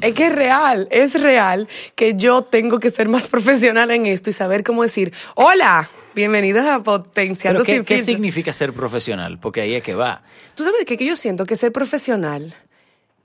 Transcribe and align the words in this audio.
Es 0.00 0.14
que 0.14 0.26
es 0.26 0.32
real, 0.34 0.88
es 0.90 1.20
real 1.20 1.68
que 1.94 2.14
yo 2.14 2.42
tengo 2.42 2.78
que 2.78 2.90
ser 2.90 3.08
más 3.08 3.28
profesional 3.28 3.90
en 3.90 4.06
esto 4.06 4.30
y 4.30 4.32
saber 4.32 4.62
cómo 4.62 4.82
decir, 4.82 5.12
hola, 5.34 5.88
bienvenidos 6.14 6.66
a 6.66 6.82
Potenciando 6.82 7.64
¿Pero 7.64 7.80
qué, 7.80 7.84
qué 7.84 7.96
Filtro". 7.96 8.12
significa 8.14 8.52
ser 8.52 8.72
profesional? 8.72 9.38
Porque 9.38 9.60
ahí 9.60 9.74
es 9.74 9.82
que 9.82 9.94
va. 9.94 10.22
Tú 10.54 10.64
sabes 10.64 10.84
que, 10.84 10.96
que 10.96 11.04
yo 11.04 11.16
siento 11.16 11.44
que 11.44 11.56
ser 11.56 11.72
profesional, 11.72 12.54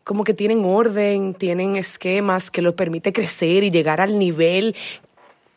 como 0.04 0.24
que 0.24 0.34
tienen 0.34 0.66
orden, 0.66 1.34
tienen 1.34 1.76
esquemas 1.76 2.52
que 2.52 2.62
los 2.62 2.74
permite 2.74 3.14
crecer 3.14 3.64
y 3.64 3.72
llegar 3.72 4.02
al 4.02 4.20
nivel 4.20 4.76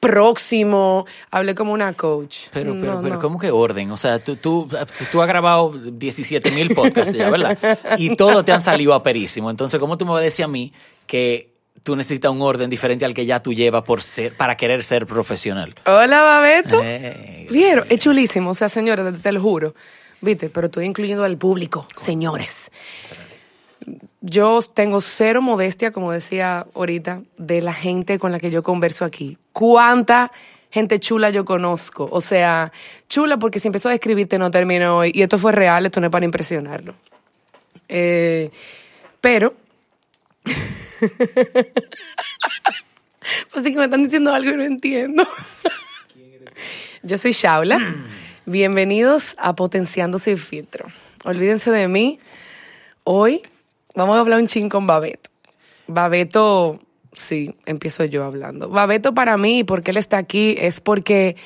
próximo. 0.01 1.07
Hablé 1.31 1.55
como 1.55 1.73
una 1.73 1.93
coach. 1.95 2.47
Pero, 2.53 2.75
No, 2.75 2.81
pero, 2.81 3.01
pero 3.03 3.15
no. 3.17 3.21
¿cómo 3.21 3.39
que 3.39 3.51
orden? 3.51 3.91
O 3.91 3.97
sea, 3.97 4.19
tú, 4.19 4.37
tú, 4.37 4.69
tú 5.11 5.23
has 5.23 5.29
grabado 5.29 5.73
17 5.73 6.51
mil 6.53 6.75
podcasts 6.75 7.15
ya, 7.15 7.31
¿verdad? 7.31 7.59
Y 7.99 8.15
todos 8.17 8.45
te 8.45 8.53
han 8.53 8.61
salido 8.61 8.95
aperísimo. 8.95 9.51
Entonces, 9.51 9.81
¿cómo 9.81 9.99
tú 9.99 10.05
me 10.05 10.13
vas 10.13 10.21
a 10.21 10.25
decir 10.25 10.45
a 10.45 10.49
mí 10.49 10.73
que 11.07 11.57
tú 11.83 11.95
necesitas 11.95 12.33
un 12.33 12.43
orden 12.43 12.69
diferente 12.69 13.05
al 13.05 13.15
que 13.15 13.25
ya 13.27 13.41
tú 13.41 13.53
llevas 13.53 13.85
por 13.85 14.03
ser, 14.03 14.37
para 14.37 14.57
querer 14.57 14.83
ser 14.83 15.07
profesional? 15.07 15.75
Hola, 15.87 16.21
Babeto. 16.21 16.81
Eh, 16.83 17.47
Vieron, 17.51 17.87
es 17.89 17.99
chulísimo. 17.99 18.51
O 18.51 18.55
sea, 18.55 18.69
señores, 18.69 19.13
te, 19.13 19.19
te 19.21 19.33
lo 19.33 19.41
juro. 19.41 19.75
Viste, 20.21 20.49
pero 20.49 20.67
estoy 20.67 20.87
incluyendo 20.87 21.23
al 21.23 21.37
público, 21.37 21.87
señores. 21.97 22.73
Yo 24.21 24.61
tengo 24.75 25.01
cero 25.01 25.41
modestia, 25.43 25.93
como 25.93 26.11
decía 26.11 26.67
ahorita, 26.75 27.23
de 27.39 27.63
la 27.63 27.73
gente 27.73 28.19
con 28.19 28.33
la 28.33 28.41
que 28.41 28.51
yo 28.51 28.65
converso 28.65 29.05
aquí. 29.05 29.39
¿Cuánta 29.53 30.33
gente 30.71 30.99
chula 30.99 31.31
yo 31.31 31.45
conozco? 31.45 32.09
O 32.11 32.21
sea, 32.21 32.73
chula 33.09 33.37
porque 33.37 33.61
si 33.61 33.69
empezó 33.69 33.89
a 33.91 33.95
escribirte 33.95 34.39
no 34.39 34.51
terminó 34.51 34.99
hoy. 34.99 35.13
Y 35.15 35.23
esto 35.23 35.39
fue 35.39 35.53
real, 35.53 35.87
esto 35.87 36.01
no 36.01 36.09
es 36.09 36.11
para 36.11 36.25
impresionarlo. 36.25 36.95
Eh, 37.89 38.51
pero... 39.21 39.55
pues 43.53 43.65
sí 43.65 43.73
que 43.73 43.79
me 43.79 43.85
están 43.85 44.05
diciendo 44.05 44.33
algo 44.33 44.51
y 44.51 44.57
no 44.57 44.63
entiendo. 44.63 45.27
Yo 47.03 47.19
soy 47.19 47.33
Shaula. 47.33 47.95
Bienvenidos 48.47 49.35
a 49.39 49.55
Potenciando 49.55 50.19
Sin 50.19 50.39
Filtro. 50.39 50.87
Olvídense 51.25 51.71
de 51.71 51.89
mí. 51.89 52.19
Hoy 53.05 53.43
vamos 53.95 54.17
a 54.17 54.21
hablar 54.21 54.41
un 54.41 54.47
chin 54.47 54.69
con 54.69 54.87
Babeto. 54.87 55.31
Babeto, 55.87 56.81
sí, 57.13 57.55
empiezo 57.67 58.05
yo 58.05 58.25
hablando. 58.25 58.69
Babeto 58.69 59.15
para 59.15 59.37
mí, 59.37 59.65
porque 59.65 59.91
él 59.91 59.99
está 59.99 60.19
aquí, 60.19 60.57
es 60.59 60.81
porque 60.81 61.37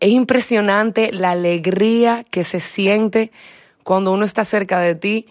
es 0.00 0.10
impresionante 0.10 1.12
la 1.12 1.30
alegría 1.30 2.24
que 2.30 2.44
se 2.44 2.60
siente 2.60 3.32
cuando 3.82 4.12
uno 4.12 4.24
está 4.24 4.44
cerca 4.44 4.80
de 4.80 4.94
ti. 4.94 5.26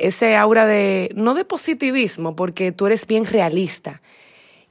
Ese 0.00 0.36
aura 0.36 0.66
de, 0.66 1.12
no 1.14 1.34
de 1.34 1.44
positivismo, 1.44 2.34
porque 2.34 2.72
tú 2.72 2.86
eres 2.86 3.06
bien 3.06 3.26
realista. 3.26 4.00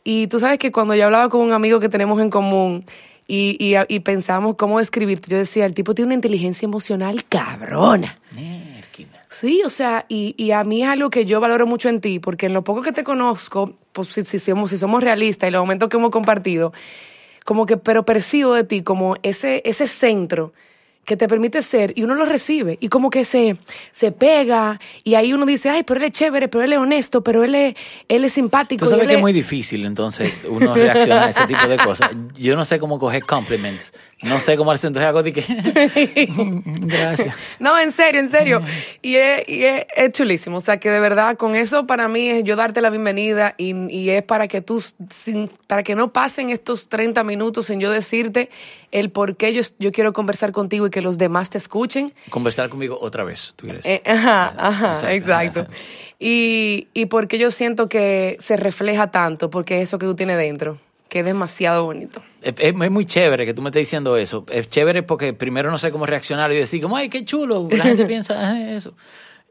Y 0.03 0.27
tú 0.27 0.39
sabes 0.39 0.57
que 0.59 0.71
cuando 0.71 0.95
yo 0.95 1.05
hablaba 1.05 1.29
con 1.29 1.41
un 1.41 1.53
amigo 1.53 1.79
que 1.79 1.87
tenemos 1.87 2.19
en 2.21 2.29
común 2.29 2.85
y, 3.27 3.55
y, 3.59 3.75
y 3.87 3.99
pensábamos 3.99 4.55
cómo 4.55 4.79
describirte, 4.79 5.29
yo 5.29 5.37
decía, 5.37 5.65
el 5.65 5.75
tipo 5.75 5.93
tiene 5.93 6.07
una 6.07 6.15
inteligencia 6.15 6.65
emocional 6.65 7.23
cabrona. 7.25 8.19
Sí, 9.29 9.61
o 9.63 9.69
sea, 9.69 10.05
y, 10.09 10.33
y 10.37 10.51
a 10.51 10.63
mí 10.63 10.81
es 10.81 10.89
algo 10.89 11.11
que 11.11 11.25
yo 11.25 11.39
valoro 11.39 11.67
mucho 11.67 11.89
en 11.89 12.01
ti, 12.01 12.17
porque 12.17 12.47
en 12.47 12.53
lo 12.53 12.63
poco 12.63 12.81
que 12.81 12.91
te 12.91 13.03
conozco, 13.03 13.75
pues 13.91 14.07
si, 14.07 14.23
si 14.23 14.39
somos, 14.39 14.71
si 14.71 14.77
somos 14.77 15.03
realistas 15.03 15.47
y 15.47 15.51
los 15.51 15.61
momentos 15.61 15.89
que 15.89 15.97
hemos 15.97 16.09
compartido, 16.09 16.73
como 17.45 17.67
que, 17.67 17.77
pero 17.77 18.03
percibo 18.03 18.55
de 18.55 18.63
ti 18.63 18.81
como 18.81 19.15
ese, 19.21 19.61
ese 19.65 19.85
centro 19.85 20.53
que 21.09 21.17
te 21.17 21.27
permite 21.27 21.63
ser 21.63 21.91
y 21.95 22.03
uno 22.03 22.13
lo 22.13 22.23
recibe 22.25 22.77
y 22.79 22.87
como 22.87 23.09
que 23.09 23.25
se, 23.25 23.57
se 23.91 24.11
pega 24.11 24.79
y 25.03 25.15
ahí 25.15 25.33
uno 25.33 25.45
dice, 25.45 25.69
ay, 25.69 25.81
pero 25.83 25.99
él 25.99 26.05
es 26.05 26.11
chévere, 26.11 26.47
pero 26.47 26.63
él 26.63 26.71
es 26.71 26.77
honesto, 26.79 27.23
pero 27.23 27.43
él 27.43 27.55
es, 27.55 27.75
él 28.07 28.23
es 28.23 28.33
simpático. 28.33 28.85
Tú 28.85 28.91
sabes 28.91 29.07
que 29.07 29.13
es 29.13 29.17
es- 29.17 29.21
muy 29.21 29.33
difícil, 29.33 29.85
entonces, 29.85 30.31
uno 30.47 30.75
reacciona 30.75 31.25
a 31.25 31.29
ese 31.29 31.47
tipo 31.47 31.67
de 31.67 31.77
cosas. 31.77 32.11
Yo 32.37 32.55
no 32.55 32.63
sé 32.63 32.79
cómo 32.79 32.99
coger 32.99 33.23
compliments. 33.25 33.91
No 34.21 34.39
sé 34.39 34.57
cómo 34.57 34.71
hacer 34.71 34.89
entonces 34.89 35.07
hago 35.07 35.23
de 35.23 35.31
que... 35.31 35.43
Gracias. 36.65 37.37
No, 37.59 37.79
en 37.79 37.91
serio, 37.91 38.19
en 38.19 38.29
serio. 38.29 38.61
Y, 39.01 39.15
es, 39.15 39.47
y 39.47 39.63
es, 39.63 39.85
es 39.95 40.11
chulísimo. 40.11 40.57
O 40.57 40.61
sea, 40.61 40.77
que 40.77 40.89
de 40.89 40.99
verdad, 40.99 41.37
con 41.37 41.55
eso 41.55 41.87
para 41.87 42.07
mí 42.09 42.29
es 42.29 42.43
yo 42.43 42.55
darte 42.55 42.81
la 42.81 42.89
bienvenida 42.89 43.55
y, 43.57 43.73
y 43.93 44.09
es 44.09 44.23
para 44.23 44.47
que 44.47 44.61
tú, 44.61 44.81
sin, 44.81 45.49
para 45.67 45.83
que 45.83 45.95
no 45.95 46.11
pasen 46.11 46.49
estos 46.49 46.89
30 46.89 47.23
minutos 47.23 47.67
sin 47.67 47.79
yo 47.79 47.91
decirte 47.91 48.49
el 48.91 49.09
por 49.09 49.37
qué 49.37 49.53
yo, 49.53 49.61
yo 49.79 49.91
quiero 49.91 50.11
conversar 50.11 50.51
contigo 50.51 50.87
y 50.87 50.89
que 50.89 51.01
los 51.01 51.17
demás 51.17 51.49
te 51.49 51.57
escuchen. 51.57 52.13
Conversar 52.29 52.69
conmigo 52.69 52.97
otra 52.99 53.23
vez, 53.23 53.53
tú 53.55 53.65
quieres. 53.65 53.85
Eh, 53.85 54.01
ajá, 54.05 54.53
ajá, 54.57 55.13
Exacto. 55.13 55.65
Y, 56.19 56.89
y 56.93 57.05
porque 57.05 57.37
yo 57.37 57.51
siento 57.51 57.87
que 57.87 58.37
se 58.41 58.57
refleja 58.57 59.11
tanto, 59.11 59.49
porque 59.49 59.77
es 59.77 59.83
eso 59.83 59.97
que 59.97 60.05
tú 60.05 60.15
tienes 60.15 60.37
dentro, 60.37 60.77
que 61.07 61.19
es 61.19 61.25
demasiado 61.25 61.85
bonito. 61.85 62.21
Es, 62.41 62.53
es- 62.57 62.73
muy 62.91 63.05
chévere 63.05 63.45
que 63.45 63.53
tú 63.53 63.61
me 63.61 63.69
estés 63.69 63.81
diciendo 63.81 64.15
eso. 64.17 64.45
Es 64.51 64.69
chévere 64.69 65.03
porque 65.03 65.33
primero 65.33 65.69
no 65.71 65.77
sé 65.77 65.91
cómo 65.91 66.05
reaccionar 66.05 66.51
y 66.51 66.55
decir 66.55 66.81
como, 66.81 66.95
ay, 66.97 67.09
qué 67.09 67.25
chulo. 67.25 67.67
La 67.71 67.83
gente 67.83 68.05
piensa 68.07 68.35
"Ah, 68.37 68.71
eso. 68.71 68.93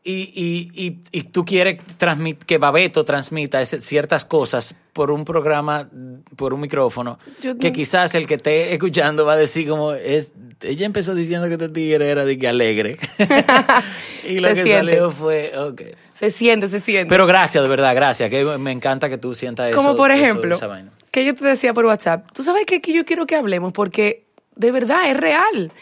Y, 0.04 0.32
y, 0.34 0.70
y, 0.86 1.00
y 1.10 1.22
tú 1.24 1.44
quieres 1.44 1.80
transmit, 1.98 2.42
que 2.44 2.56
Babeto 2.56 3.04
transmita 3.04 3.60
ese- 3.60 3.80
ciertas 3.82 4.24
cosas 4.24 4.74
por 4.94 5.10
un 5.10 5.24
programa, 5.24 5.90
por 6.36 6.54
un 6.54 6.60
micrófono, 6.60 7.18
Yo 7.42 7.58
que 7.58 7.72
quizás 7.72 8.14
el 8.14 8.26
que 8.26 8.34
esté 8.34 8.72
escuchando 8.72 9.26
va 9.26 9.34
a 9.34 9.36
decir 9.36 9.68
como, 9.68 9.92
es, 9.92 10.32
ella 10.62 10.86
empezó 10.86 11.14
diciendo 11.14 11.46
que 11.48 11.54
este 11.54 11.68
tigre 11.68 12.08
era 12.08 12.24
de 12.24 12.38
que 12.38 12.48
alegre. 12.48 12.96
y 14.24 14.38
lo 14.38 14.48
que 14.48 14.54
siente. 14.62 14.72
salió 14.76 15.10
fue, 15.10 15.52
ok. 15.58 15.82
Se 16.18 16.30
siente, 16.30 16.68
se 16.68 16.80
siente. 16.80 17.08
Pero 17.08 17.26
gracias, 17.26 17.62
de 17.62 17.68
verdad, 17.68 17.94
gracias. 17.94 18.30
Que 18.30 18.44
me 18.58 18.72
encanta 18.72 19.08
que 19.08 19.18
tú 19.18 19.34
sientas 19.34 19.68
eso. 19.68 19.76
Como 19.76 19.94
por 19.94 20.10
eso- 20.10 20.22
ejemplo, 20.24 20.58
vaina. 20.68 20.92
Que 21.20 21.26
yo 21.26 21.34
te 21.34 21.44
decía 21.44 21.72
por 21.74 21.84
WhatsApp, 21.86 22.30
tú 22.32 22.42
sabes 22.42 22.64
que, 22.66 22.80
que 22.80 22.92
yo 22.92 23.04
quiero 23.04 23.26
que 23.26 23.36
hablemos 23.36 23.72
porque 23.72 24.24
de 24.56 24.70
verdad 24.72 25.08
es 25.10 25.16
real. 25.16 25.72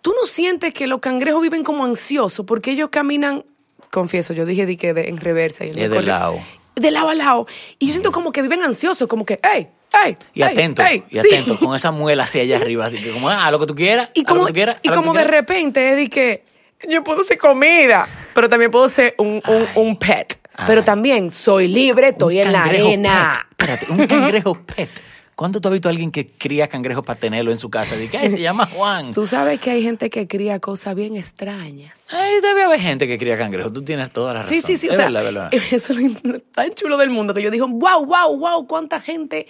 Tú 0.00 0.12
no 0.20 0.26
sientes 0.26 0.74
que 0.74 0.86
los 0.86 1.00
cangrejos 1.00 1.40
viven 1.42 1.62
como 1.64 1.84
ansiosos 1.84 2.44
porque 2.44 2.72
ellos 2.72 2.88
caminan, 2.90 3.44
confieso, 3.90 4.32
yo 4.32 4.44
dije 4.46 4.66
di 4.66 4.76
que 4.76 4.92
de- 4.94 5.08
en 5.08 5.16
reversa. 5.18 5.64
Y 5.64 5.68
en 5.70 5.90
de 5.90 6.02
lado. 6.02 6.40
De 6.74 6.90
lado 6.90 7.10
a 7.10 7.14
lado. 7.14 7.46
Y 7.78 7.86
yo 7.86 7.92
siento 7.92 8.10
como 8.12 8.32
que 8.32 8.42
viven 8.42 8.62
ansiosos, 8.62 9.06
como 9.06 9.24
que, 9.24 9.38
hey, 9.42 9.68
hey. 9.92 10.14
Y 10.34 10.42
atento, 10.42 10.82
hey". 10.84 11.04
y 11.10 11.16
Sí. 11.16 11.28
atento, 11.28 11.58
con 11.58 11.76
esa 11.76 11.90
muela 11.90 12.22
hacia 12.24 12.42
allá 12.42 12.56
arriba, 12.56 12.86
así 12.86 13.00
que 13.00 13.10
como, 13.10 13.28
ah, 13.28 13.50
lo 13.50 13.60
que 13.60 13.66
tú 13.66 13.74
quieras, 13.74 14.08
Y 14.14 14.20
a 14.20 14.22
lo 14.22 14.26
como, 14.28 14.40
que 14.46 14.48
tú 14.48 14.54
quieras, 14.54 14.76
y 14.82 14.88
a 14.88 14.92
como 14.92 15.12
de 15.12 15.24
repente 15.24 15.90
es 15.90 15.96
de 15.96 16.08
que 16.08 16.44
yo 16.88 17.04
puedo 17.04 17.22
ser 17.24 17.38
comida, 17.38 18.08
pero 18.34 18.48
también 18.48 18.70
puedo 18.70 18.88
ser 18.88 19.14
un, 19.18 19.40
un, 19.46 19.66
un 19.76 19.96
pet. 19.98 20.38
Pero 20.66 20.84
también 20.84 21.32
soy 21.32 21.68
libre, 21.68 22.08
estoy 22.08 22.40
en 22.40 22.52
la 22.52 22.64
arena. 22.64 23.46
pet. 23.56 23.70
Espérate, 23.70 23.92
un 23.92 24.06
cangrejo 24.06 24.54
pet. 24.54 24.90
¿Cuándo 25.34 25.60
tú 25.60 25.68
has 25.68 25.72
visto 25.72 25.88
a 25.88 25.90
alguien 25.90 26.10
que 26.10 26.26
cría 26.26 26.68
cangrejo 26.68 27.02
para 27.02 27.18
tenerlo 27.18 27.50
en 27.50 27.58
su 27.58 27.70
casa? 27.70 27.96
Dice, 27.96 28.18
"Ay, 28.18 28.30
se 28.30 28.40
llama 28.40 28.66
Juan. 28.66 29.12
Tú 29.12 29.26
sabes 29.26 29.60
que 29.60 29.70
hay 29.70 29.82
gente 29.82 30.10
que 30.10 30.28
cría 30.28 30.60
cosas 30.60 30.94
bien 30.94 31.16
extrañas. 31.16 31.94
Ay, 32.10 32.40
debe 32.42 32.62
haber 32.64 32.78
gente 32.78 33.06
que 33.08 33.18
cría 33.18 33.38
cangrejo. 33.38 33.72
Tú 33.72 33.82
tienes 33.82 34.10
toda 34.12 34.34
la 34.34 34.42
razón. 34.42 34.54
Sí, 34.54 34.60
sí, 34.60 34.76
sí. 34.76 34.88
O 34.88 34.94
sea, 34.94 35.06
verdad, 35.06 35.24
verdad. 35.24 35.54
eso 35.72 35.94
es 35.94 36.22
lo 36.22 36.38
tan 36.38 36.70
chulo 36.74 36.96
del 36.98 37.10
mundo 37.10 37.32
que 37.32 37.42
yo 37.42 37.50
digo, 37.50 37.66
wow, 37.66 38.04
wow, 38.04 38.38
wow, 38.38 38.66
cuánta 38.66 39.00
gente 39.00 39.46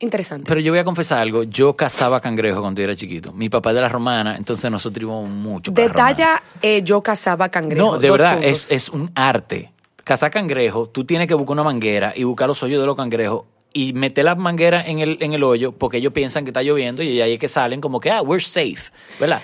interesante. 0.00 0.46
Pero 0.48 0.60
yo 0.60 0.72
voy 0.72 0.78
a 0.78 0.84
confesar 0.84 1.18
algo. 1.18 1.42
Yo 1.44 1.76
cazaba 1.76 2.20
cangrejo 2.20 2.60
cuando 2.60 2.80
yo 2.80 2.84
era 2.84 2.96
chiquito. 2.96 3.32
Mi 3.32 3.48
papá 3.48 3.70
es 3.70 3.76
de 3.76 3.82
la 3.82 3.88
romana, 3.88 4.34
entonces 4.36 4.70
nosotros 4.70 5.02
íbamos 5.02 5.28
mucho 5.28 5.72
para. 5.72 5.86
Detalla, 5.88 6.42
eh, 6.62 6.82
yo 6.82 7.02
cazaba 7.02 7.48
cangrejos. 7.48 7.92
No, 7.92 7.98
de 7.98 8.08
dos 8.08 8.18
verdad, 8.18 8.42
es, 8.42 8.70
es 8.70 8.88
un 8.88 9.10
arte. 9.14 9.72
Cazar 10.08 10.30
cangrejo, 10.30 10.88
tú 10.88 11.04
tienes 11.04 11.28
que 11.28 11.34
buscar 11.34 11.52
una 11.52 11.64
manguera 11.64 12.14
y 12.16 12.24
buscar 12.24 12.48
los 12.48 12.62
hoyos 12.62 12.80
de 12.80 12.86
los 12.86 12.96
cangrejos 12.96 13.44
y 13.74 13.92
meter 13.92 14.24
la 14.24 14.34
manguera 14.36 14.80
en 14.80 15.00
el, 15.00 15.18
en 15.20 15.34
el 15.34 15.44
hoyo 15.44 15.72
porque 15.72 15.98
ellos 15.98 16.14
piensan 16.14 16.44
que 16.44 16.48
está 16.48 16.62
lloviendo 16.62 17.02
y 17.02 17.20
ahí 17.20 17.34
es 17.34 17.38
que 17.38 17.46
salen 17.46 17.82
como 17.82 18.00
que, 18.00 18.10
ah, 18.10 18.22
we're 18.22 18.42
safe, 18.42 18.90
¿verdad? 19.20 19.42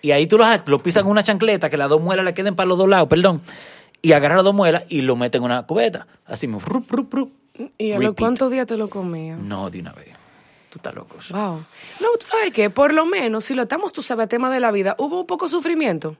Y 0.00 0.12
ahí 0.12 0.26
tú 0.26 0.38
los, 0.38 0.48
los 0.64 0.80
pisas 0.80 1.02
con 1.02 1.12
una 1.12 1.22
chancleta, 1.22 1.68
que 1.68 1.76
las 1.76 1.90
dos 1.90 2.00
muelas 2.00 2.24
le 2.24 2.32
queden 2.32 2.56
para 2.56 2.66
los 2.66 2.78
dos 2.78 2.88
lados, 2.88 3.08
perdón. 3.08 3.42
Y 4.00 4.12
agarras 4.12 4.36
las 4.36 4.44
dos 4.44 4.54
muelas 4.54 4.84
y 4.88 5.02
lo 5.02 5.16
metes 5.16 5.38
en 5.38 5.44
una 5.44 5.66
cubeta. 5.66 6.06
Así, 6.24 6.46
mismo, 6.46 6.62
rup, 6.66 6.90
rup, 6.90 7.12
rup. 7.12 7.32
¿Y 7.76 7.92
a 7.92 7.98
los 7.98 8.14
cuántos 8.14 8.50
días 8.50 8.66
te 8.66 8.78
lo 8.78 8.88
comías? 8.88 9.38
No, 9.38 9.68
de 9.68 9.80
una 9.80 9.92
vez. 9.92 10.14
Tú 10.70 10.78
estás 10.78 10.94
loco. 10.94 11.18
Wow. 11.28 11.62
No, 12.00 12.08
tú 12.18 12.24
sabes 12.26 12.54
que 12.54 12.70
por 12.70 12.94
lo 12.94 13.04
menos, 13.04 13.44
si 13.44 13.54
lo 13.54 13.64
estamos, 13.64 13.92
tú 13.92 14.02
sabes, 14.02 14.30
tema 14.30 14.50
de 14.50 14.60
la 14.60 14.70
vida, 14.70 14.96
hubo 14.98 15.20
un 15.20 15.26
poco 15.26 15.44
de 15.44 15.50
sufrimiento. 15.50 16.16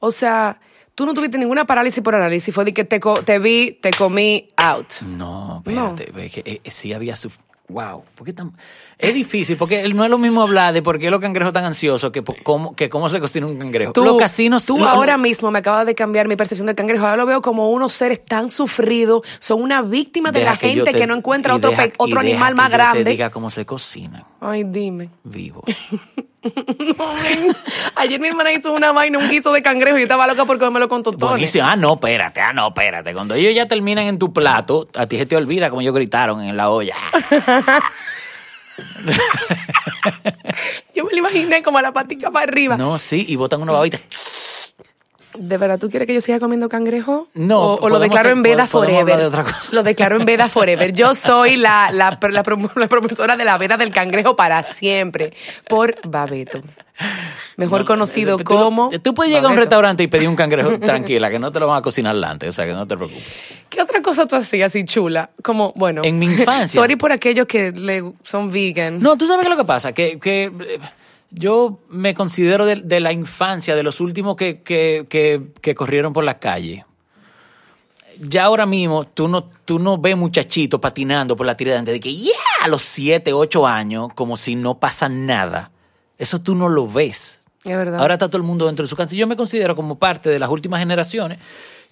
O 0.00 0.10
sea, 0.10 0.58
tú 0.96 1.06
no 1.06 1.14
tuviste 1.14 1.38
ninguna 1.38 1.64
parálisis 1.64 2.02
por 2.02 2.16
análisis, 2.16 2.52
fue 2.52 2.64
de 2.64 2.74
que 2.74 2.82
te, 2.84 2.98
co- 2.98 3.22
te 3.22 3.38
vi, 3.38 3.78
te 3.80 3.90
comí, 3.92 4.48
out. 4.56 4.88
No, 5.02 5.58
espérate, 5.58 6.10
ve 6.12 6.28
que 6.30 6.42
eh, 6.64 6.70
sí 6.70 6.92
había 6.92 7.14
su... 7.14 7.30
Wow, 7.68 8.04
¿por 8.14 8.24
qué 8.24 8.32
tan...? 8.32 8.52
Es 8.96 9.12
difícil, 9.12 9.56
porque 9.56 9.88
no 9.88 10.04
es 10.04 10.08
lo 10.10 10.18
mismo 10.18 10.40
hablar 10.40 10.72
de 10.72 10.82
por 10.82 11.00
qué 11.00 11.10
los 11.10 11.20
cangrejos 11.20 11.48
están 11.50 11.64
ansiosos 11.64 12.12
que, 12.12 12.22
cómo, 12.44 12.76
que 12.76 12.88
cómo 12.88 13.08
se 13.08 13.18
cocina 13.18 13.44
un 13.46 13.58
cangrejo. 13.58 13.92
Tú, 13.92 14.04
los 14.04 14.18
casinos... 14.18 14.64
tú 14.64 14.78
lo- 14.78 14.88
ahora 14.88 15.18
mismo 15.18 15.50
me 15.50 15.58
acabas 15.58 15.84
de 15.84 15.96
cambiar 15.96 16.28
mi 16.28 16.36
percepción 16.36 16.66
del 16.66 16.76
cangrejo. 16.76 17.04
Ahora 17.04 17.16
lo 17.16 17.26
veo 17.26 17.42
como 17.42 17.70
unos 17.72 17.92
seres 17.92 18.24
tan 18.24 18.50
sufridos, 18.50 19.22
son 19.40 19.60
una 19.62 19.82
víctima 19.82 20.30
de 20.30 20.38
deja 20.40 20.52
la 20.52 20.58
que 20.58 20.68
gente 20.68 20.92
te- 20.92 20.98
que 20.98 21.06
no 21.08 21.14
encuentra 21.16 21.54
y 21.54 21.56
otro, 21.56 21.70
deja- 21.70 21.82
pe- 21.88 21.92
otro 21.98 22.22
y 22.22 22.26
deja 22.26 22.46
animal 22.46 22.52
que 22.52 22.56
más 22.56 22.70
yo 22.70 22.76
grande. 22.76 23.04
te 23.04 23.10
diga 23.10 23.30
cómo 23.30 23.50
se 23.50 23.66
cocinan 23.66 24.22
Ay, 24.40 24.62
dime. 24.64 25.10
vivos. 25.24 25.64
No. 26.96 27.04
Ayer 27.96 28.20
mi 28.20 28.28
hermana 28.28 28.52
hizo 28.52 28.72
una 28.72 28.92
vaina, 28.92 29.18
un 29.18 29.28
guiso 29.28 29.52
de 29.52 29.62
cangrejo 29.62 29.96
y 29.96 30.00
yo 30.00 30.04
estaba 30.04 30.26
loca 30.26 30.44
por 30.44 30.58
comérmelo 30.58 30.88
con 30.88 31.02
totones. 31.02 31.30
Buenísimo. 31.30 31.64
Ah, 31.64 31.76
no, 31.76 31.94
espérate, 31.94 32.40
ah, 32.40 32.52
no, 32.52 32.68
espérate. 32.68 33.12
Cuando 33.12 33.34
ellos 33.34 33.54
ya 33.54 33.66
terminan 33.66 34.06
en 34.06 34.18
tu 34.18 34.32
plato, 34.32 34.88
a 34.94 35.06
ti 35.06 35.18
se 35.18 35.26
te 35.26 35.36
olvida 35.36 35.68
como 35.70 35.82
ellos 35.82 35.94
gritaron 35.94 36.42
en 36.42 36.56
la 36.56 36.70
olla. 36.70 36.96
Yo 40.94 41.04
me 41.04 41.10
lo 41.12 41.18
imaginé 41.18 41.62
como 41.62 41.78
a 41.78 41.82
la 41.82 41.92
patica 41.92 42.30
para 42.30 42.44
arriba. 42.44 42.76
No, 42.76 42.98
sí, 42.98 43.24
y 43.28 43.36
botan 43.36 43.62
una 43.62 43.72
babita. 43.72 43.98
¿De 45.38 45.56
verdad 45.58 45.78
tú 45.78 45.88
quieres 45.90 46.06
que 46.06 46.14
yo 46.14 46.20
siga 46.20 46.40
comiendo 46.40 46.68
cangrejo? 46.68 47.28
No, 47.34 47.60
O, 47.74 47.80
o 47.80 47.88
lo 47.88 47.98
declaro 47.98 48.28
hacer- 48.28 48.36
en 48.36 48.42
veda 48.42 48.66
forever. 48.66 49.16
de 49.18 49.24
otra 49.26 49.42
cosa. 49.44 49.58
Lo 49.72 49.82
declaro 49.82 50.16
en 50.20 50.24
veda 50.26 50.48
forever. 50.48 50.92
Yo 50.92 51.14
soy 51.14 51.56
la, 51.56 51.90
la, 51.92 52.18
la, 52.20 52.42
la 52.74 52.88
propulsora 52.88 53.36
de 53.36 53.44
la 53.44 53.58
veda 53.58 53.76
del 53.76 53.90
cangrejo 53.90 54.36
para 54.36 54.62
siempre. 54.64 55.32
Por 55.68 55.96
Babeto. 56.08 56.62
Mejor 57.56 57.84
conocido 57.84 58.36
Tú- 58.38 58.44
como. 58.44 58.90
Tú 59.02 59.14
puedes 59.14 59.30
llegar 59.32 59.46
a 59.46 59.52
un 59.52 59.56
restaurante 59.58 60.02
y 60.02 60.06
pedir 60.06 60.28
un 60.28 60.36
cangrejo 60.36 60.78
tranquila, 60.78 61.30
que 61.30 61.38
no 61.38 61.52
te 61.52 61.60
lo 61.60 61.66
van 61.66 61.78
a 61.78 61.82
cocinar 61.82 62.16
antes, 62.24 62.48
o 62.50 62.52
sea, 62.52 62.64
que 62.66 62.72
no 62.72 62.86
te 62.86 62.96
preocupes. 62.96 63.22
¿Qué 63.68 63.82
otra 63.82 64.00
cosa 64.02 64.26
tú 64.26 64.36
hacías 64.36 64.68
así 64.68 64.84
chula? 64.84 65.30
Como, 65.42 65.72
bueno. 65.76 66.02
En 66.04 66.18
mi 66.18 66.26
infancia. 66.26 66.80
Sorry 66.80 66.96
por 66.96 67.12
aquellos 67.12 67.46
que 67.46 67.72
le, 67.72 68.12
son 68.22 68.50
vegan. 68.50 68.98
No, 69.00 69.16
tú 69.16 69.26
sabes 69.26 69.44
qué 69.44 69.50
es 69.52 69.56
lo 69.56 69.62
que 69.62 69.66
pasa, 69.66 69.92
que, 69.92 70.18
que 70.18 70.44
eh, 70.44 70.78
yo 71.30 71.80
me 71.88 72.14
considero 72.14 72.66
de, 72.66 72.76
de 72.76 73.00
la 73.00 73.12
infancia, 73.12 73.74
de 73.74 73.82
los 73.82 74.00
últimos 74.00 74.36
que, 74.36 74.62
que, 74.62 75.06
que, 75.08 75.52
que 75.60 75.74
corrieron 75.74 76.12
por 76.12 76.24
la 76.24 76.38
calle. 76.38 76.84
Ya 78.18 78.44
ahora 78.44 78.64
mismo 78.64 79.04
tú 79.06 79.28
no, 79.28 79.44
tú 79.64 79.78
no 79.78 79.98
ves 79.98 80.16
muchachitos 80.16 80.80
patinando 80.80 81.36
por 81.36 81.44
la 81.44 81.56
tiradante 81.56 81.92
de 81.92 82.00
que, 82.00 82.14
yeah, 82.14 82.32
a 82.62 82.68
los 82.68 82.82
7, 82.82 83.32
8 83.32 83.66
años, 83.66 84.12
como 84.14 84.36
si 84.36 84.54
no 84.54 84.78
pasa 84.78 85.08
nada. 85.08 85.70
Eso 86.16 86.40
tú 86.40 86.54
no 86.54 86.68
lo 86.68 86.88
ves. 86.88 87.40
Es 87.64 87.76
verdad. 87.76 88.00
Ahora 88.00 88.14
está 88.14 88.28
todo 88.28 88.38
el 88.38 88.44
mundo 88.44 88.66
dentro 88.66 88.84
de 88.84 88.88
su 88.88 88.96
casa. 88.96 89.14
Yo 89.14 89.26
me 89.26 89.36
considero 89.36 89.76
como 89.76 89.98
parte 89.98 90.30
de 90.30 90.38
las 90.38 90.48
últimas 90.48 90.80
generaciones 90.80 91.38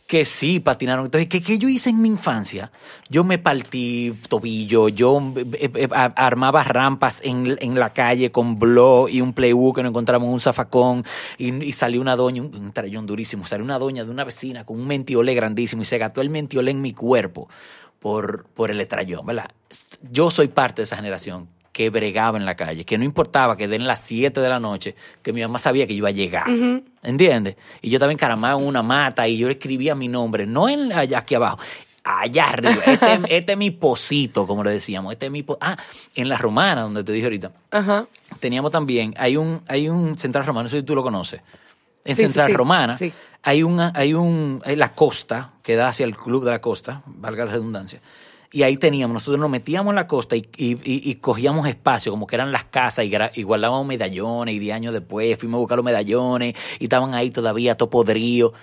que 0.06 0.25
sí 0.25 0.61
patinaron. 0.61 1.06
Entonces, 1.06 1.29
¿qué, 1.29 1.43
qué 1.43 1.59
yo 1.59 1.69
hice 1.69 1.91
en 1.91 2.03
mi 2.03 2.09
infancia? 2.09 2.71
Yo 3.09 3.25
me 3.25 3.39
partí 3.39 4.15
tobillo, 4.29 4.89
yo 4.89 5.33
eh, 5.37 5.71
eh, 5.75 5.89
armaba 5.93 6.62
rampas 6.62 7.21
en, 7.25 7.56
en 7.61 7.79
la 7.79 7.93
calle 7.93 8.31
con 8.31 8.59
blog 8.59 9.09
y 9.09 9.21
un 9.21 9.33
playbook 9.33 9.77
que 9.77 9.83
nos 9.83 9.91
encontramos 9.91 10.27
en 10.27 10.35
un 10.35 10.41
zafacón 10.41 11.05
y, 11.39 11.65
y 11.65 11.73
salió 11.73 12.01
una 12.01 12.17
doña, 12.17 12.43
un, 12.43 12.73
un 12.75 13.06
durísimo, 13.06 13.47
salió 13.47 13.65
una 13.65 13.79
doña 13.79 14.05
de 14.05 14.11
una 14.11 14.25
vecina 14.25 14.65
con 14.65 14.79
un 14.79 14.87
mentiolé 14.87 15.35
grandísimo 15.35 15.83
y 15.83 15.87
se 15.87 15.99
gastó 15.99 16.21
el 16.21 16.31
mentiolé 16.31 16.71
en 16.71 16.83
mi 16.83 16.93
cuerpo 16.93 17.49
por, 17.99 18.45
por 18.49 18.71
el 18.71 18.81
estrellón, 18.81 19.25
¿verdad? 19.25 19.50
Yo 20.11 20.31
soy 20.31 20.49
parte 20.49 20.83
de 20.83 20.85
esa 20.85 20.97
generación 20.97 21.49
que 21.75 21.91
bregaba 21.91 22.38
en 22.38 22.47
la 22.47 22.55
calle, 22.55 22.85
que 22.85 22.97
no 22.97 23.03
importaba 23.05 23.56
que 23.56 23.67
den 23.67 23.85
las 23.85 24.00
7 24.00 24.41
de 24.41 24.49
la 24.49 24.61
noche, 24.61 24.94
que 25.23 25.32
mi 25.32 25.43
mamá 25.43 25.59
sabía 25.59 25.88
que 25.88 25.93
yo 25.94 25.99
iba 25.99 26.09
a 26.09 26.12
llegar, 26.12 26.47
¿entiendes? 27.03 27.56
Y 27.82 27.91
yo 27.91 27.97
estaba 27.97 28.12
encaramado 28.12 28.61
en 28.61 28.65
una 28.67 28.82
mata 28.85 29.26
y 29.26 29.37
yo 29.37 29.50
escribía 29.50 29.97
mi 29.97 30.06
nombre, 30.06 30.47
no 30.47 30.69
en 30.69 30.93
allá 30.93 31.19
aquí 31.19 31.35
abajo, 31.35 31.59
allá 32.05 32.44
arriba, 32.50 32.81
este, 32.87 33.37
este 33.37 33.53
es 33.53 33.59
mi 33.59 33.73
posito, 33.73 34.47
como 34.47 34.62
le 34.62 34.71
decíamos, 34.71 35.12
este 35.12 35.26
es 35.26 35.32
mi 35.32 35.43
po- 35.43 35.59
ah, 35.61 35.76
en 36.15 36.29
la 36.29 36.38
romana, 36.38 36.82
donde 36.82 37.03
te 37.03 37.11
dije 37.11 37.25
ahorita, 37.26 37.50
Ajá. 37.73 38.06
teníamos 38.38 38.71
también, 38.71 39.12
hay 39.19 39.37
un, 39.37 39.61
hay 39.67 39.88
un 39.88 40.17
central 40.17 40.47
romano, 40.47 40.62
no 40.65 40.69
sé 40.71 40.76
si 40.79 40.82
tú 40.85 40.94
lo 40.94 41.03
conoces. 41.03 41.41
En 42.06 42.15
Sí, 42.17 42.23
Central 42.23 42.49
sí, 42.49 42.53
Romana 42.53 42.97
hay 43.43 43.62
una, 43.62 43.91
hay 43.97 44.12
un, 44.15 44.62
hay 44.67 44.76
la 44.76 44.93
costa 44.93 45.53
que 45.62 45.75
da 45.75 45.88
hacia 45.88 46.05
el 46.05 46.15
club 46.15 46.44
de 46.44 46.50
la 46.50 46.61
costa, 46.61 47.03
valga 47.06 47.47
la 47.47 47.53
redundancia. 47.53 48.00
Y 48.55 48.62
ahí 48.62 48.77
teníamos, 48.77 49.15
nosotros 49.15 49.41
nos 49.41 49.51
metíamos 49.51 49.91
en 49.91 49.97
la 49.97 50.06
costa 50.06 50.37
y, 50.37 50.47
y- 50.56 50.79
y- 50.85 51.15
cogíamos 51.17 51.67
espacio, 51.67 52.12
como 52.12 52.25
que 52.25 52.37
eran 52.37 52.53
las 52.53 52.62
casas, 52.62 53.05
y, 53.35 53.43
guardábamos 53.43 53.85
medallones, 53.85 54.55
y 54.55 54.61
10 54.61 54.77
años 54.77 54.93
después 54.93 55.37
fuimos 55.37 55.59
a 55.59 55.61
buscar 55.61 55.77
los 55.77 55.85
medallones, 55.85 56.55
y 56.79 56.85
estaban 56.85 57.15
ahí 57.15 57.31
todavía 57.33 57.77
todo 57.77 57.91
podrido. 57.91 58.55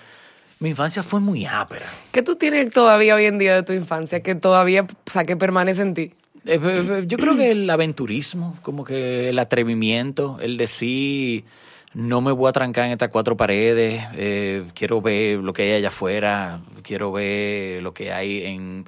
Mi 0.60 0.70
infancia 0.70 1.02
fue 1.02 1.20
muy 1.20 1.44
ápera. 1.44 1.84
¿Qué 2.10 2.22
tú 2.22 2.36
tienes 2.36 2.70
todavía 2.70 3.14
hoy 3.16 3.26
en 3.26 3.36
día 3.36 3.54
de 3.54 3.64
tu 3.64 3.74
infancia 3.74 4.22
que 4.22 4.34
todavía, 4.34 4.84
o 4.84 5.10
sea, 5.10 5.24
que 5.24 5.36
permanece 5.36 5.82
en 5.82 5.92
ti? 5.92 6.02
Eh, 6.46 6.58
eh, 6.62 7.04
Yo 7.06 7.18
creo 7.18 7.36
que 7.36 7.50
el 7.50 7.68
aventurismo, 7.68 8.56
como 8.62 8.84
que 8.84 9.28
el 9.28 9.38
atrevimiento, 9.38 10.38
el 10.40 10.56
decir, 10.56 11.44
no 11.92 12.22
me 12.22 12.32
voy 12.32 12.48
a 12.48 12.52
trancar 12.52 12.86
en 12.86 12.92
estas 12.92 13.10
cuatro 13.10 13.36
paredes, 13.36 14.04
eh, 14.14 14.64
quiero 14.74 15.02
ver 15.02 15.36
lo 15.40 15.52
que 15.52 15.64
hay 15.64 15.72
allá 15.72 15.88
afuera, 15.88 16.62
quiero 16.82 17.12
ver 17.12 17.82
lo 17.82 17.92
que 17.92 18.10
hay 18.10 18.46
en 18.46 18.86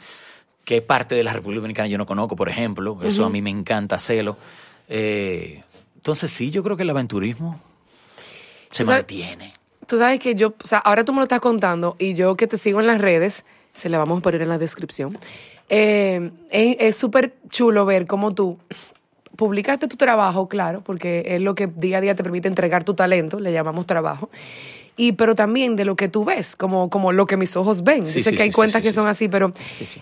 qué 0.64 0.82
parte 0.82 1.14
de 1.14 1.22
la 1.24 1.32
República 1.32 1.60
Dominicana 1.60 1.88
yo 1.88 1.98
no 1.98 2.06
conozco, 2.06 2.36
por 2.36 2.48
ejemplo, 2.48 2.98
eso 3.02 3.24
a 3.24 3.30
mí 3.30 3.42
me 3.42 3.50
encanta 3.50 3.96
hacerlo. 3.96 4.36
Eh, 4.88 5.62
entonces 5.96 6.30
sí, 6.30 6.50
yo 6.50 6.62
creo 6.62 6.76
que 6.76 6.82
el 6.82 6.90
aventurismo 6.90 7.60
se 8.70 8.84
sabes- 8.84 9.00
mantiene. 9.00 9.52
Tú 9.86 9.98
sabes 9.98 10.18
que 10.18 10.34
yo, 10.34 10.54
o 10.62 10.66
sea, 10.66 10.78
ahora 10.78 11.04
tú 11.04 11.12
me 11.12 11.18
lo 11.18 11.24
estás 11.24 11.40
contando 11.40 11.96
y 11.98 12.14
yo 12.14 12.36
que 12.36 12.46
te 12.46 12.56
sigo 12.58 12.80
en 12.80 12.86
las 12.86 13.00
redes, 13.00 13.44
se 13.74 13.88
la 13.88 13.98
vamos 13.98 14.18
a 14.18 14.22
poner 14.22 14.40
en 14.42 14.48
la 14.48 14.58
descripción. 14.58 15.16
eh, 15.68 16.30
es 16.50 16.76
es 16.80 16.96
súper 16.96 17.34
chulo 17.50 17.84
ver 17.86 18.06
cómo 18.06 18.34
tú 18.34 18.58
publicaste 19.36 19.88
tu 19.88 19.96
trabajo, 19.96 20.48
claro, 20.48 20.82
porque 20.82 21.22
es 21.26 21.40
lo 21.42 21.54
que 21.54 21.66
día 21.66 21.98
a 21.98 22.00
día 22.00 22.14
te 22.14 22.22
permite 22.22 22.48
entregar 22.48 22.84
tu 22.84 22.94
talento, 22.94 23.40
le 23.40 23.52
llamamos 23.52 23.86
trabajo. 23.86 24.30
Y 24.96 25.12
pero 25.12 25.34
también 25.34 25.74
de 25.74 25.84
lo 25.84 25.96
que 25.96 26.08
tú 26.08 26.24
ves, 26.24 26.54
como, 26.54 26.88
como 26.88 27.10
lo 27.12 27.26
que 27.26 27.36
mis 27.36 27.56
ojos 27.56 27.82
ven. 27.82 28.06
Sí, 28.06 28.22
sí, 28.22 28.34
que 28.36 28.42
hay 28.44 28.50
sí, 28.50 28.54
cuentas 28.54 28.80
que 28.82 28.92
son 28.92 29.06
sí. 29.06 29.10
así, 29.10 29.28
pero... 29.28 29.52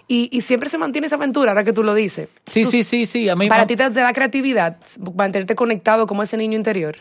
Y, 0.06 0.28
y 0.30 0.42
siempre 0.42 0.68
se 0.68 0.76
mantiene 0.76 1.06
esa 1.06 1.16
aventura, 1.16 1.52
ahora 1.52 1.64
que 1.64 1.72
tú 1.72 1.82
lo 1.82 1.94
dices. 1.94 2.28
Sí, 2.46 2.66
sí, 2.66 2.84
sí, 2.84 3.06
sí. 3.06 3.28
A 3.30 3.34
mí 3.36 3.48
Para 3.48 3.66
ti 3.66 3.74
te, 3.76 3.88
da 3.88 4.12
creatividad 4.12 4.76
mantenerte 5.16 5.54
conectado 5.54 6.06
como 6.06 6.22
ese 6.22 6.36
niño 6.36 6.56
interior. 6.58 6.96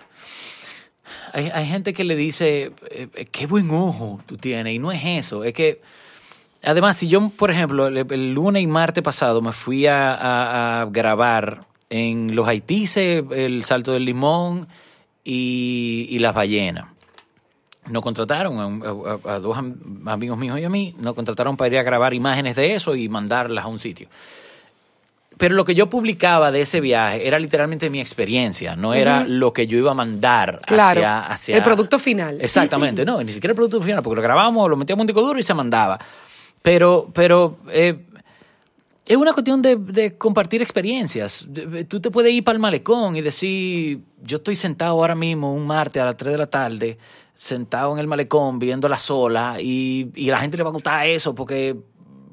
Hay, 1.33 1.49
hay 1.53 1.65
gente 1.67 1.93
que 1.93 2.03
le 2.03 2.15
dice, 2.15 2.71
eh, 2.89 3.07
eh, 3.13 3.25
qué 3.31 3.45
buen 3.45 3.69
ojo 3.71 4.21
tú 4.25 4.37
tienes, 4.37 4.73
y 4.73 4.79
no 4.79 4.91
es 4.91 5.01
eso, 5.03 5.44
es 5.44 5.53
que, 5.53 5.81
además, 6.63 6.95
si 6.97 7.07
yo, 7.07 7.29
por 7.29 7.51
ejemplo, 7.51 7.87
el, 7.87 7.97
el 7.97 8.33
lunes 8.33 8.61
y 8.63 8.67
martes 8.67 9.03
pasado 9.03 9.41
me 9.41 9.51
fui 9.51 9.87
a, 9.87 10.13
a- 10.13 10.81
a 10.81 10.85
grabar 10.85 11.65
en 11.89 12.35
Los 12.35 12.47
Haitises, 12.47 13.23
El 13.31 13.63
Salto 13.65 13.91
del 13.94 14.05
Limón 14.05 14.67
y, 15.25 16.07
y 16.09 16.19
Las 16.19 16.33
Ballenas. 16.33 16.85
Nos 17.89 18.04
contrataron 18.04 18.60
a, 18.60 18.66
un- 18.68 19.19
a- 19.25 19.33
a 19.33 19.39
dos 19.39 19.57
am- 19.57 19.75
amigos 20.07 20.38
míos 20.38 20.60
y 20.60 20.63
a 20.63 20.69
mí, 20.69 20.95
nos 21.00 21.13
contrataron 21.16 21.57
para 21.57 21.74
ir 21.74 21.80
a 21.80 21.83
grabar 21.83 22.13
imágenes 22.13 22.56
de 22.56 22.75
eso 22.75 22.95
y 22.95 23.10
mandarlas 23.10 23.66
a 23.66 23.68
un 23.68 23.80
sitio. 23.80 24.07
Pero 25.38 25.56
lo 25.56 25.66
que 25.66 25.73
yo 25.73 25.90
publicaba 25.90 26.52
de 26.52 26.61
ese 26.61 26.80
viaje 26.81 27.26
era 27.28 27.40
literalmente 27.40 27.90
mi 27.90 28.00
experiencia, 28.00 28.76
no 28.76 28.94
era 28.94 29.23
lo 29.23 29.52
que 29.54 29.66
yo 29.66 29.78
iba 29.80 29.90
a 29.92 29.95
mandar 29.95 30.61
Claro. 30.68 31.00
hacia, 31.00 31.26
hacia... 31.26 31.57
El 31.57 31.64
producto 31.64 31.97
final. 31.97 32.40
Exactamente, 32.40 33.04
no, 33.06 33.23
ni 33.23 33.33
siquiera 33.33 33.54
el 33.54 33.56
producto 33.56 33.81
final, 33.81 34.04
porque 34.04 34.18
lo 34.18 34.21
grabábamos, 34.21 34.69
lo 34.69 34.78
metíamos 34.78 35.00
en 35.00 35.02
un 35.02 35.07
disco 35.07 35.21
duro 35.26 35.40
y 35.40 35.44
se 35.44 35.56
mandaba. 35.56 36.00
Pero, 36.61 37.09
pero 37.11 37.57
eh, 37.71 37.97
es 39.07 39.18
una 39.18 39.33
cuestión 39.33 39.64
de, 39.64 39.78
de 39.78 40.16
compartir 40.16 40.61
experiencias. 40.61 41.47
Tú 41.88 42.00
te 42.00 42.11
puedes 42.11 42.31
ir 42.31 42.44
para 42.44 42.54
el 42.57 42.59
malecón 42.61 43.16
y 43.16 43.21
decir, 43.21 44.00
yo 44.23 44.38
estoy 44.38 44.56
sentado 44.56 44.92
ahora 44.92 45.16
mismo 45.16 45.52
un 45.56 45.66
martes 45.66 46.04
a 46.04 46.06
las 46.06 46.18
3 46.18 46.33
de 46.33 46.38
la 46.38 46.47
tarde, 46.47 46.97
sentado 47.42 47.92
en 47.94 47.98
el 48.00 48.06
malecón 48.06 48.60
viendo 48.60 48.88
la 48.88 48.98
sola 48.98 49.57
y, 49.60 50.12
y 50.14 50.30
a 50.30 50.33
la 50.33 50.40
gente 50.42 50.57
le 50.57 50.64
va 50.64 50.69
a 50.69 50.74
gustar 50.74 51.07
eso 51.07 51.33
porque 51.33 51.76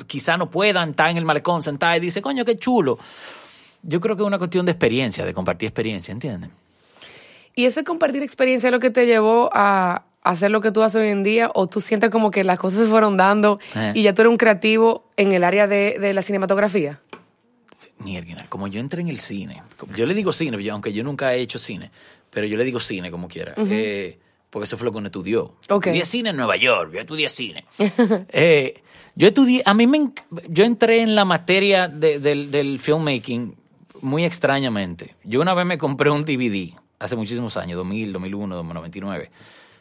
quizá 0.06 0.36
no 0.36 0.50
puedan 0.50 0.90
estar 0.90 1.08
en 1.08 1.16
el 1.16 1.24
malecón 1.24 1.62
sentado 1.62 1.96
y 1.96 2.00
dice, 2.00 2.20
coño, 2.20 2.44
qué 2.44 2.56
chulo. 2.58 2.98
Yo 3.82 4.00
creo 4.00 4.16
que 4.16 4.22
es 4.22 4.26
una 4.26 4.36
cuestión 4.36 4.66
de 4.66 4.72
experiencia, 4.72 5.24
de 5.24 5.32
compartir 5.32 5.66
experiencia, 5.66 6.12
¿entienden? 6.12 6.50
¿Y 7.54 7.64
eso 7.64 7.80
de 7.80 7.84
compartir 7.84 8.22
experiencia 8.22 8.68
es 8.68 8.72
lo 8.72 8.80
que 8.80 8.90
te 8.90 9.06
llevó 9.06 9.48
a 9.54 10.04
hacer 10.22 10.50
lo 10.50 10.60
que 10.60 10.72
tú 10.72 10.82
haces 10.82 11.00
hoy 11.00 11.08
en 11.08 11.22
día? 11.22 11.50
¿O 11.54 11.68
tú 11.68 11.80
sientes 11.80 12.10
como 12.10 12.30
que 12.30 12.44
las 12.44 12.58
cosas 12.58 12.80
se 12.80 12.86
fueron 12.86 13.16
dando 13.16 13.60
Eh. 13.74 13.92
y 13.94 14.02
ya 14.02 14.12
tú 14.12 14.22
eres 14.22 14.30
un 14.30 14.36
creativo 14.36 15.04
en 15.16 15.32
el 15.32 15.42
área 15.42 15.66
de, 15.66 15.98
de 15.98 16.12
la 16.12 16.20
cinematografía? 16.20 17.00
Mierda, 17.98 18.46
como 18.50 18.68
yo 18.68 18.78
entré 18.78 19.00
en 19.00 19.08
el 19.08 19.18
cine, 19.18 19.62
yo 19.96 20.04
le 20.04 20.12
digo 20.14 20.32
cine, 20.34 20.70
aunque 20.70 20.92
yo 20.92 21.02
nunca 21.02 21.34
he 21.34 21.40
hecho 21.40 21.58
cine, 21.58 21.90
pero 22.30 22.46
yo 22.46 22.56
le 22.58 22.64
digo 22.64 22.78
cine 22.78 23.10
como 23.10 23.26
quiera, 23.26 23.54
eh, 23.56 24.18
porque 24.50 24.64
eso 24.64 24.76
fue 24.76 24.86
lo 24.86 24.92
que 24.92 24.98
uno 24.98 25.06
estudió. 25.08 25.54
Ok. 25.68 25.86
Estudié 25.86 26.04
cine 26.04 26.30
en 26.30 26.36
Nueva 26.36 26.56
York, 26.56 26.92
yo 26.94 27.00
estudié 27.00 27.28
cine. 27.28 27.64
Eh, 28.30 28.82
yo 29.14 29.28
estudié, 29.28 29.62
a 29.64 29.74
mí 29.74 29.86
me, 29.86 30.10
yo 30.48 30.64
entré 30.64 31.00
en 31.02 31.14
la 31.14 31.24
materia 31.24 31.88
de- 31.88 32.18
del, 32.20 32.50
del 32.50 32.78
filmmaking 32.78 33.56
muy 34.00 34.24
extrañamente. 34.24 35.16
Yo 35.24 35.40
una 35.40 35.54
vez 35.54 35.66
me 35.66 35.76
compré 35.76 36.08
un 36.10 36.24
DVD, 36.24 36.72
hace 37.00 37.16
muchísimos 37.16 37.56
años, 37.56 37.76
2000, 37.78 38.12
2001, 38.12 38.54
2099, 38.56 39.30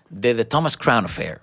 de 0.10 0.34
The 0.36 0.46
Thomas 0.46 0.76
Crown 0.76 1.06
Affair, 1.06 1.42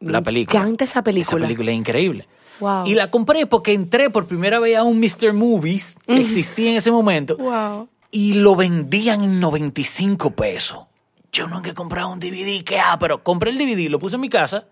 la 0.00 0.20
Me 0.20 0.24
película. 0.24 0.60
encanta 0.60 0.84
esa 0.84 1.02
película. 1.02 1.36
Esa 1.38 1.46
película 1.46 1.70
es 1.72 1.76
increíble. 1.78 2.28
Wow. 2.60 2.86
Y 2.86 2.94
la 2.94 3.10
compré 3.10 3.46
porque 3.46 3.72
entré 3.72 4.08
por 4.08 4.26
primera 4.26 4.60
vez 4.60 4.76
a 4.76 4.84
un 4.84 5.00
Mr. 5.00 5.32
Movies, 5.32 5.98
que 6.06 6.20
existía 6.20 6.70
en 6.70 6.76
ese 6.76 6.90
momento, 6.92 7.36
Wow. 7.36 7.88
y 8.12 8.34
lo 8.34 8.54
vendían 8.56 9.24
en 9.24 9.40
95 9.40 10.30
pesos. 10.30 10.78
Yo 11.36 11.46
nunca 11.46 11.68
he 11.68 11.74
comprado 11.74 12.08
un 12.08 12.18
DVD, 12.18 12.64
que 12.64 12.80
ah, 12.80 12.96
pero 12.98 13.22
compré 13.22 13.50
el 13.50 13.58
DVD, 13.58 13.90
lo 13.90 13.98
puse 13.98 14.14
en 14.14 14.22
mi 14.22 14.30
casa, 14.30 14.64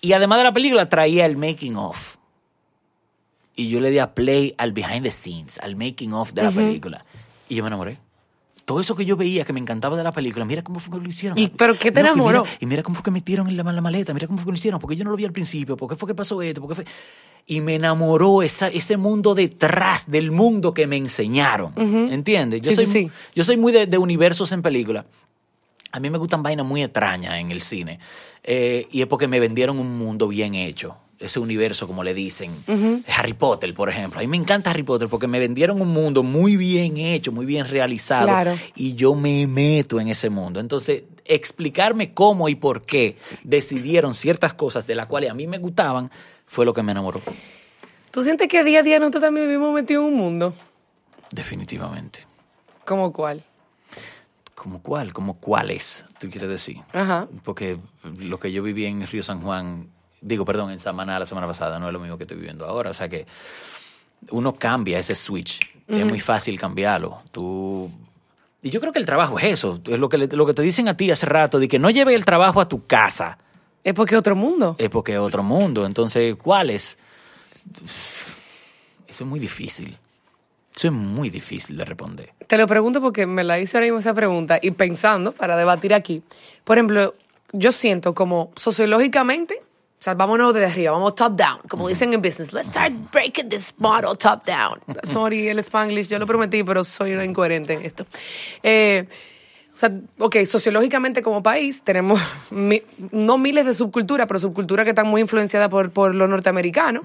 y 0.00 0.12
además 0.12 0.38
de 0.38 0.44
la 0.44 0.52
película 0.52 0.88
traía 0.88 1.26
el 1.26 1.36
making 1.36 1.74
of. 1.74 2.18
Y 3.56 3.68
yo 3.68 3.80
le 3.80 3.90
di 3.90 3.98
a 3.98 4.14
play 4.14 4.54
al 4.58 4.70
behind 4.70 5.02
the 5.02 5.10
scenes, 5.10 5.58
al 5.58 5.74
making 5.74 6.12
of 6.12 6.34
de 6.34 6.44
la 6.44 6.52
película. 6.52 7.04
Y 7.48 7.56
yo 7.56 7.64
me 7.64 7.66
enamoré. 7.66 7.98
Todo 8.68 8.80
eso 8.80 8.94
que 8.94 9.06
yo 9.06 9.16
veía 9.16 9.44
que 9.46 9.54
me 9.54 9.60
encantaba 9.60 9.96
de 9.96 10.04
la 10.04 10.12
película, 10.12 10.44
mira 10.44 10.62
cómo 10.62 10.78
fue 10.78 10.96
que 10.98 11.02
lo 11.02 11.08
hicieron. 11.08 11.38
¿Y 11.38 11.48
pero 11.48 11.74
qué 11.78 11.90
te 11.90 12.02
No, 12.02 12.08
y 12.08 12.12
enamoró? 12.12 12.42
mira- 12.42 12.56
Y 12.60 12.66
mira, 12.66 12.82
cómo 12.82 12.94
fue 12.94 13.02
que 13.02 13.10
metieron 13.10 13.48
en 13.48 13.56
la, 13.56 13.62
la 13.64 13.80
maleta, 13.80 14.12
mira 14.12 14.26
cómo 14.26 14.38
fue 14.38 14.44
que 14.44 14.50
lo 14.52 14.56
hicieron, 14.58 14.78
porque 14.78 14.94
yo 14.94 15.04
no 15.04 15.10
lo 15.10 15.16
vi 15.16 15.24
al 15.24 15.32
principio, 15.32 15.74
por 15.76 15.88
qué 15.88 15.96
fue 15.96 16.06
que 16.06 16.14
pasó 16.14 16.42
esto, 16.42 16.60
por 16.60 16.68
qué 16.68 16.74
fue... 16.76 16.84
Y 17.46 17.62
me 17.62 17.76
enamoró 17.76 18.42
esa, 18.42 18.68
ese 18.68 18.98
mundo 18.98 19.34
detrás 19.34 20.10
del 20.10 20.30
mundo 20.32 20.74
que 20.74 20.86
me 20.86 20.96
enseñaron, 20.98 21.72
¿entiendes? 22.12 22.60
Yo, 22.60 22.70
Sí, 22.72 22.76
soy, 22.76 22.86
sí, 22.86 23.10
yo 23.34 23.42
soy 23.42 23.56
muy 23.56 23.72
de, 23.72 23.86
de 23.86 23.96
universos 23.96 24.52
en 24.52 24.60
película. 24.60 25.06
A 25.90 25.98
mí 25.98 26.10
me 26.10 26.18
gustan 26.18 26.42
vainas 26.42 26.66
muy 26.66 26.82
extrañas 26.82 27.36
en 27.40 27.50
el 27.50 27.62
cine. 27.62 27.98
Eh, 28.44 28.86
y 28.90 29.00
es 29.00 29.06
porque 29.06 29.26
me 29.28 29.40
vendieron 29.40 29.78
un 29.78 29.96
mundo 29.98 30.28
bien 30.28 30.54
hecho. 30.54 30.98
Ese 31.18 31.40
universo, 31.40 31.88
como 31.88 32.04
le 32.04 32.14
dicen. 32.14 32.52
Harry 33.16 33.32
Potter, 33.32 33.74
por 33.74 33.88
ejemplo. 33.88 34.20
A 34.20 34.22
mí 34.22 34.28
me 34.28 34.36
encanta 34.36 34.70
Harry 34.70 34.84
Potter 34.84 35.08
porque 35.08 35.26
me 35.26 35.40
vendieron 35.40 35.80
un 35.80 35.88
mundo 35.88 36.22
muy 36.22 36.56
bien 36.56 36.96
hecho, 36.96 37.32
muy 37.32 37.44
bien 37.44 37.66
realizado. 37.66 38.26
Claro. 38.26 38.56
Y 38.76 38.94
yo 38.94 39.14
me 39.14 39.46
meto 39.48 40.00
en 40.00 40.08
ese 40.08 40.30
mundo. 40.30 40.60
Entonces, 40.60 41.02
explicarme 41.24 42.14
cómo 42.14 42.48
y 42.48 42.54
por 42.54 42.82
qué 42.82 43.16
decidieron 43.42 44.14
ciertas 44.14 44.54
cosas 44.54 44.86
de 44.86 44.94
las 44.94 45.08
cuales 45.08 45.30
a 45.30 45.34
mí 45.34 45.46
me 45.46 45.58
gustaban 45.58 46.10
fue 46.46 46.64
lo 46.64 46.72
que 46.72 46.82
me 46.82 46.92
enamoró. 46.92 47.20
¿Tú 48.10 48.22
sientes 48.22 48.48
que 48.48 48.64
día 48.64 48.80
a 48.80 48.82
día 48.82 48.98
nosotros 48.98 49.22
también 49.22 49.46
vivimos 49.46 49.74
metidos 49.74 50.04
en 50.04 50.12
un 50.12 50.18
mundo? 50.18 50.54
Definitivamente. 51.30 52.26
¿Cómo 52.84 53.12
cuál? 53.12 53.44
¿Cómo 54.54 54.82
cuál? 54.82 55.12
¿Cómo 55.12 55.38
cuáles? 55.38 56.04
¿Tú 56.18 56.30
quieres 56.30 56.48
decir? 56.48 56.78
Ajá. 56.92 57.28
Porque 57.44 57.78
lo 58.18 58.40
que 58.40 58.50
yo 58.50 58.62
viví 58.62 58.86
en 58.86 59.06
Río 59.06 59.22
San 59.22 59.40
Juan, 59.40 59.88
digo, 60.20 60.44
perdón, 60.44 60.70
en 60.70 60.80
Samaná 60.80 61.18
la 61.18 61.26
semana 61.26 61.46
pasada, 61.46 61.78
no 61.78 61.86
es 61.88 61.92
lo 61.92 62.00
mismo 62.00 62.16
que 62.18 62.24
estoy 62.24 62.36
viviendo 62.36 62.66
ahora. 62.66 62.90
O 62.90 62.94
sea 62.94 63.08
que 63.08 63.26
uno 64.30 64.54
cambia 64.56 64.98
ese 64.98 65.14
switch. 65.14 65.60
Es 65.86 66.04
muy 66.04 66.20
fácil 66.20 66.58
cambiarlo. 66.60 67.22
Tú. 67.32 67.90
Y 68.62 68.70
yo 68.70 68.80
creo 68.80 68.92
que 68.92 68.98
el 68.98 69.06
trabajo 69.06 69.38
es 69.38 69.44
eso. 69.46 69.80
Es 69.86 69.98
lo 69.98 70.08
que, 70.08 70.18
le- 70.18 70.26
lo 70.28 70.44
que 70.46 70.52
te 70.54 70.62
dicen 70.62 70.88
a 70.88 70.96
ti 70.96 71.10
hace 71.10 71.24
rato, 71.26 71.58
de 71.58 71.68
que 71.68 71.78
no 71.78 71.88
lleve 71.90 72.14
el 72.14 72.24
trabajo 72.24 72.60
a 72.60 72.68
tu 72.68 72.84
casa. 72.84 73.38
Es 73.84 73.94
porque 73.94 74.14
es 74.14 74.18
otro 74.18 74.34
mundo. 74.36 74.74
Es 74.78 74.90
porque 74.90 75.12
es 75.14 75.18
otro 75.18 75.42
mundo. 75.42 75.86
Entonces, 75.86 76.34
¿cuáles? 76.36 76.98
Eso 79.08 79.24
es 79.24 79.28
muy 79.28 79.40
difícil. 79.40 79.96
Eso 80.76 80.88
es 80.88 80.92
muy 80.94 81.30
difícil 81.30 81.76
de 81.76 81.84
responder. 81.84 82.32
Te 82.46 82.58
lo 82.58 82.66
pregunto 82.66 83.00
porque 83.00 83.26
me 83.26 83.42
la 83.44 83.58
hice 83.58 83.76
ahora 83.76 83.86
mismo 83.86 83.98
esa 83.98 84.14
pregunta 84.14 84.58
y 84.60 84.70
pensando 84.72 85.32
para 85.32 85.56
debatir 85.56 85.94
aquí. 85.94 86.22
Por 86.64 86.78
ejemplo, 86.78 87.14
yo 87.52 87.72
siento 87.72 88.14
como 88.14 88.52
sociológicamente, 88.56 89.60
o 89.98 90.02
sea, 90.02 90.14
vámonos 90.14 90.54
desde 90.54 90.66
arriba, 90.66 90.92
vamos 90.92 91.14
top 91.16 91.32
down, 91.34 91.58
como 91.68 91.88
dicen 91.88 92.12
en 92.12 92.22
business. 92.22 92.52
Let's 92.52 92.68
start 92.68 92.92
breaking 93.12 93.48
this 93.48 93.74
model 93.78 94.16
top 94.16 94.44
down. 94.46 94.78
Sorry, 95.02 95.48
el 95.48 95.58
spanglish, 95.58 96.08
yo 96.08 96.18
lo 96.18 96.26
prometí, 96.26 96.62
pero 96.62 96.84
soy 96.84 97.12
una 97.12 97.24
incoherente 97.24 97.72
en 97.74 97.82
esto. 97.82 98.06
Eh, 98.62 99.06
o 99.74 99.80
sea, 99.80 99.92
ok, 100.18 100.38
sociológicamente 100.44 101.22
como 101.22 101.40
país 101.40 101.82
tenemos 101.84 102.20
mi- 102.50 102.82
no 103.12 103.38
miles 103.38 103.64
de 103.64 103.74
subculturas, 103.74 104.26
pero 104.26 104.40
subculturas 104.40 104.82
que 104.84 104.90
están 104.90 105.06
muy 105.06 105.20
influenciadas 105.20 105.68
por, 105.68 105.90
por 105.92 106.14
los 106.16 106.28
norteamericanos, 106.28 107.04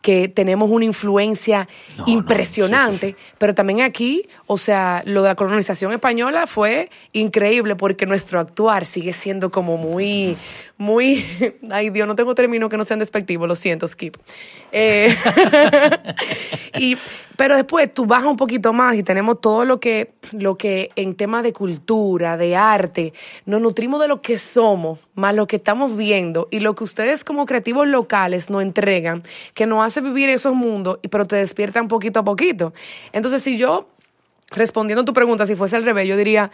que 0.00 0.28
tenemos 0.28 0.70
una 0.70 0.86
influencia 0.86 1.68
No, 1.98 2.06
no, 2.06 2.12
impresionante, 2.12 3.14
pero 3.36 3.54
también 3.54 3.82
aquí, 3.82 4.26
o 4.46 4.56
sea, 4.56 5.02
lo 5.04 5.22
de 5.22 5.28
la 5.28 5.34
colonización 5.34 5.92
española 5.92 6.46
fue 6.46 6.88
increíble 7.12 7.76
porque 7.76 8.06
nuestro 8.06 8.40
actuar 8.40 8.86
sigue 8.86 9.12
siendo 9.12 9.50
como 9.50 9.76
muy, 9.76 10.34
muy, 10.76 11.24
ay 11.70 11.90
Dios, 11.90 12.06
no 12.08 12.14
tengo 12.14 12.34
términos 12.34 12.68
que 12.68 12.76
no 12.76 12.84
sean 12.84 12.98
despectivos, 12.98 13.48
lo 13.48 13.54
siento, 13.54 13.86
Skip. 13.86 14.16
Eh, 14.72 15.14
y, 16.78 16.96
pero 17.36 17.56
después 17.56 17.92
tú 17.92 18.06
bajas 18.06 18.26
un 18.26 18.36
poquito 18.36 18.72
más 18.72 18.96
y 18.96 19.02
tenemos 19.02 19.40
todo 19.40 19.64
lo 19.64 19.78
que, 19.78 20.14
lo 20.32 20.56
que 20.56 20.90
en 20.96 21.14
temas 21.14 21.42
de 21.42 21.52
cultura, 21.52 22.36
de 22.36 22.56
arte, 22.56 23.12
nos 23.46 23.60
nutrimos 23.60 24.00
de 24.00 24.08
lo 24.08 24.20
que 24.20 24.38
somos, 24.38 24.98
más 25.14 25.34
lo 25.34 25.46
que 25.46 25.56
estamos 25.56 25.96
viendo 25.96 26.48
y 26.50 26.60
lo 26.60 26.74
que 26.74 26.84
ustedes 26.84 27.24
como 27.24 27.46
creativos 27.46 27.86
locales 27.86 28.50
nos 28.50 28.62
entregan, 28.62 29.22
que 29.54 29.66
nos 29.66 29.84
hace 29.84 30.00
vivir 30.00 30.28
esos 30.28 30.54
mundos, 30.54 30.98
pero 31.10 31.24
te 31.24 31.36
despiertan 31.36 31.88
poquito 31.88 32.20
a 32.20 32.24
poquito. 32.24 32.72
Entonces, 33.12 33.42
si 33.42 33.56
yo, 33.56 33.88
respondiendo 34.50 35.02
a 35.02 35.04
tu 35.04 35.12
pregunta, 35.12 35.46
si 35.46 35.54
fuese 35.54 35.76
al 35.76 35.84
revés, 35.84 36.08
yo 36.08 36.16
diría 36.16 36.50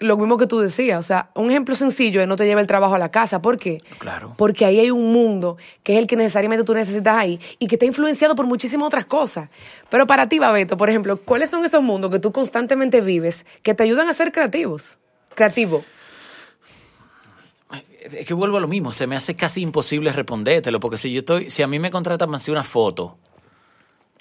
lo 0.00 0.16
mismo 0.16 0.36
que 0.36 0.46
tú 0.46 0.58
decías. 0.58 0.98
O 0.98 1.02
sea, 1.02 1.30
un 1.34 1.50
ejemplo 1.50 1.74
sencillo 1.74 2.20
es 2.20 2.28
no 2.28 2.36
te 2.36 2.46
lleva 2.46 2.60
el 2.60 2.66
trabajo 2.66 2.94
a 2.94 2.98
la 2.98 3.10
casa. 3.10 3.40
¿Por 3.40 3.58
qué? 3.58 3.82
Claro. 3.98 4.34
Porque 4.36 4.64
ahí 4.64 4.78
hay 4.78 4.90
un 4.90 5.12
mundo 5.12 5.56
que 5.82 5.94
es 5.94 5.98
el 5.98 6.06
que 6.06 6.16
necesariamente 6.16 6.64
tú 6.64 6.74
necesitas 6.74 7.14
ahí 7.14 7.40
y 7.58 7.66
que 7.66 7.76
está 7.76 7.86
influenciado 7.86 8.34
por 8.34 8.46
muchísimas 8.46 8.86
otras 8.86 9.06
cosas. 9.06 9.48
Pero 9.88 10.06
para 10.06 10.28
ti, 10.28 10.38
Babeto, 10.38 10.76
por 10.76 10.90
ejemplo, 10.90 11.16
¿cuáles 11.18 11.50
son 11.50 11.64
esos 11.64 11.82
mundos 11.82 12.10
que 12.10 12.18
tú 12.18 12.32
constantemente 12.32 13.00
vives 13.00 13.46
que 13.62 13.74
te 13.74 13.82
ayudan 13.82 14.08
a 14.08 14.14
ser 14.14 14.32
creativos? 14.32 14.98
Creativo. 15.34 15.84
Es 18.00 18.26
que 18.26 18.34
vuelvo 18.34 18.58
a 18.58 18.60
lo 18.60 18.68
mismo, 18.68 18.92
se 18.92 19.06
me 19.06 19.16
hace 19.16 19.34
casi 19.34 19.62
imposible 19.62 20.12
respondértelo, 20.12 20.78
porque 20.78 20.98
si 20.98 21.10
yo 21.10 21.20
estoy, 21.20 21.48
si 21.48 21.62
a 21.62 21.66
mí 21.66 21.78
me 21.78 21.90
contratan 21.90 22.28
para 22.28 22.36
hacer 22.36 22.52
una 22.52 22.62
foto, 22.62 23.16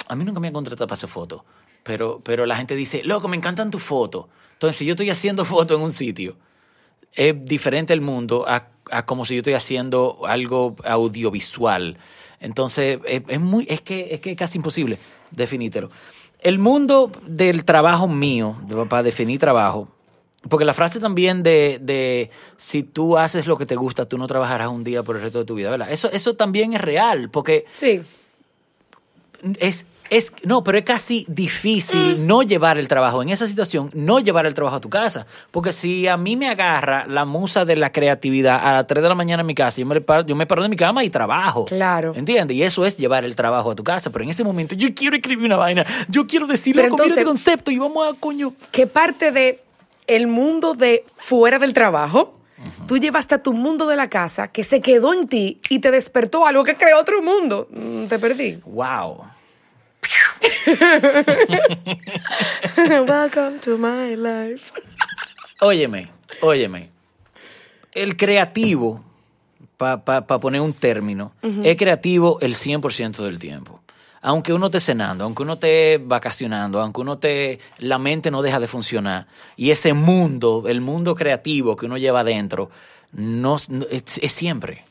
a 0.08 0.16
mí 0.16 0.24
nunca 0.24 0.40
me 0.40 0.48
han 0.48 0.54
contratado 0.54 0.88
para 0.88 0.96
hacer 0.96 1.10
foto, 1.10 1.44
pero, 1.84 2.22
pero 2.24 2.46
la 2.46 2.56
gente 2.56 2.76
dice, 2.76 3.04
loco, 3.04 3.28
me 3.28 3.38
encantan 3.38 3.70
tus 3.72 3.84
fotos. 3.84 4.26
Entonces, 4.54 4.78
si 4.78 4.86
yo 4.86 4.94
estoy 4.94 5.10
haciendo 5.10 5.46
fotos 5.56 5.78
en 5.78 5.84
un 5.84 5.92
sitio, 5.92 6.36
es 7.14 7.36
diferente 7.46 7.94
el 7.94 8.02
mundo 8.02 8.46
a, 8.48 8.68
a 8.90 9.06
como 9.06 9.26
si 9.26 9.36
yo 9.36 9.40
estoy 9.40 9.54
haciendo 9.54 10.22
algo 10.26 10.76
audiovisual. 10.84 11.98
Entonces, 12.40 13.00
es, 13.06 13.22
es 13.28 13.40
muy, 13.40 13.66
es 13.70 13.82
que 13.82 14.14
es 14.14 14.20
que 14.20 14.32
es 14.32 14.38
casi 14.38 14.58
imposible 14.58 14.98
definírtelo. 15.32 15.90
El 16.40 16.60
mundo 16.60 17.10
del 17.26 17.64
trabajo 17.64 18.08
mío, 18.08 18.56
para 18.90 19.02
definir 19.04 19.40
trabajo, 19.40 19.88
porque 20.50 20.66
la 20.66 20.74
frase 20.74 21.00
también 21.00 21.42
de, 21.42 21.80
de 21.82 22.30
si 22.58 22.84
tú 22.84 23.18
haces 23.18 23.48
lo 23.48 23.58
que 23.58 23.66
te 23.66 23.78
gusta, 23.78 24.06
tú 24.10 24.18
no 24.18 24.28
trabajarás 24.28 24.68
un 24.68 24.84
día 24.84 25.04
por 25.04 25.16
el 25.16 25.22
resto 25.22 25.40
de 25.40 25.46
tu 25.46 25.56
vida, 25.56 25.70
¿verdad? 25.70 25.90
Eso, 25.90 26.12
eso 26.12 26.36
también 26.36 26.74
es 26.74 26.82
real, 26.82 27.30
porque 27.30 27.66
Sí. 27.72 28.02
es, 29.60 29.86
es, 30.10 30.34
no, 30.44 30.64
pero 30.64 30.78
es 30.78 30.84
casi 30.84 31.26
difícil 31.28 32.28
no 32.28 32.44
llevar 32.44 32.78
el 32.78 32.88
trabajo 32.88 33.24
en 33.24 33.30
esa 33.30 33.48
situación, 33.48 33.90
no 33.94 34.20
llevar 34.20 34.46
el 34.46 34.54
trabajo 34.54 34.78
a 34.78 34.82
tu 34.82 34.90
casa. 34.90 35.26
Porque 35.52 35.72
si 35.72 36.08
a 36.08 36.18
mí 36.18 36.36
me 36.36 36.50
agarra 36.50 37.06
la 37.08 37.26
musa 37.26 37.66
de 37.66 37.76
la 37.76 37.92
creatividad 37.92 38.60
a 38.64 38.74
las 38.74 38.88
3 38.88 39.02
de 39.02 39.10
la 39.10 39.16
mañana 39.16 39.42
en 39.42 39.48
mi 39.48 39.56
casa, 39.56 39.80
yo 39.80 39.86
me 39.86 40.00
paro, 40.02 40.26
yo 40.26 40.36
me 40.36 40.46
paro 40.46 40.64
de 40.64 40.70
mi 40.70 40.76
cama 40.76 41.04
y 41.04 41.10
trabajo. 41.10 41.66
Claro. 41.66 42.14
¿Entiendes? 42.16 42.56
Y 42.56 42.64
eso 42.64 42.86
es 42.86 42.98
llevar 42.98 43.26
el 43.26 43.36
trabajo 43.36 43.72
a 43.72 43.76
tu 43.76 43.84
casa. 43.84 44.12
Pero 44.12 44.24
en 44.24 44.30
ese 44.30 44.44
momento 44.44 44.76
yo 44.76 44.94
quiero 44.94 45.16
escribir 45.16 45.46
una 45.46 45.58
vaina, 45.58 45.86
yo 46.10 46.28
quiero 46.28 46.48
decirle 46.48 46.84
Pero 46.84 46.96
mira 46.96 47.08
este 47.08 47.24
concepto 47.24 47.72
y 47.72 47.80
vamos 47.80 48.08
a 48.08 48.20
coño. 48.20 48.54
¿Qué 48.72 48.88
parte 48.88 49.32
de 49.32 49.62
el 50.08 50.28
mundo 50.28 50.74
de 50.74 51.06
fuera 51.16 51.60
del 51.60 51.74
trabajo 51.74 52.40
tú 52.88 52.98
llevaste 52.98 53.36
a 53.36 53.44
tu 53.44 53.54
mundo 53.54 53.88
de 53.88 53.96
la 53.96 54.10
casa 54.10 54.50
que 54.50 54.64
se 54.64 54.82
quedó 54.82 55.14
en 55.14 55.28
ti 55.28 55.60
y 55.70 55.80
te 55.80 55.92
despertó 55.92 56.46
algo 56.46 56.64
que 56.64 56.76
creó 56.76 57.00
otro 57.00 57.22
mundo? 57.22 57.68
Mm, 57.72 58.06
te 58.06 58.20
perdí. 58.20 58.60
Wow. 58.66 59.24
Welcome 63.08 63.60
to 63.62 63.78
my 63.78 64.16
life. 64.16 64.72
Óyeme, 65.62 66.10
óyeme. 66.42 66.90
El 67.94 68.18
creativo, 68.18 69.04
para 69.78 70.26
poner 70.26 70.62
un 70.62 70.74
término, 70.74 71.34
es 71.64 71.76
creativo 71.78 72.40
el 72.42 72.56
100% 72.56 73.24
del 73.24 73.40
tiempo. 73.40 73.82
Aunque 74.22 74.54
uno 74.54 74.68
esté 74.68 74.80
cenando, 74.80 75.26
aunque 75.26 75.44
uno 75.44 75.54
esté 75.54 76.00
vacacionando, 76.02 76.80
aunque 76.82 77.02
uno 77.02 77.14
esté, 77.14 77.60
la 77.80 77.98
mente 78.00 78.32
no 78.32 78.42
deja 78.42 78.60
de 78.60 78.68
funcionar. 78.68 79.28
Y 79.58 79.72
ese 79.72 79.94
mundo, 79.94 80.64
el 80.68 80.80
mundo 80.80 81.14
creativo 81.14 81.76
que 81.76 81.86
uno 81.88 81.98
lleva 81.98 82.22
adentro, 82.22 82.70
no, 83.12 83.58
no- 83.68 83.86
es, 83.92 84.04
es 84.22 84.32
siempre. 84.32 84.86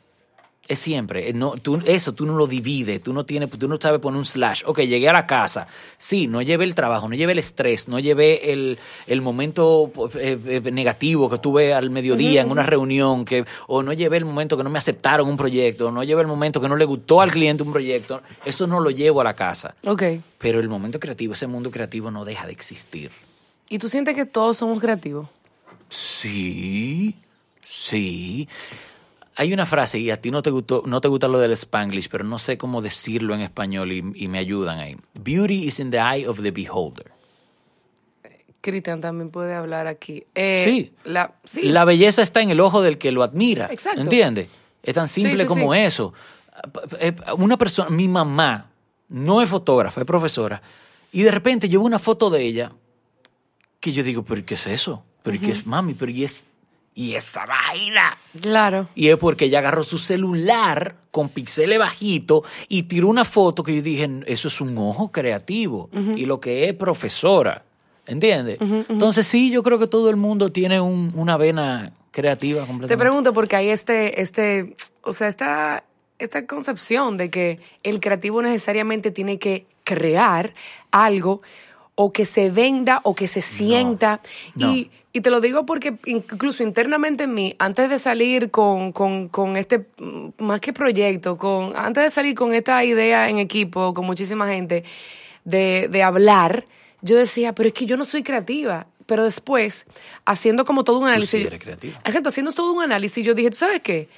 Es 0.69 0.78
siempre. 0.78 1.28
Eh, 1.28 1.33
No, 1.33 1.52
tú, 1.57 1.83
eso 1.85 2.12
tú 2.12 2.25
no 2.25 2.37
lo 2.37 2.47
divides, 2.47 3.02
tú 3.02 3.12
no 3.12 3.26
tienes, 3.26 3.50
tú 3.50 3.66
no 3.69 3.78
sabes 3.81 4.00
poner 4.00 4.19
un 4.19 4.25
slash. 4.25 4.62
Ok, 4.64 4.78
llegué 4.81 5.09
a 5.09 5.12
la 5.12 5.26
casa. 5.26 5.66
Sí, 5.99 6.28
no 6.28 6.40
llevé 6.40 6.64
el 6.64 6.75
trabajo, 6.76 7.09
no 7.09 7.16
llevé 7.16 7.33
el 7.33 7.40
estrés, 7.40 7.88
no 7.88 7.99
llevé 7.99 8.52
el, 8.52 8.78
el 9.09 9.23
momento 9.23 9.90
eh, 10.14 10.38
eh, 10.47 10.71
negativo 10.71 11.28
que 11.28 11.38
tuve 11.38 11.75
al 11.75 11.90
mediodía 11.90 12.42
en 12.42 12.50
una 12.50 12.62
reunión, 12.62 13.25
que, 13.25 13.45
o 13.66 13.83
no 13.83 13.92
llevé 13.92 14.19
el 14.19 14.25
momento 14.25 14.57
que 14.57 14.62
no 14.62 14.71
me 14.71 14.78
aceptaron 14.78 15.28
un 15.28 15.37
proyecto, 15.37 15.88
o 15.88 15.90
no 15.90 16.04
llevé 16.04 16.23
el 16.23 16.28
momento 16.28 16.61
que 16.61 16.69
no 16.69 16.76
le 16.76 16.85
gustó 16.85 17.21
al 17.21 17.33
cliente 17.33 17.64
un 17.64 17.73
proyecto. 17.73 18.23
Eso 18.45 18.66
no 18.69 18.78
lo 18.78 18.90
llevo 18.90 19.21
a 19.21 19.25
la 19.25 19.35
casa. 19.35 19.75
Ok. 19.85 20.02
Pero 20.38 20.61
el 20.61 20.69
momento 20.69 21.00
creativo, 21.00 21.33
ese 21.35 21.49
mundo 21.49 21.71
creativo 21.73 22.11
no 22.12 22.25
deja 22.25 22.47
de 22.47 22.52
existir. 22.52 23.11
¿Y 23.69 23.78
tú 23.78 23.88
sientes 23.88 24.14
que 24.14 24.26
todos 24.26 24.59
somos 24.59 24.78
creativos? 24.81 25.26
Sí, 25.88 27.16
sí. 27.64 28.49
Hay 29.36 29.52
una 29.52 29.64
frase 29.64 29.98
y 29.98 30.10
a 30.10 30.20
ti 30.20 30.30
no 30.30 30.42
te 30.42 30.50
gustó, 30.50 30.82
no 30.86 31.00
te 31.00 31.08
gusta 31.08 31.26
lo 31.28 31.38
del 31.38 31.52
Spanglish, 31.52 32.08
pero 32.10 32.24
no 32.24 32.38
sé 32.38 32.58
cómo 32.58 32.82
decirlo 32.82 33.34
en 33.34 33.40
español 33.40 33.90
y, 33.92 34.02
y 34.14 34.28
me 34.28 34.38
ayudan 34.38 34.78
ahí. 34.78 34.96
Beauty 35.14 35.64
is 35.66 35.80
in 35.80 35.90
the 35.90 35.98
eye 35.98 36.26
of 36.26 36.42
the 36.42 36.50
beholder. 36.50 37.10
Cristian 38.60 39.00
también 39.00 39.30
puede 39.30 39.54
hablar 39.54 39.86
aquí. 39.86 40.24
Eh, 40.34 40.64
Sí. 40.66 40.92
La, 41.04 41.34
sí. 41.44 41.62
La 41.62 41.84
belleza 41.84 42.22
está 42.22 42.42
en 42.42 42.50
el 42.50 42.60
ojo 42.60 42.80
del 42.82 42.96
que 42.98 43.10
lo 43.10 43.22
admira. 43.22 43.68
Exacto. 43.70 44.00
¿Entiendes? 44.00 44.48
Es 44.82 44.94
tan 44.94 45.08
simple 45.08 45.32
Sí, 45.34 45.40
sí, 45.40 45.46
como 45.46 45.74
eso. 45.74 46.12
Eh, 47.00 47.14
Una 47.38 47.56
persona, 47.56 47.90
mi 47.90 48.08
mamá, 48.08 48.70
no 49.08 49.42
es 49.42 49.48
fotógrafa, 49.48 50.00
es 50.00 50.06
profesora, 50.06 50.62
y 51.10 51.22
de 51.22 51.30
repente 51.30 51.66
veo 51.68 51.80
una 51.80 51.98
foto 51.98 52.30
de 52.30 52.42
ella 52.42 52.72
que 53.80 53.92
yo 53.92 54.02
digo, 54.02 54.22
pero 54.24 54.44
¿qué 54.44 54.54
es 54.54 54.66
eso? 54.66 55.04
¿Pero 55.22 55.40
qué 55.40 55.50
es 55.50 55.66
mami? 55.66 55.94
¿Pero 55.94 56.10
y 56.10 56.24
es 56.24 56.44
y 56.94 57.14
esa 57.14 57.46
vaina? 57.46 58.16
Claro. 58.40 58.88
Y 58.94 59.08
es 59.08 59.16
porque 59.16 59.46
ella 59.46 59.61
agarró 59.61 59.82
su 59.82 59.99
celular 59.99 60.96
con 61.11 61.28
pixeles 61.28 61.78
bajito 61.78 62.42
y 62.68 62.84
tiró 62.84 63.08
una 63.08 63.25
foto 63.25 63.62
que 63.62 63.75
yo 63.76 63.82
dije, 63.82 64.08
eso 64.26 64.49
es 64.49 64.61
un 64.61 64.76
ojo 64.78 65.11
creativo 65.12 65.88
y 66.16 66.25
lo 66.26 66.40
que 66.40 66.68
es 66.68 66.75
profesora. 66.75 67.64
¿Entiendes? 68.06 68.58
Entonces 68.88 69.26
sí, 69.26 69.50
yo 69.52 69.62
creo 69.62 69.78
que 69.78 69.87
todo 69.87 70.11
el 70.11 70.16
mundo 70.16 70.50
tiene 70.50 70.80
un- 70.80 71.12
una 71.14 71.37
vena 71.37 71.92
creativa 72.11 72.61
completamente. 72.66 72.94
Te 72.94 72.99
pregunto 72.99 73.32
porque 73.32 73.54
hay 73.56 73.68
este, 73.68 74.20
este, 74.20 74.75
o 75.02 75.12
sea, 75.12 75.28
esta, 75.28 75.84
esta 76.18 76.44
concepción 76.46 77.16
de 77.16 77.30
que 77.30 77.61
el 77.84 78.00
creativo 78.00 78.42
necesariamente 78.42 79.12
tiene 79.12 79.38
que 79.38 79.66
crear 79.84 80.52
algo 80.90 81.42
o 81.94 82.12
que 82.12 82.26
se 82.26 82.50
venda 82.50 83.00
o 83.04 83.14
que 83.14 83.28
se 83.28 83.40
sienta. 83.40 84.20
no. 84.56 84.72
Y, 84.75 84.90
y 85.12 85.21
te 85.21 85.31
lo 85.31 85.40
digo 85.40 85.66
porque 85.66 85.97
incluso 86.07 86.62
internamente 86.62 87.25
en 87.25 87.35
mí, 87.35 87.54
antes 87.59 87.90
de 87.90 87.99
salir 87.99 88.50
con, 88.50 88.92
con, 88.92 89.28
con 89.28 89.57
este, 89.57 89.87
mm, 89.99 90.28
más 90.38 90.61
que 90.61 90.73
proyecto, 90.73 91.37
con, 91.37 91.73
antes 91.76 92.04
de 92.04 92.11
salir 92.11 92.35
con 92.35 92.54
esta 92.54 92.83
idea 92.85 93.28
en 93.28 93.38
equipo, 93.38 93.92
con 93.92 94.07
muchísima 94.07 94.49
gente, 94.49 94.85
de, 95.45 95.88
de 95.90 96.02
hablar, 96.02 96.66
yo 97.02 97.16
decía, 97.16 97.54
pero 97.54 97.69
es 97.69 97.75
que 97.75 97.85
yo 97.87 97.97
no 97.97 98.04
soy 98.04 98.23
creativa. 98.23 98.87
Pero 99.04 99.25
después, 99.25 99.85
haciendo 100.25 100.64
como 100.64 100.85
todo 100.85 100.99
un 101.00 101.09
análisis. 101.09 101.40
sí 101.40 101.47
eres 101.47 101.61
creativa. 101.61 101.99
Exacto, 102.04 102.28
haciendo 102.28 102.52
todo 102.52 102.73
un 102.73 102.83
análisis, 102.83 103.23
yo 103.26 103.35
dije, 103.35 103.50
¿tú 103.50 103.57
sabes 103.57 103.81
qué? 103.83 104.09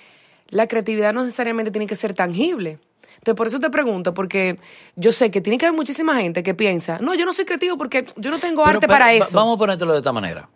La 0.50 0.68
creatividad 0.68 1.14
no 1.14 1.22
necesariamente 1.22 1.70
tiene 1.70 1.86
que 1.86 1.96
ser 1.96 2.12
tangible. 2.12 2.78
Entonces, 3.14 3.34
por 3.34 3.46
eso 3.46 3.58
te 3.58 3.70
pregunto, 3.70 4.12
porque 4.12 4.56
yo 4.94 5.10
sé 5.10 5.30
que 5.30 5.40
tiene 5.40 5.56
que 5.56 5.64
haber 5.66 5.76
muchísima 5.76 6.14
gente 6.16 6.42
que 6.42 6.52
piensa, 6.54 6.98
no, 6.98 7.14
yo 7.14 7.24
no 7.24 7.32
soy 7.32 7.46
creativo 7.46 7.78
porque 7.78 8.04
yo 8.16 8.30
no 8.30 8.38
tengo 8.38 8.62
Pero- 8.62 8.76
arte 8.76 8.86
pero 8.86 8.92
para 8.92 9.14
eso. 9.14 9.30
Vamos 9.32 9.56
a 9.56 9.58
ponértelo 9.58 9.92
de 9.94 9.98
esta 9.98 10.12
manera. 10.12 10.48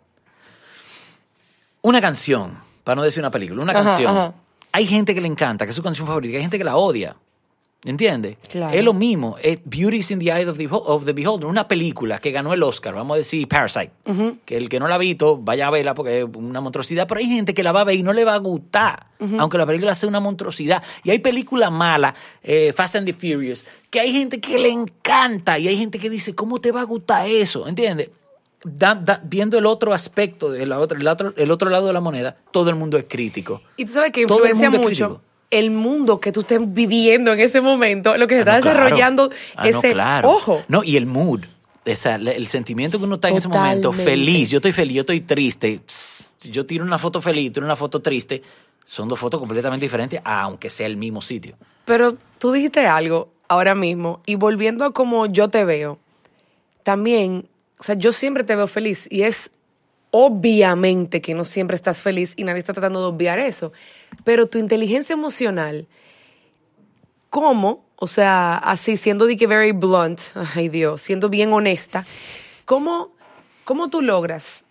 Una 1.81 2.01
canción, 2.01 2.57
para 2.83 2.95
no 2.97 3.03
decir 3.03 3.21
una 3.21 3.31
película, 3.31 3.61
una 3.63 3.71
Ajá, 3.73 3.83
canción. 3.83 4.17
ajá. 4.17 4.33
Hay 4.71 4.85
gente 4.85 5.15
que 5.15 5.21
le 5.21 5.27
encanta, 5.27 5.65
que 5.65 5.69
es 5.71 5.75
su 5.75 5.83
canción 5.83 6.05
favorita, 6.07 6.35
hay 6.35 6.41
gente 6.41 6.57
que 6.57 6.63
la 6.63 6.77
odia. 6.77 7.15
¿Entiendes? 7.85 8.35
Claro. 8.49 8.75
Es 8.77 8.83
lo 8.83 8.93
mismo. 8.93 9.37
Es 9.41 9.59
Beauty's 9.63 10.11
in 10.11 10.19
the 10.19 10.25
Eye 10.25 10.45
of 10.45 10.57
the, 10.57 10.67
of 10.69 11.05
the 11.05 11.13
Beholder, 11.13 11.45
una 11.47 11.65
película 11.65 12.19
que 12.19 12.29
ganó 12.31 12.53
el 12.53 12.61
Oscar, 12.61 12.93
vamos 12.93 13.15
a 13.15 13.17
decir 13.19 13.47
Parasite. 13.47 13.91
Que 14.43 14.57
el 14.57 14.67
que 14.67 14.81
no 14.81 14.89
la 14.89 14.95
ha 14.95 14.97
visto, 14.97 15.37
vaya 15.37 15.67
a 15.67 15.69
verla 15.69 15.93
porque 15.93 16.19
es 16.19 16.25
una 16.35 16.59
monstruosidad. 16.59 17.07
Pero 17.07 17.19
hay 17.21 17.27
gente 17.29 17.53
que 17.53 17.63
la 17.63 17.71
va 17.71 17.81
a 17.81 17.83
ver 17.85 17.95
y 17.97 18.03
no 18.03 18.11
le 18.11 18.25
va 18.25 18.33
a 18.33 18.37
gustar, 18.39 19.07
aunque 19.37 19.57
la 19.57 19.65
película 19.65 19.95
sea 19.95 20.09
una 20.09 20.19
monstruosidad. 20.19 20.83
Y 21.05 21.11
hay 21.11 21.19
películas 21.19 21.71
malas, 21.71 22.15
eh, 22.43 22.73
Fast 22.75 22.97
and 22.97 23.05
the 23.07 23.13
Furious, 23.13 23.63
que 23.89 24.01
hay 24.01 24.11
gente 24.11 24.41
que 24.41 24.59
le 24.59 24.69
encanta 24.71 25.57
y 25.57 25.69
hay 25.69 25.77
gente 25.77 25.99
que 25.99 26.09
dice, 26.09 26.35
¿cómo 26.35 26.59
te 26.59 26.73
va 26.73 26.81
a 26.81 26.83
gustar 26.85 27.29
eso? 27.29 27.65
¿Entiendes? 27.65 28.09
Da- 28.63 28.95
da- 28.95 29.21
viendo 29.23 29.57
el 29.57 29.65
otro 29.65 29.93
aspecto, 29.93 30.51
de 30.51 30.65
la 30.65 30.79
otra, 30.79 30.97
el, 30.99 31.07
otro, 31.07 31.33
el 31.37 31.49
otro 31.51 31.69
lado 31.69 31.87
de 31.87 31.93
la 31.93 32.01
moneda, 32.01 32.35
todo 32.51 32.69
el 32.69 32.75
mundo 32.75 32.97
es 32.97 33.05
crítico. 33.07 33.61
Y 33.77 33.85
tú 33.85 33.93
sabes 33.93 34.11
que 34.11 34.21
el 34.23 34.29
influencia 34.29 34.69
mucho 34.69 34.83
crítico. 34.85 35.21
el 35.51 35.71
mundo 35.71 36.19
que 36.19 36.31
tú 36.33 36.41
estés 36.41 36.59
viviendo 36.65 37.31
en 37.33 37.39
ese 37.39 37.61
momento, 37.61 38.17
lo 38.17 38.27
que 38.27 38.35
se 38.35 38.41
Ah, 38.41 38.43
está 38.43 38.55
no, 38.57 38.61
claro. 38.63 38.77
desarrollando 38.79 39.29
Ah, 39.55 39.69
no, 39.71 39.81
claro. 39.81 40.29
ojo. 40.29 40.63
No, 40.67 40.83
y 40.83 40.97
el 40.97 41.05
mood. 41.05 41.41
La- 42.03 42.31
el 42.33 42.45
sentimiento 42.47 42.99
que 42.99 43.05
uno 43.05 43.15
está 43.15 43.29
en 43.29 43.37
ese 43.37 43.47
momento, 43.47 43.91
feliz, 43.91 44.49
yo 44.51 44.57
estoy 44.57 44.73
feliz, 44.73 44.93
yo 44.95 44.99
estoy 45.01 45.21
triste, 45.21 45.79
yo 46.43 46.63
tiro 46.65 46.83
una 46.85 46.99
foto 46.99 47.19
feliz, 47.19 47.51
tiro 47.51 47.65
una 47.65 47.75
foto 47.75 47.99
triste, 48.01 48.43
son 48.85 49.07
dos 49.09 49.17
fotos 49.17 49.39
completamente 49.39 49.85
diferentes, 49.87 50.21
aunque 50.23 50.69
sea 50.69 50.85
el 50.85 50.97
mismo 50.97 51.19
sitio. 51.21 51.55
Pero 51.85 52.15
tú 52.37 52.51
dijiste 52.51 52.85
algo 52.85 53.31
ahora 53.47 53.73
mismo 53.73 54.21
y 54.27 54.35
volviendo 54.35 54.85
a 54.85 54.91
como 54.93 55.25
yo 55.27 55.47
te 55.47 55.63
veo, 55.65 55.97
también, 56.83 57.47
o 57.79 57.83
sea, 57.83 57.95
yo 57.95 58.11
siempre 58.11 58.43
te 58.43 58.55
veo 58.55 58.67
feliz 58.67 59.07
y 59.09 59.23
es 59.23 59.51
obviamente 60.11 61.21
que 61.21 61.33
no 61.33 61.45
siempre 61.45 61.75
estás 61.75 62.01
feliz 62.01 62.33
y 62.35 62.43
nadie 62.43 62.59
está 62.59 62.73
tratando 62.73 62.99
de 62.99 63.07
obviar 63.07 63.39
eso, 63.39 63.71
pero 64.25 64.47
tu 64.47 64.57
inteligencia 64.57 65.13
emocional, 65.13 65.87
¿cómo? 67.29 67.85
O 67.95 68.07
sea, 68.07 68.57
así 68.57 68.97
siendo 68.97 69.25
de 69.25 69.37
que 69.37 69.47
very 69.47 69.71
blunt, 69.71 70.19
ay 70.55 70.67
Dios, 70.67 71.01
siendo 71.01 71.29
bien 71.29 71.53
honesta, 71.53 72.05
¿cómo, 72.65 73.11
cómo 73.63 73.89
tú 73.89 74.01
logras 74.01 74.63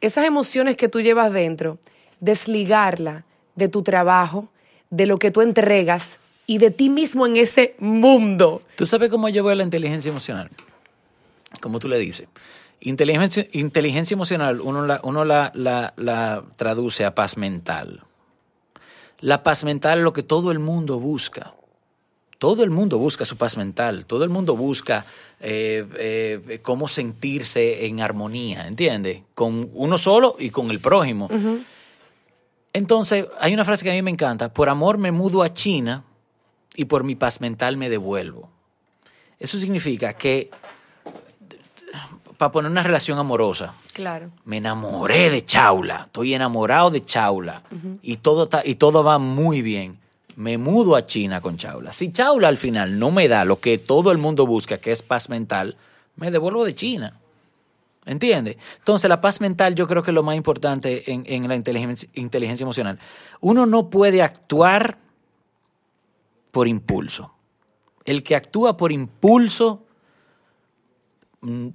esas 0.00 0.24
emociones 0.24 0.76
que 0.76 0.88
tú 0.88 1.02
llevas 1.02 1.32
dentro, 1.32 1.78
desligarla 2.20 3.24
de 3.56 3.68
tu 3.68 3.82
trabajo, 3.82 4.48
de 4.88 5.04
lo 5.04 5.18
que 5.18 5.30
tú 5.30 5.42
entregas 5.42 6.18
y 6.46 6.58
de 6.58 6.70
ti 6.70 6.88
mismo 6.88 7.26
en 7.26 7.36
ese 7.36 7.74
mundo? 7.78 8.62
¿Tú 8.76 8.86
sabes 8.86 9.10
cómo 9.10 9.28
yo 9.28 9.44
veo 9.44 9.54
la 9.54 9.64
inteligencia 9.64 10.08
emocional? 10.08 10.50
Como 11.60 11.78
tú 11.78 11.88
le 11.88 11.98
dices. 11.98 12.28
Inteligencia, 12.80 13.46
inteligencia 13.52 14.14
emocional, 14.14 14.60
uno, 14.60 14.86
la, 14.86 15.00
uno 15.04 15.24
la, 15.24 15.50
la- 15.54 15.94
la 15.96 16.44
traduce 16.56 17.04
a 17.04 17.14
paz 17.14 17.36
mental. 17.36 18.02
La 19.20 19.42
paz 19.42 19.64
mental 19.64 19.98
es 19.98 20.04
lo 20.04 20.12
que 20.12 20.22
todo 20.22 20.50
el 20.52 20.58
mundo 20.58 20.98
busca. 21.00 21.54
Todo 22.38 22.62
el 22.62 22.68
mundo 22.70 22.98
busca 22.98 23.24
su 23.24 23.36
paz 23.38 23.56
mental, 23.56 24.04
todo 24.04 24.24
el 24.24 24.28
mundo 24.28 24.54
busca 24.54 25.06
eh, 25.40 25.86
eh, 25.96 26.58
cómo 26.62 26.88
sentirse 26.88 27.86
en 27.86 28.00
armonía, 28.00 28.66
¿entiendes? 28.66 29.22
Con 29.34 29.70
uno 29.72 29.96
solo 29.96 30.36
y 30.38 30.50
con 30.50 30.70
el 30.70 30.80
prójimo. 30.80 31.30
Entonces, 32.74 33.26
hay 33.38 33.54
una 33.54 33.64
frase 33.64 33.84
que 33.84 33.90
a 33.92 33.94
mí 33.94 34.02
me 34.02 34.10
encanta, 34.10 34.52
por 34.52 34.68
amor 34.68 34.98
me 34.98 35.12
mudo 35.12 35.42
a 35.42 35.54
China 35.54 36.04
y 36.74 36.86
por 36.86 37.04
mi 37.04 37.14
paz 37.14 37.40
mental 37.40 37.76
me 37.76 37.88
devuelvo. 37.88 38.50
Eso 39.38 39.56
significa 39.58 40.12
que, 40.14 40.50
para 42.44 42.52
poner 42.52 42.70
una 42.70 42.82
relación 42.82 43.18
amorosa, 43.18 43.72
Claro. 43.94 44.30
me 44.44 44.58
enamoré 44.58 45.30
de 45.30 45.42
Chaula, 45.46 46.02
estoy 46.06 46.34
enamorado 46.34 46.90
de 46.90 47.00
Chaula 47.00 47.62
y, 48.02 48.18
todo 48.18 48.44
está- 48.44 48.60
y 48.66 48.74
todo 48.74 49.02
va 49.02 49.16
muy 49.18 49.62
bien. 49.62 49.98
Me 50.36 50.58
mudo 50.58 50.94
a 50.94 51.06
China 51.06 51.40
con 51.40 51.56
Chaula. 51.56 51.90
Si 51.92 52.12
Chaula 52.12 52.48
al 52.48 52.58
final 52.58 52.98
no 52.98 53.10
me 53.10 53.28
da 53.28 53.46
lo 53.46 53.60
que 53.60 53.78
todo 53.78 54.12
el 54.12 54.18
mundo 54.18 54.46
busca, 54.46 54.76
que 54.76 54.92
es 54.92 55.00
paz 55.00 55.30
mental, 55.30 55.78
me 56.16 56.30
devuelvo 56.30 56.66
de 56.66 56.74
China. 56.74 57.18
¿Entiendes? 58.04 58.58
Entonces, 58.76 59.08
la 59.08 59.22
paz 59.22 59.40
mental 59.40 59.74
yo 59.74 59.86
creo 59.88 60.02
que 60.02 60.10
es 60.10 60.14
lo 60.14 60.22
más 60.22 60.36
importante 60.36 61.10
en, 61.10 61.24
en 61.26 61.48
la 61.48 61.56
inteligencia, 61.56 62.06
inteligencia 62.12 62.64
emocional. 62.64 62.98
Uno 63.40 63.64
no 63.64 63.88
puede 63.88 64.20
actuar 64.20 64.98
por 66.50 66.68
impulso. 66.68 67.32
El 68.04 68.22
que 68.22 68.36
actúa 68.36 68.76
por 68.76 68.92
impulso, 68.92 69.84
mm, 71.40 71.68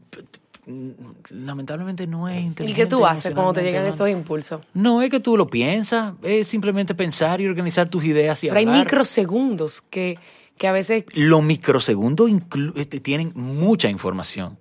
lamentablemente 1.32 2.08
no 2.08 2.28
es 2.30 2.40
¿Y 2.42 2.46
inteligente. 2.46 2.84
qué 2.84 2.88
tú 2.90 3.06
haces 3.06 3.34
cuando 3.34 3.54
te 3.54 3.64
llegan 3.64 3.86
esos 3.86 4.10
impulsos? 4.10 4.62
No 4.74 5.02
es 5.02 5.10
que 5.10 5.20
tú 5.20 5.38
lo 5.38 5.50
piensas, 5.50 6.14
es 6.22 6.48
simplemente 6.48 6.96
pensar 6.96 7.42
y 7.42 7.48
organizar 7.48 7.90
tus 7.90 8.04
ideas 8.06 8.44
y 8.44 8.48
Pero 8.48 8.60
hay 8.60 8.66
microsegundos 8.66 9.82
que, 9.90 10.18
que 10.58 10.68
a 10.68 10.72
veces 10.72 11.04
Los 11.14 11.44
microsegundos 11.44 12.30
este, 12.76 13.00
tienen 13.00 13.32
mucha 13.36 13.90
información. 13.90 14.58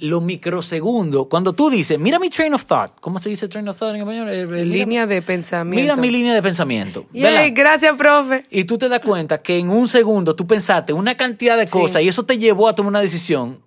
Los 0.00 0.20
microsegundos, 0.20 1.28
cuando 1.28 1.52
tú 1.52 1.70
dices, 1.70 1.96
mira 1.96 2.18
mi 2.18 2.28
train 2.28 2.52
of 2.54 2.64
thought, 2.64 2.90
¿cómo 3.00 3.20
se 3.20 3.28
dice 3.28 3.46
train 3.46 3.68
of 3.68 3.78
thought 3.78 3.94
en 3.94 4.00
español? 4.00 4.28
Eh, 4.28 4.40
eh, 4.40 4.46
mira- 4.46 4.64
línea 4.64 5.06
de 5.06 5.22
pensamiento. 5.22 5.80
Mira 5.80 5.94
mi 5.94 6.10
línea 6.10 6.34
de 6.34 6.42
pensamiento. 6.42 7.04
Gracias, 7.12 7.94
profe. 7.96 8.42
Y 8.50 8.64
tú 8.64 8.78
te 8.78 8.88
das 8.88 8.98
cuenta 9.00 9.40
que 9.40 9.58
en 9.58 9.68
un 9.68 9.86
segundo 9.86 10.34
tú 10.34 10.44
pensaste 10.44 10.92
una 10.92 11.14
cantidad 11.16 11.56
de 11.56 11.68
cosas 11.68 12.02
y 12.02 12.08
eso 12.08 12.24
te 12.24 12.36
llevó 12.36 12.66
a 12.66 12.74
tomar 12.74 12.90
una 12.90 13.00
decisión. 13.00 13.60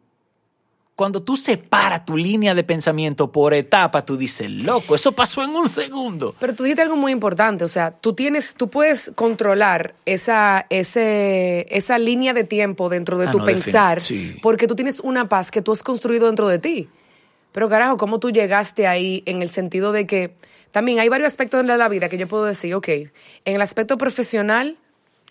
Cuando 0.95 1.23
tú 1.23 1.35
separas 1.37 2.05
tu 2.05 2.15
línea 2.15 2.53
de 2.53 2.63
pensamiento 2.63 3.31
por 3.31 3.55
etapas, 3.55 4.05
tú 4.05 4.15
dices, 4.15 4.47
loco, 4.49 4.93
eso 4.93 5.11
pasó 5.13 5.41
en 5.43 5.49
un 5.49 5.67
segundo. 5.67 6.35
Pero 6.39 6.53
tú 6.53 6.63
dijiste 6.63 6.83
algo 6.83 6.95
muy 6.95 7.11
importante, 7.11 7.63
o 7.63 7.67
sea, 7.67 7.89
tú 7.91 8.13
tienes, 8.13 8.53
tú 8.53 8.69
puedes 8.69 9.11
controlar 9.15 9.95
esa, 10.05 10.67
ese, 10.69 11.65
esa 11.75 11.97
línea 11.97 12.33
de 12.35 12.43
tiempo 12.43 12.89
dentro 12.89 13.17
de 13.17 13.27
Ah, 13.27 13.31
tu 13.31 13.39
no, 13.39 13.45
pensar, 13.45 14.01
sí. 14.01 14.35
porque 14.43 14.67
tú 14.67 14.75
tienes 14.75 14.99
una 14.99 15.27
paz 15.27 15.49
que 15.49 15.63
tú 15.63 15.71
has 15.71 15.81
construido 15.81 16.27
dentro 16.27 16.47
de 16.47 16.59
ti. 16.59 16.87
Pero 17.53 17.69
carajo, 17.69 17.97
¿cómo 17.97 18.19
tú 18.19 18.29
llegaste 18.29 18.85
ahí 18.85 19.23
en 19.25 19.41
el 19.41 19.49
sentido 19.49 19.91
de 19.93 20.05
que 20.05 20.35
también 20.71 20.99
hay 20.99 21.09
varios 21.09 21.27
aspectos 21.27 21.65
de 21.65 21.75
la 21.77 21.87
vida 21.89 22.07
que 22.07 22.17
yo 22.19 22.27
puedo 22.27 22.45
decir, 22.45 22.73
ok, 22.75 22.87
en 22.89 23.09
el 23.45 23.61
aspecto 23.63 23.97
profesional, 23.97 24.77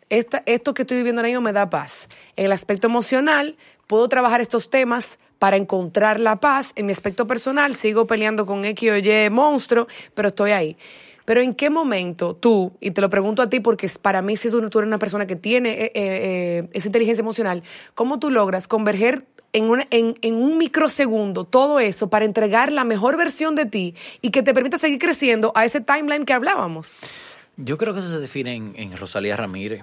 esta- 0.08 0.42
esto 0.46 0.74
que 0.74 0.82
estoy 0.82 0.96
viviendo 0.98 1.20
ahora 1.20 1.28
mismo 1.28 1.40
me 1.42 1.52
da 1.52 1.70
paz. 1.70 2.08
En 2.36 2.46
el 2.46 2.52
aspecto 2.52 2.88
emocional, 2.88 3.56
puedo 3.86 4.08
trabajar 4.08 4.40
estos 4.40 4.70
temas 4.70 5.18
para 5.42 5.56
encontrar 5.56 6.20
la 6.20 6.36
paz. 6.36 6.70
En 6.76 6.86
mi 6.86 6.92
aspecto 6.92 7.26
personal, 7.26 7.74
sigo 7.74 8.06
peleando 8.06 8.46
con 8.46 8.64
X 8.64 8.92
o 8.92 8.96
Y 8.96 9.28
monstruo, 9.28 9.88
pero 10.14 10.28
estoy 10.28 10.52
ahí. 10.52 10.76
Pero 11.24 11.40
¿en 11.40 11.56
qué 11.56 11.68
momento 11.68 12.36
tú, 12.36 12.70
y 12.78 12.92
te 12.92 13.00
lo 13.00 13.10
pregunto 13.10 13.42
a 13.42 13.48
ti 13.48 13.58
porque 13.58 13.90
para 14.00 14.22
mí 14.22 14.36
si 14.36 14.48
tú 14.52 14.58
eres 14.58 14.74
una 14.74 15.00
persona 15.00 15.26
que 15.26 15.34
tiene 15.34 15.70
eh, 15.70 15.84
eh, 15.86 15.90
eh, 15.96 16.68
esa 16.74 16.86
inteligencia 16.86 17.22
emocional, 17.22 17.64
¿cómo 17.96 18.20
tú 18.20 18.30
logras 18.30 18.68
converger 18.68 19.26
en, 19.52 19.84
en 19.90 20.34
un 20.36 20.58
microsegundo 20.58 21.42
todo 21.42 21.80
eso 21.80 22.08
para 22.08 22.24
entregar 22.24 22.70
la 22.70 22.84
mejor 22.84 23.16
versión 23.16 23.56
de 23.56 23.66
ti 23.66 23.96
y 24.20 24.30
que 24.30 24.44
te 24.44 24.54
permita 24.54 24.78
seguir 24.78 25.00
creciendo 25.00 25.50
a 25.56 25.64
ese 25.64 25.80
timeline 25.80 26.24
que 26.24 26.34
hablábamos? 26.34 26.94
Yo 27.56 27.76
creo 27.78 27.94
que 27.94 27.98
eso 27.98 28.10
se 28.10 28.20
define 28.20 28.54
en, 28.54 28.74
en 28.76 28.96
Rosalía 28.96 29.34
Ramírez. 29.34 29.82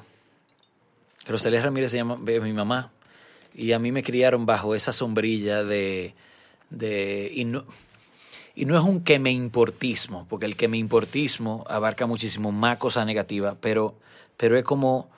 Rosalía 1.28 1.62
Ramírez 1.62 1.92
se 1.92 1.98
llama, 1.98 2.18
es 2.26 2.42
mi 2.42 2.54
mamá. 2.54 2.94
Y 3.54 3.72
a 3.74 3.80
mí 3.80 3.92
me 3.92 4.04
criaron 4.04 4.46
bajo 4.46 4.76
esa 4.76 4.94
sombrilla 4.94 5.64
de, 5.64 6.14
de 6.70 7.32
y 7.34 7.46
no, 7.46 7.66
y 8.60 8.66
no 8.66 8.78
es 8.78 8.84
un 8.84 9.02
que 9.04 9.20
me 9.20 9.32
importismo, 9.32 10.28
porque 10.28 10.46
el 10.46 10.58
que 10.58 10.68
me 10.68 10.78
importismo 10.78 11.64
abarca 11.70 12.06
muchísimo 12.06 12.52
más 12.52 12.78
cosas 12.78 13.06
negativas, 13.06 13.56
pero, 13.62 13.96
pero 14.36 14.58
es 14.58 14.66
como, 14.66 15.10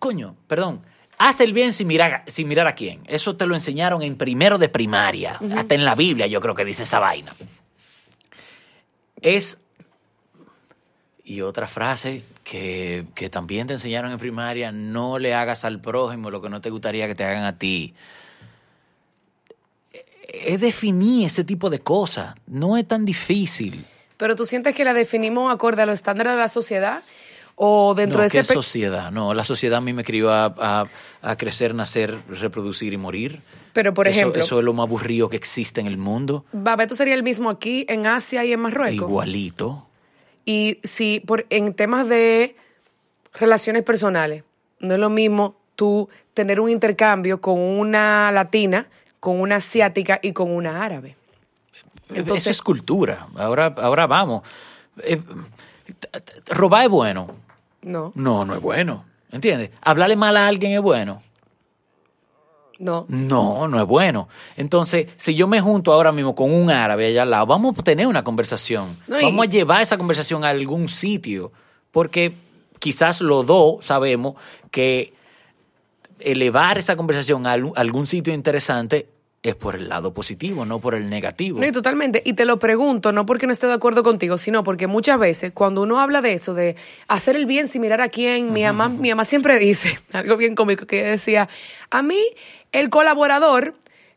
coño, 0.00 0.34
perdón, 0.48 0.82
haz 1.18 1.40
el 1.40 1.52
bien 1.52 1.72
sin 1.72 1.86
mirar, 1.86 2.24
sin 2.26 2.48
mirar 2.48 2.66
a 2.66 2.74
quién. 2.74 3.02
Eso 3.06 3.36
te 3.36 3.46
lo 3.46 3.54
enseñaron 3.54 4.02
en 4.02 4.16
primero 4.16 4.58
de 4.58 4.68
primaria, 4.68 5.38
hasta 5.54 5.76
en 5.76 5.84
la 5.84 5.94
Biblia 5.94 6.26
yo 6.26 6.40
creo 6.40 6.56
que 6.56 6.64
dice 6.64 6.82
esa 6.82 6.98
vaina. 6.98 7.32
Es, 9.20 9.60
y 11.24 11.40
otra 11.42 11.66
frase 11.66 12.22
que, 12.44 13.06
que 13.14 13.30
también 13.30 13.66
te 13.66 13.74
enseñaron 13.74 14.12
en 14.12 14.18
primaria, 14.18 14.72
no 14.72 15.18
le 15.18 15.34
hagas 15.34 15.64
al 15.64 15.80
prójimo 15.80 16.30
lo 16.30 16.42
que 16.42 16.48
no 16.48 16.60
te 16.60 16.70
gustaría 16.70 17.06
que 17.06 17.14
te 17.14 17.24
hagan 17.24 17.44
a 17.44 17.58
ti 17.58 17.94
es 20.32 20.60
definir 20.60 21.26
ese 21.26 21.44
tipo 21.44 21.70
de 21.70 21.80
cosas. 21.80 22.34
No 22.46 22.76
es 22.76 22.86
tan 22.86 23.04
difícil. 23.04 23.84
Pero 24.16 24.36
tú 24.36 24.46
sientes 24.46 24.74
que 24.74 24.84
la 24.84 24.94
definimos 24.94 25.52
acorde 25.52 25.82
a 25.82 25.86
los 25.86 25.94
estándares 25.94 26.32
de 26.32 26.38
la 26.38 26.48
sociedad 26.48 27.02
o 27.54 27.94
dentro 27.94 28.18
no, 28.18 28.24
de 28.24 28.30
¿qué 28.30 28.44
sociedad? 28.44 29.10
No, 29.10 29.34
la 29.34 29.44
sociedad 29.44 29.78
a 29.78 29.80
mí 29.80 29.92
me 29.92 30.04
crió 30.04 30.30
a, 30.30 30.46
a, 30.56 30.84
a 31.20 31.36
crecer, 31.36 31.74
nacer, 31.74 32.18
reproducir 32.28 32.92
y 32.92 32.96
morir. 32.96 33.42
Pero 33.72 33.94
por 33.94 34.08
eso, 34.08 34.20
ejemplo, 34.20 34.40
eso 34.40 34.58
es 34.58 34.64
lo 34.64 34.72
más 34.72 34.84
aburrido 34.84 35.28
que 35.28 35.36
existe 35.36 35.80
en 35.80 35.86
el 35.86 35.98
mundo. 35.98 36.44
Babeto 36.52 36.94
sería 36.94 37.14
el 37.14 37.22
mismo 37.22 37.50
aquí 37.50 37.84
en 37.88 38.06
Asia 38.06 38.44
y 38.44 38.52
en 38.52 38.60
Marruecos. 38.60 39.08
Igualito. 39.08 39.86
Y 40.44 40.78
si 40.82 41.20
por 41.20 41.46
en 41.50 41.74
temas 41.74 42.08
de 42.08 42.56
relaciones 43.34 43.82
personales, 43.82 44.44
no 44.80 44.94
es 44.94 45.00
lo 45.00 45.10
mismo 45.10 45.56
tú 45.76 46.08
tener 46.34 46.60
un 46.60 46.70
intercambio 46.70 47.40
con 47.40 47.58
una 47.58 48.30
latina 48.32 48.88
con 49.22 49.40
una 49.40 49.56
asiática 49.56 50.18
y 50.20 50.32
con 50.32 50.50
una 50.50 50.82
árabe. 50.84 51.14
Entonces, 52.08 52.42
Eso 52.42 52.50
es 52.50 52.60
cultura. 52.60 53.28
Ahora, 53.36 53.72
ahora 53.76 54.08
vamos. 54.08 54.42
Eh, 55.04 55.22
robar 56.48 56.82
es 56.82 56.88
bueno. 56.88 57.28
No. 57.82 58.10
No, 58.16 58.44
no 58.44 58.56
es 58.56 58.60
bueno. 58.60 59.04
¿Entiendes? 59.30 59.70
Hablarle 59.80 60.16
mal 60.16 60.36
a 60.36 60.48
alguien 60.48 60.72
es 60.72 60.80
bueno. 60.80 61.22
No. 62.82 63.06
No, 63.08 63.68
no 63.68 63.80
es 63.80 63.86
bueno. 63.86 64.28
Entonces, 64.56 65.06
si 65.16 65.36
yo 65.36 65.46
me 65.46 65.60
junto 65.60 65.92
ahora 65.92 66.10
mismo 66.10 66.34
con 66.34 66.52
un 66.52 66.68
árabe 66.68 67.06
allá 67.06 67.22
al 67.22 67.30
lado, 67.30 67.46
vamos 67.46 67.78
a 67.78 67.82
tener 67.82 68.08
una 68.08 68.24
conversación. 68.24 68.96
No, 69.06 69.20
y... 69.20 69.22
Vamos 69.22 69.46
a 69.46 69.48
llevar 69.48 69.82
esa 69.82 69.96
conversación 69.96 70.44
a 70.44 70.48
algún 70.48 70.88
sitio. 70.88 71.52
Porque 71.92 72.34
quizás 72.80 73.20
los 73.20 73.46
dos 73.46 73.86
sabemos 73.86 74.34
que 74.72 75.14
elevar 76.18 76.76
esa 76.76 76.96
conversación 76.96 77.46
a 77.46 77.52
algún 77.52 78.08
sitio 78.08 78.34
interesante 78.34 79.08
es 79.42 79.56
por 79.56 79.74
el 79.74 79.88
lado 79.88 80.14
positivo, 80.14 80.64
no 80.64 80.78
por 80.78 80.94
el 80.94 81.10
negativo. 81.10 81.58
No, 81.58 81.66
y 81.66 81.72
totalmente. 81.72 82.22
Y 82.24 82.34
te 82.34 82.44
lo 82.44 82.58
pregunto, 82.58 83.10
no 83.10 83.26
porque 83.26 83.46
no 83.46 83.52
esté 83.52 83.66
de 83.66 83.72
acuerdo 83.72 84.04
contigo, 84.04 84.38
sino 84.38 84.62
porque 84.62 84.86
muchas 84.86 85.18
veces 85.18 85.52
cuando 85.52 85.82
uno 85.82 86.00
habla 86.00 86.20
de 86.20 86.34
eso, 86.34 86.54
de 86.54 86.76
hacer 87.08 87.34
el 87.34 87.46
bien 87.46 87.66
sin 87.66 87.82
mirar 87.82 88.00
a 88.00 88.08
quién, 88.08 88.52
mi 88.52 88.62
mamá, 88.62 88.88
mi 89.00 89.10
mamá 89.10 89.24
siempre 89.24 89.58
dice, 89.58 89.98
algo 90.12 90.36
bien 90.36 90.54
cómico, 90.54 90.86
que 90.86 91.02
decía, 91.02 91.48
a 91.90 92.02
mí 92.02 92.20
el 92.70 92.88
colaborador 92.88 93.74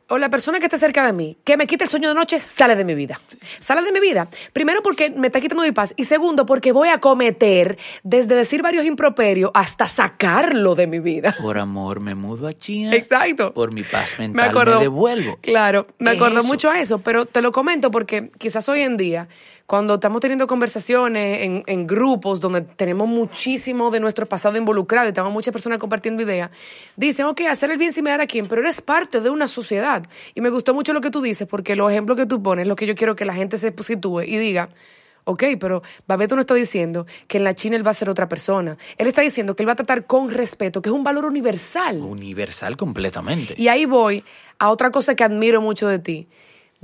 o 0.07 0.17
la 0.17 0.29
persona 0.29 0.59
que 0.59 0.65
esté 0.65 0.77
cerca 0.77 1.05
de 1.05 1.13
mí, 1.13 1.37
que 1.43 1.57
me 1.57 1.67
quite 1.67 1.85
el 1.85 1.89
sueño 1.89 2.09
de 2.09 2.15
noche, 2.15 2.39
sale 2.39 2.75
de 2.75 2.85
mi 2.85 2.93
vida. 2.95 3.19
Sale 3.59 3.81
de 3.81 3.91
mi 3.91 3.99
vida. 3.99 4.27
Primero 4.53 4.81
porque 4.83 5.09
me 5.09 5.27
está 5.27 5.41
quitando 5.41 5.63
mi 5.63 5.71
paz 5.71 5.93
y 5.97 6.05
segundo 6.05 6.45
porque 6.45 6.71
voy 6.71 6.89
a 6.89 6.99
cometer 6.99 7.77
desde 8.03 8.35
decir 8.35 8.61
varios 8.61 8.85
improperios 8.85 9.51
hasta 9.53 9.87
sacarlo 9.87 10.75
de 10.75 10.87
mi 10.87 10.99
vida. 10.99 11.35
Por 11.41 11.57
amor 11.57 12.01
me 12.01 12.15
mudo 12.15 12.47
a 12.47 12.53
China. 12.53 12.95
Exacto. 12.95 13.53
Por 13.53 13.71
mi 13.71 13.83
paz 13.83 14.19
mental 14.19 14.43
me, 14.45 14.49
acuerdo, 14.49 14.75
me 14.75 14.81
devuelvo. 14.81 15.37
Claro, 15.41 15.87
me 15.97 16.11
acuerdo 16.11 16.43
mucho 16.43 16.69
a 16.69 16.79
eso, 16.79 16.99
pero 16.99 17.25
te 17.25 17.41
lo 17.41 17.51
comento 17.51 17.91
porque 17.91 18.31
quizás 18.37 18.67
hoy 18.69 18.81
en 18.81 18.97
día 18.97 19.27
cuando 19.65 19.95
estamos 19.95 20.21
teniendo 20.21 20.45
conversaciones 20.45 21.43
en, 21.43 21.63
en, 21.65 21.87
grupos 21.87 22.39
donde 22.39 22.61
tenemos 22.61 23.07
muchísimo 23.07 23.89
de 23.89 23.99
nuestro 23.99 24.27
pasado 24.27 24.57
involucrado 24.57 25.09
y 25.09 25.13
tenemos 25.13 25.33
muchas 25.33 25.51
personas 25.51 25.79
compartiendo 25.79 26.21
ideas, 26.21 26.51
dicen, 26.95 27.25
ok, 27.25 27.41
hacer 27.49 27.71
el 27.71 27.77
bien 27.77 27.91
sin 27.91 28.03
mirar 28.03 28.21
a 28.21 28.27
quién, 28.27 28.47
pero 28.47 28.61
eres 28.61 28.81
parte 28.81 29.21
de 29.21 29.29
una 29.29 29.47
sociedad. 29.47 30.03
Y 30.35 30.41
me 30.41 30.49
gustó 30.49 30.73
mucho 30.73 30.93
lo 30.93 31.01
que 31.01 31.09
tú 31.09 31.21
dices, 31.21 31.47
porque 31.47 31.75
los 31.75 31.91
ejemplos 31.91 32.17
que 32.17 32.25
tú 32.25 32.43
pones, 32.43 32.67
lo 32.67 32.75
que 32.75 32.85
yo 32.85 32.95
quiero 32.95 33.15
que 33.15 33.25
la 33.25 33.33
gente 33.33 33.57
se 33.57 33.73
sitúe 33.81 34.21
y 34.21 34.37
diga, 34.37 34.69
ok, 35.23 35.43
pero 35.59 35.81
Babeto 36.07 36.35
no 36.35 36.41
está 36.41 36.53
diciendo 36.53 37.05
que 37.27 37.37
en 37.37 37.43
la 37.43 37.55
China 37.55 37.75
él 37.75 37.85
va 37.85 37.91
a 37.91 37.95
ser 37.95 38.09
otra 38.09 38.29
persona. 38.29 38.77
Él 38.97 39.07
está 39.07 39.21
diciendo 39.21 39.55
que 39.55 39.63
él 39.63 39.67
va 39.67 39.73
a 39.73 39.77
tratar 39.77 40.05
con 40.05 40.29
respeto, 40.29 40.81
que 40.81 40.89
es 40.89 40.95
un 40.95 41.03
valor 41.03 41.25
universal. 41.25 41.97
Universal 41.97 42.77
completamente. 42.77 43.55
Y 43.57 43.67
ahí 43.67 43.85
voy 43.85 44.23
a 44.59 44.69
otra 44.69 44.91
cosa 44.91 45.15
que 45.15 45.23
admiro 45.23 45.59
mucho 45.59 45.87
de 45.87 45.99
ti 45.99 46.27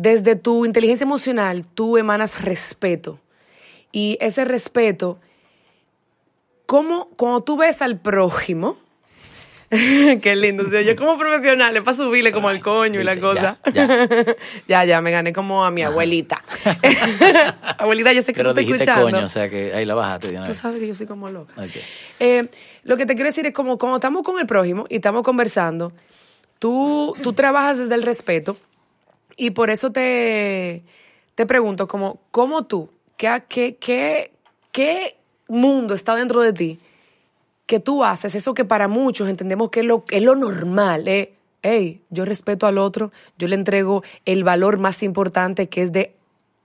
desde 0.02 0.36
tu 0.36 0.66
inteligencia 0.66 1.04
emocional 1.04 1.64
tú 1.64 1.98
emanas 1.98 2.42
respeto. 2.42 3.20
Y 3.92 4.18
ese 4.20 4.46
respeto, 4.46 5.20
¿cómo, 6.66 7.10
cuando 7.18 7.42
tú 7.42 7.58
ves 7.58 7.82
al 7.82 8.00
prójimo, 8.00 8.78
Qué 10.22 10.36
lindo. 10.36 10.66
yo 10.82 10.96
como 10.98 11.18
profesional 11.18 11.78
es 11.78 11.82
para 11.82 11.96
subirle 11.96 12.34
como 12.34 12.50
al 12.50 12.60
coño 12.60 13.00
y 13.00 13.06
la 13.06 13.18
cosa. 13.18 13.58
Ya 13.74 13.88
ya. 13.88 14.36
ya, 14.68 14.84
ya, 14.84 15.02
me 15.02 15.12
gané 15.12 15.32
como 15.32 15.64
a 15.64 15.72
mi 15.72 15.82
abuelita. 15.82 16.44
abuelita, 17.78 18.12
yo 18.12 18.22
sé 18.22 18.34
que 18.34 18.40
Pero 18.40 18.54
tú 18.54 18.60
estás 18.60 18.68
dijiste 18.68 18.84
escuchando. 18.92 19.18
coño, 19.18 19.26
o 19.26 19.30
sea 19.30 19.50
que 19.50 19.74
ahí 19.74 19.86
la 19.86 19.94
bajaste. 19.94 20.38
Tú 20.44 20.54
sabes 20.54 20.82
que 20.82 20.88
yo 20.88 20.96
soy 20.96 21.08
como 21.08 21.30
loca. 21.30 21.54
Okay. 21.54 21.82
Eh, 22.20 22.48
lo 22.84 22.98
que 22.98 23.06
te 23.06 23.16
quiero 23.16 23.30
decir 23.30 23.46
es 23.46 23.54
como 23.54 23.78
cuando 23.78 23.96
estamos 23.96 24.24
con 24.24 24.40
el 24.40 24.46
prójimo 24.46 24.86
y 24.90 24.96
estamos 24.96 25.24
conversando, 25.24 25.94
tú, 26.60 27.16
tú 27.24 27.32
trabajas 27.32 27.78
desde 27.78 27.96
el 27.96 28.04
respeto 28.04 28.58
y 29.38 29.52
por 29.52 29.70
eso 29.70 29.92
te, 29.92 30.84
te 31.36 31.46
pregunto, 31.46 31.88
como, 31.88 32.20
¿cómo 32.32 32.64
tú, 32.66 32.90
qué, 33.18 33.44
qué, 33.50 33.76
qué, 33.78 34.32
qué 34.72 35.18
mundo 35.48 35.94
está 35.94 36.16
dentro 36.16 36.42
de 36.42 36.54
ti 36.54 36.80
que 37.66 37.80
tú 37.80 38.04
haces 38.04 38.36
eso 38.36 38.54
que 38.54 38.66
para 38.66 38.88
muchos 38.88 39.30
entendemos 39.30 39.70
que 39.70 39.80
es 39.82 39.86
lo, 39.86 40.04
es 40.10 40.22
lo 40.24 40.36
normal? 40.36 41.08
Eh? 41.08 41.34
Hey, 41.64 42.02
yo 42.10 42.26
respeto 42.26 42.66
al 42.68 42.78
otro, 42.78 43.12
yo 43.38 43.48
le 43.48 43.56
entrego 43.56 44.04
el 44.26 44.44
valor 44.44 44.78
más 44.80 45.04
importante 45.04 45.70
que 45.70 45.84
es 45.84 45.92
de 45.92 46.16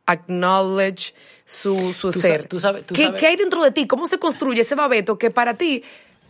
acknowledge 0.06 1.14
su, 1.44 1.92
su 1.92 2.10
Tú 2.12 2.20
ser. 2.20 2.42
sa- 2.42 2.48
tú 2.48 2.60
sabes- 2.60 2.86
tú 2.86 2.94
¿Qué, 2.94 3.04
sabes- 3.04 3.20
qué 3.20 3.26
hay 3.26 3.36
dentro 3.36 3.62
de 3.62 3.70
ti? 3.72 3.86
¿Cómo 3.86 4.06
se 4.06 4.18
construye 4.18 4.62
ese 4.62 4.74
babeto 4.74 5.18
que 5.18 5.30
para 5.30 5.54
ti 5.54 5.82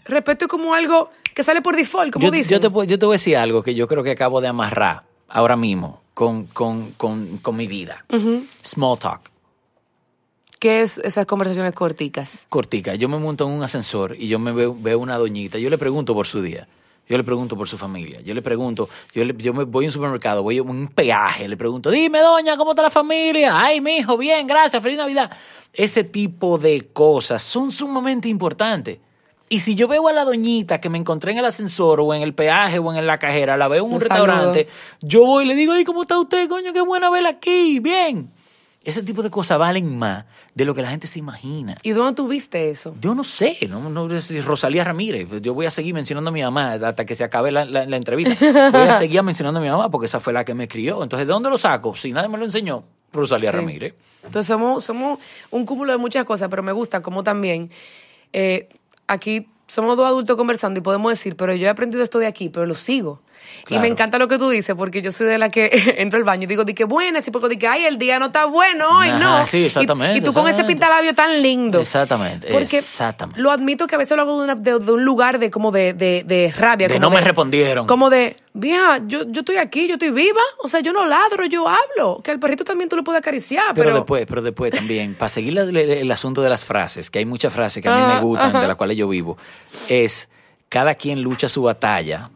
respeto 0.05 0.47
es 0.47 0.51
como 0.51 0.75
algo 0.75 1.11
que 1.35 1.43
sale 1.43 1.61
por 1.63 1.77
default, 1.77 2.13
como 2.13 2.25
Yo, 2.27 2.31
dicen? 2.31 2.61
yo 2.61 2.61
te, 2.61 2.87
yo 2.87 2.99
te 2.99 3.07
voy 3.07 3.15
a 3.15 3.19
decir 3.19 3.37
algo 3.37 3.63
que 3.63 3.75
yo 3.75 3.87
creo 3.87 4.03
que 4.03 4.11
acabo 4.13 4.41
de 4.41 4.49
amarrar 4.49 5.03
ahora 5.29 5.57
mismo 5.57 6.03
con, 6.17 6.47
con, 6.47 6.93
con, 6.93 7.37
con 7.43 7.55
mi 7.57 7.67
vida. 7.67 8.03
Small 8.63 8.99
talk. 8.99 9.21
¿Qué 10.59 10.81
es 10.81 10.97
esas 10.97 11.27
conversaciones 11.27 11.75
corticas? 11.75 12.39
cortica. 12.49 12.95
Yo 12.95 13.11
me 13.11 13.19
monto 13.19 13.45
en 13.47 13.53
un 13.53 13.63
ascensor 13.63 14.17
y 14.19 14.27
yo 14.29 14.39
me 14.39 14.53
veo, 14.53 14.75
veo 14.75 14.99
una 14.99 15.19
doñita. 15.19 15.59
Yo 15.59 15.69
le 15.69 15.77
pregunto 15.77 16.15
por 16.15 16.27
su 16.27 16.41
día. 16.41 16.67
Yo 17.07 17.19
le 17.19 17.23
pregunto 17.23 17.55
por 17.55 17.69
su 17.69 17.77
familia. 17.77 18.23
Yo 18.23 18.33
le 18.33 18.41
pregunto, 18.41 18.89
yo, 19.13 19.27
le- 19.27 19.35
yo 19.37 19.53
me 19.53 19.65
voy 19.65 19.85
a 19.85 19.89
un 19.89 19.93
supermercado, 19.93 20.43
voy 20.43 20.57
a 20.57 20.63
un 20.63 20.89
peaje, 20.89 21.47
le 21.49 21.59
pregunto, 21.59 21.91
dime 21.91 22.21
doña, 22.21 22.57
¿cómo 22.57 22.71
está 22.71 22.83
la 22.83 22.89
familia? 22.91 23.61
Ay, 23.61 23.83
mi 23.83 23.99
hijo, 23.99 24.17
bien, 24.17 24.47
gracias, 24.47 24.83
feliz 24.83 24.97
Navidad. 24.97 25.31
Ese 25.75 26.03
tipo 26.03 26.57
de 26.57 26.89
cosas 26.95 27.43
son 27.43 27.71
sumamente 27.71 28.29
importantes. 28.31 28.99
Y 29.49 29.61
si 29.61 29.75
yo 29.77 29.87
veo 29.87 30.09
a 30.09 30.13
la 30.13 30.25
doñita 30.25 30.81
que 30.81 30.89
me 30.89 30.99
encontré 30.99 31.33
en 31.33 31.39
el 31.39 31.45
ascensor 31.45 32.01
o 32.01 32.13
en 32.15 32.23
el 32.23 32.35
peaje 32.35 32.79
o 32.81 32.93
en 32.93 33.07
la 33.07 33.19
cajera, 33.19 33.57
la 33.57 33.69
veo 33.69 33.85
en 33.85 33.89
un 33.91 33.95
Un 33.95 34.01
restaurante, 34.01 34.67
yo 35.03 35.25
voy 35.25 35.45
y 35.45 35.49
le 35.49 35.55
digo, 35.55 35.73
ay, 35.73 35.85
¿cómo 35.85 36.03
está 36.03 36.19
usted, 36.19 36.49
coño? 36.49 36.73
Qué 36.73 36.81
bueno 36.81 37.11
verla 37.13 37.29
aquí, 37.29 37.79
bien. 37.79 38.31
Ese 38.83 39.03
tipo 39.03 39.21
de 39.23 39.31
cosas 39.31 39.59
valen 39.59 39.99
más 39.99 40.25
de 40.55 40.65
lo 40.65 40.73
que 40.75 40.81
la 40.83 40.91
gente 40.91 41.09
se 41.09 41.19
imagina. 41.19 41.77
¿Y 41.83 41.91
dónde 41.91 42.15
tú 42.15 42.29
viste 42.29 42.71
eso? 42.71 42.95
Yo 43.01 43.15
no 43.17 43.25
sé, 43.25 43.57
no, 43.69 43.91
no 43.91 44.09
Rosalía 44.45 44.85
Ramírez. 44.85 45.29
Yo 45.43 45.55
voy 45.55 45.67
a 45.67 45.73
seguir 45.73 45.93
mencionando 45.93 46.31
a 46.31 46.33
mi 46.33 46.41
mamá 46.43 46.75
hasta 46.75 47.05
que 47.05 47.17
se 47.17 47.25
acabe 47.25 47.51
la, 47.51 47.65
la- 47.65 47.85
la 47.85 47.97
entrevista. 47.97 48.37
Voy 48.71 48.89
a 48.89 48.93
seguir 48.99 49.23
mencionando 49.25 49.59
a 49.59 49.63
mi 49.63 49.69
mamá 49.69 49.91
porque 49.91 50.07
esa 50.07 50.21
fue 50.21 50.33
la 50.33 50.45
que 50.45 50.55
me 50.55 50.69
crió. 50.69 51.03
Entonces, 51.03 51.27
¿de 51.27 51.33
dónde 51.33 51.51
lo 51.51 51.59
saco? 51.59 51.95
Si 51.97 52.13
nadie 52.13 52.29
me 52.29 52.39
lo 52.39 52.45
enseñó, 52.45 52.85
Rosalía 53.13 53.51
Sí. 53.51 53.57
Ramírez. 53.57 53.95
Entonces 54.25 54.47
somos, 54.47 54.85
somos 54.85 55.19
un 55.51 55.67
cúmulo 55.67 55.91
de 55.91 55.99
muchas 55.99 56.25
cosas, 56.25 56.49
pero 56.49 56.63
me 56.63 56.73
gusta 56.73 57.03
como 57.03 57.25
también 57.25 57.71
eh, 58.33 58.69
aquí 59.07 59.49
somos 59.67 59.97
dos 59.97 60.07
adultos 60.07 60.37
conversando 60.37 60.79
y 60.79 60.83
podemos 60.83 61.11
decir, 61.11 61.37
pero 61.37 61.55
yo 61.55 61.67
he 61.67 61.69
aprendido 61.69 62.03
esto 62.03 62.19
de 62.19 62.27
aquí, 62.27 62.49
pero 62.49 62.67
lo 62.67 62.75
sigo. 62.75 63.21
Y 63.69 63.79
me 63.79 63.89
encanta 63.89 64.19
lo 64.19 64.29
que 64.29 64.39
tú 64.39 64.49
dices, 64.49 64.75
porque 64.77 65.03
yo 65.03 65.11
soy 65.13 65.27
de 65.27 65.39
la 65.39 65.49
que 65.51 65.71
entro 65.99 66.19
al 66.19 66.25
baño 66.25 66.45
y 66.45 66.47
digo, 66.47 66.65
di 66.65 66.75
que 66.75 66.85
buena, 66.85 67.21
y 67.27 67.31
porque 67.31 67.49
di 67.49 67.57
que, 67.59 67.67
ay, 67.67 67.85
el 67.85 67.99
día 67.99 68.19
no 68.19 68.27
está 68.27 68.45
bueno 68.47 68.99
hoy, 68.99 69.11
no. 69.19 69.45
sí, 69.47 69.59
Y- 69.59 69.65
exactamente, 69.67 70.19
Y, 70.19 70.21
tú 70.21 70.33
con 70.33 70.47
ese 70.49 70.65
pintalabio 70.65 71.15
tan 71.15 71.43
lindo. 71.43 71.81
Exactamente, 71.81 72.49
Porque 72.53 72.79
exactamente. 72.79 73.41
lo 73.41 73.51
admito 73.51 73.87
que 73.87 73.95
a 73.95 73.99
veces 73.99 74.17
lo 74.17 74.23
hago 74.23 74.39
de, 74.39 74.45
una- 74.45 74.55
de- 74.55 74.79
de 74.79 74.93
un 74.93 75.05
lugar 75.05 75.39
de 75.39 75.51
como 75.51 75.71
de, 75.73 75.93
de, 75.95 76.55
rabia. 76.57 76.89
De 76.89 76.95
como 76.95 77.09
no 77.09 77.15
me 77.17 77.21
respondieron. 77.21 77.87
Como 77.87 78.11
de, 78.11 78.37
vieja, 78.53 79.01
yo, 79.07 79.25
yo 79.27 79.41
estoy 79.41 79.57
aquí, 79.57 79.87
yo 79.89 79.95
estoy 79.95 80.11
viva, 80.11 80.41
o 80.63 80.69
sea, 80.69 80.81
yo 80.81 80.93
no 80.93 81.05
ladro, 81.07 81.45
yo 81.47 81.67
hablo. 81.69 82.21
Que 82.23 82.31
al 82.31 82.39
perrito 82.39 82.65
también 82.65 82.89
tú 82.89 82.97
lo 82.97 83.05
puedes 83.05 83.19
acariciar, 83.19 83.75
Pero, 83.75 83.87
pero... 83.87 83.97
después, 83.97 84.27
pero 84.29 84.43
después 84.43 84.71
también, 84.73 85.15
para 85.15 85.29
seguir 85.29 85.53
la- 85.55 85.63
el, 85.63 85.77
el 85.77 86.11
asunto 86.11 86.43
de 86.43 86.51
las 86.51 86.65
frases, 86.65 87.11
que 87.11 87.19
hay 87.19 87.25
muchas 87.27 87.53
frases 87.53 87.83
que 87.83 87.89
a 87.89 87.95
mí 87.97 88.03
Ah, 88.05 88.15
me 88.15 88.21
gustan, 88.21 88.51
ajá. 88.51 88.61
de 88.61 88.69
las 88.69 88.77
cuales 88.77 88.97
yo 88.97 89.09
vivo, 89.09 89.37
es 89.89 90.29
cada 90.69 90.95
quien 90.95 91.23
lucha 91.23 91.49
su 91.49 91.63
batalla 91.63 92.31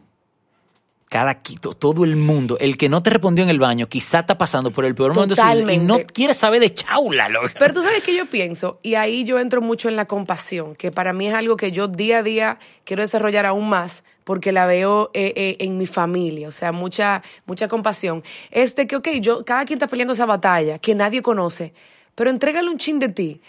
cada 1.11 1.41
quito, 1.41 1.73
todo 1.73 2.05
el 2.05 2.15
mundo, 2.15 2.57
el 2.61 2.77
que 2.77 2.87
no 2.87 3.03
te 3.03 3.09
respondió 3.09 3.43
en 3.43 3.49
el 3.49 3.59
baño, 3.59 3.89
quizá 3.89 4.19
está 4.19 4.37
pasando 4.37 4.71
por 4.71 4.85
el 4.85 4.95
peor 4.95 5.13
momento 5.13 5.35
de 5.35 5.41
su 5.41 5.45
vida 5.45 5.55
y 5.55 5.59
Totalmente. 5.59 5.85
no 5.85 6.07
quiere 6.07 6.33
saber 6.33 6.61
de 6.61 6.73
chaula. 6.73 7.27
loca. 7.27 7.51
Pero 7.59 7.73
tú 7.73 7.81
sabes 7.81 8.01
que 8.01 8.15
yo 8.15 8.27
pienso, 8.27 8.79
y 8.81 8.95
ahí 8.95 9.25
yo 9.25 9.37
entro 9.37 9.61
mucho 9.61 9.89
en 9.89 9.97
la 9.97 10.05
compasión, 10.05 10.73
que 10.73 10.89
para 10.89 11.11
mí 11.11 11.27
es 11.27 11.33
algo 11.33 11.57
que 11.57 11.73
yo 11.73 11.89
día 11.89 12.19
a 12.19 12.23
día 12.23 12.59
quiero 12.85 13.01
desarrollar 13.01 13.45
aún 13.45 13.67
más, 13.67 14.05
porque 14.23 14.53
la 14.53 14.65
veo 14.65 15.11
eh, 15.13 15.33
eh, 15.35 15.57
en 15.59 15.77
mi 15.77 15.85
familia, 15.85 16.47
o 16.47 16.51
sea, 16.51 16.71
mucha, 16.71 17.23
mucha 17.45 17.67
compasión. 17.67 18.23
Es 18.49 18.77
de 18.77 18.87
que, 18.87 18.95
ok, 18.95 19.09
yo, 19.19 19.43
cada 19.43 19.65
quien 19.65 19.79
está 19.79 19.87
peleando 19.87 20.13
esa 20.13 20.25
batalla 20.25 20.79
que 20.79 20.95
nadie 20.95 21.21
conoce, 21.21 21.73
pero 22.15 22.29
entrégale 22.29 22.69
un 22.69 22.77
chin 22.77 22.99
de 22.99 23.09
ti. 23.09 23.41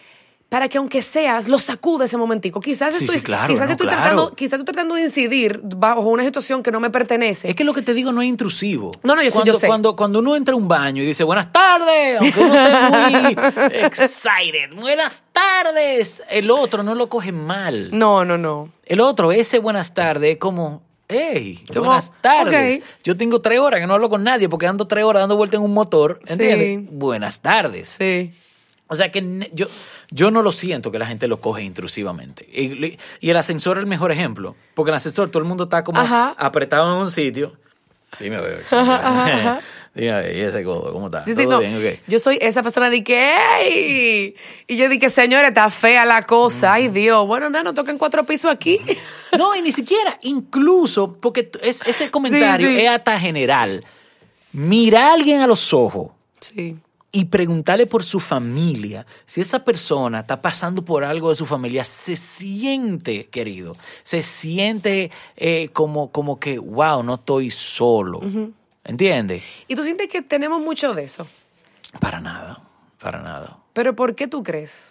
Para 0.53 0.69
que 0.69 0.77
aunque 0.77 1.01
seas, 1.01 1.49
lo 1.49 1.59
sacude 1.59 2.05
ese 2.05 2.19
momentico. 2.19 2.61
Quizás 2.61 2.93
Sí, 2.93 2.99
estoy, 3.07 3.21
sí, 3.21 3.25
claro, 3.25 3.49
quizás 3.55 3.69
no, 3.69 3.73
estoy 3.73 3.87
claro. 3.87 4.03
tratando, 4.03 4.35
quizás 4.35 4.61
estoy 4.61 4.75
tratando 4.75 4.97
de 4.97 5.01
incidir 5.01 5.59
bajo 5.65 6.03
una 6.03 6.25
situación 6.25 6.63
que 6.63 6.71
no 6.71 6.79
me 6.79 6.91
pertenece. 6.91 7.49
Es 7.49 7.57
que 7.57 7.65
lo 7.65 7.73
que 7.73 7.81
te 7.81 7.95
digo 7.95 8.13
no 8.13 8.21
es 8.21 8.29
intrusivo. 8.29 8.93
No, 9.03 9.17
no, 9.17 9.23
yo 9.23 9.31
cuando, 9.33 9.51
yo 9.55 9.59
sé. 9.59 9.67
Cuando, 9.67 9.97
cuando 9.97 10.19
uno 10.19 10.37
entra 10.37 10.53
a 10.53 10.59
un 10.59 10.69
baño 10.69 11.03
y 11.03 11.07
dice 11.07 11.25
buenas 11.25 11.51
tardes, 11.51 12.21
aunque 12.21 12.39
uno 12.39 12.55
esté 12.55 12.91
muy 12.91 13.37
excited, 13.81 14.75
buenas 14.77 15.25
tardes, 15.33 16.23
el 16.29 16.51
otro 16.51 16.83
no 16.83 16.95
lo 16.97 17.09
coge 17.09 17.33
mal. 17.33 17.89
No, 17.91 18.27
no, 18.27 18.37
no. 18.37 18.69
El 18.85 19.01
otro, 19.01 19.33
ese 19.33 19.59
buenas 19.59 19.95
tardes, 19.95 20.35
es 20.35 20.39
como, 20.39 20.83
hey, 21.09 21.65
Como, 21.69 21.87
buenas 21.87 22.13
tardes. 22.21 22.85
Yo 23.03 23.17
tengo 23.17 23.41
tres 23.41 23.59
horas 23.59 23.81
que 23.81 23.87
no 23.87 23.95
hablo 23.95 24.11
con 24.11 24.23
nadie 24.23 24.51
porque 24.51 24.67
ando 24.67 24.87
tres 24.87 25.03
horas 25.05 25.23
dando 25.23 25.37
vuelta 25.37 25.57
en 25.57 25.63
un 25.63 25.73
motor, 25.73 26.19
¿entiendes? 26.27 26.79
Sí. 26.79 26.89
Buenas 26.91 27.41
tardes. 27.41 27.97
Sí. 27.99 28.33
O 28.93 28.97
sea 28.97 29.11
que 29.11 29.49
yo, 29.53 29.67
yo 30.11 30.31
no 30.31 30.43
lo 30.43 30.53
siento 30.53 30.93
que 30.93 30.99
la 30.99 31.07
gente 31.07 31.27
lo 31.29 31.41
coge 31.41 31.63
intrusivamente. 31.63 32.47
Y, 32.53 32.99
y 33.21 33.31
el 33.31 33.37
ascensor 33.37 33.79
es 33.79 33.83
el 33.83 33.89
mejor 33.89 34.13
ejemplo. 34.13 34.55
Porque 34.75 34.91
el 34.91 34.97
ascensor 34.97 35.29
todo 35.31 35.43
el 35.43 35.49
mundo 35.49 35.65
está 35.65 35.83
como 35.83 36.01
Ajá. 36.01 36.35
apretado 36.39 36.95
en 36.97 37.03
un 37.03 37.11
sitio. 37.11 37.55
Dime, 38.21 38.41
bebé. 38.41 38.63
Dime, 39.95 40.13
bebé, 40.23 40.39
¿y 40.39 40.41
ese 40.41 40.63
codo 40.65 40.93
cómo 40.93 41.07
está? 41.07 41.25
Sí, 41.25 41.35
sí, 41.35 41.45
¿Todo 41.45 41.53
no. 41.53 41.59
bien? 41.61 41.77
Ok. 41.77 42.01
Yo 42.09 42.19
soy 42.19 42.39
esa 42.41 42.63
persona 42.63 42.89
de 42.91 43.03
que, 43.05 43.35
¡ey! 43.61 44.35
Y 44.67 44.77
yo 44.77 44.89
dije, 44.89 45.11
señora, 45.11 45.49
está 45.49 45.69
fea 45.71 46.05
la 46.05 46.23
cosa. 46.23 46.75
Ay, 46.75 46.89
Dios. 46.89 47.27
Bueno, 47.27 47.51
no, 47.51 47.63
nos 47.63 47.75
tocan 47.75 47.99
cuatro 47.99 48.25
pisos 48.25 48.51
aquí. 48.51 48.81
No, 49.37 49.55
y 49.57 49.63
ni 49.63 49.73
siquiera, 49.73 50.19
incluso, 50.23 51.15
porque 51.21 51.51
es- 51.63 51.81
ese 51.87 52.11
comentario 52.11 52.69
Sí, 52.69 52.75
sí. 52.77 52.81
es 52.83 52.91
hasta 52.91 53.19
general. 53.19 53.85
Mira 54.53 55.09
a 55.09 55.13
alguien 55.15 55.41
a 55.41 55.47
los 55.47 55.73
ojos 55.73 56.11
Sí. 56.41 56.77
Y 57.15 57.27
preguntarle 57.27 57.87
por 57.87 58.05
su 58.05 58.19
familia. 58.21 59.07
Si 59.27 59.43
esa 59.43 59.63
persona 59.65 60.21
está 60.21 60.41
pasando 60.41 60.83
por 60.83 61.05
algo 61.05 61.29
de 61.31 61.37
su 61.37 61.45
familia, 61.45 61.85
se 61.85 62.17
siente 62.17 63.27
querido, 63.27 63.75
se 64.03 64.23
siente 64.23 65.11
eh, 65.37 65.69
como, 65.75 66.11
como 66.11 66.41
que, 66.41 66.59
wow, 66.59 67.03
no 67.03 67.15
estoy 67.17 67.51
solo. 67.51 68.21
¿Entiendes? 68.85 69.43
Y 69.69 69.77
tú 69.77 69.85
sientes 69.85 70.09
que 70.09 70.23
tenemos 70.23 70.61
mucho 70.63 70.95
de 70.95 71.05
eso. 71.05 71.27
Para 72.01 72.21
nada, 72.21 72.63
para 72.99 73.21
nada. 73.23 73.59
Pero 73.75 73.95
¿por 73.95 74.15
qué 74.15 74.27
tú 74.27 74.43
crees? 74.43 74.87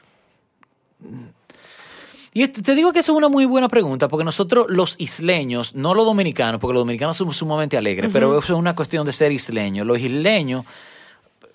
Y 2.34 2.44
este- 2.44 2.62
te 2.62 2.76
digo 2.76 2.94
que 2.94 3.00
esa 3.00 3.12
es 3.12 3.18
una 3.18 3.28
muy 3.28 3.46
buena 3.46 3.68
pregunta, 3.68 4.08
porque 4.08 4.24
nosotros 4.24 4.68
los 4.70 4.96
isleños, 5.00 5.76
no 5.76 5.94
los 5.94 6.06
dominicanos, 6.06 6.62
porque 6.62 6.76
los 6.76 6.82
dominicanos 6.82 7.18
somos 7.18 7.36
sumamente 7.36 7.76
alegres, 7.78 8.10
pero 8.14 8.38
eso 8.40 8.54
es 8.54 8.60
una 8.60 8.76
cuestión 8.76 9.06
de 9.06 9.12
ser 9.12 9.32
isleños. 9.34 9.86
Los 9.86 10.00
isleños, 10.00 10.66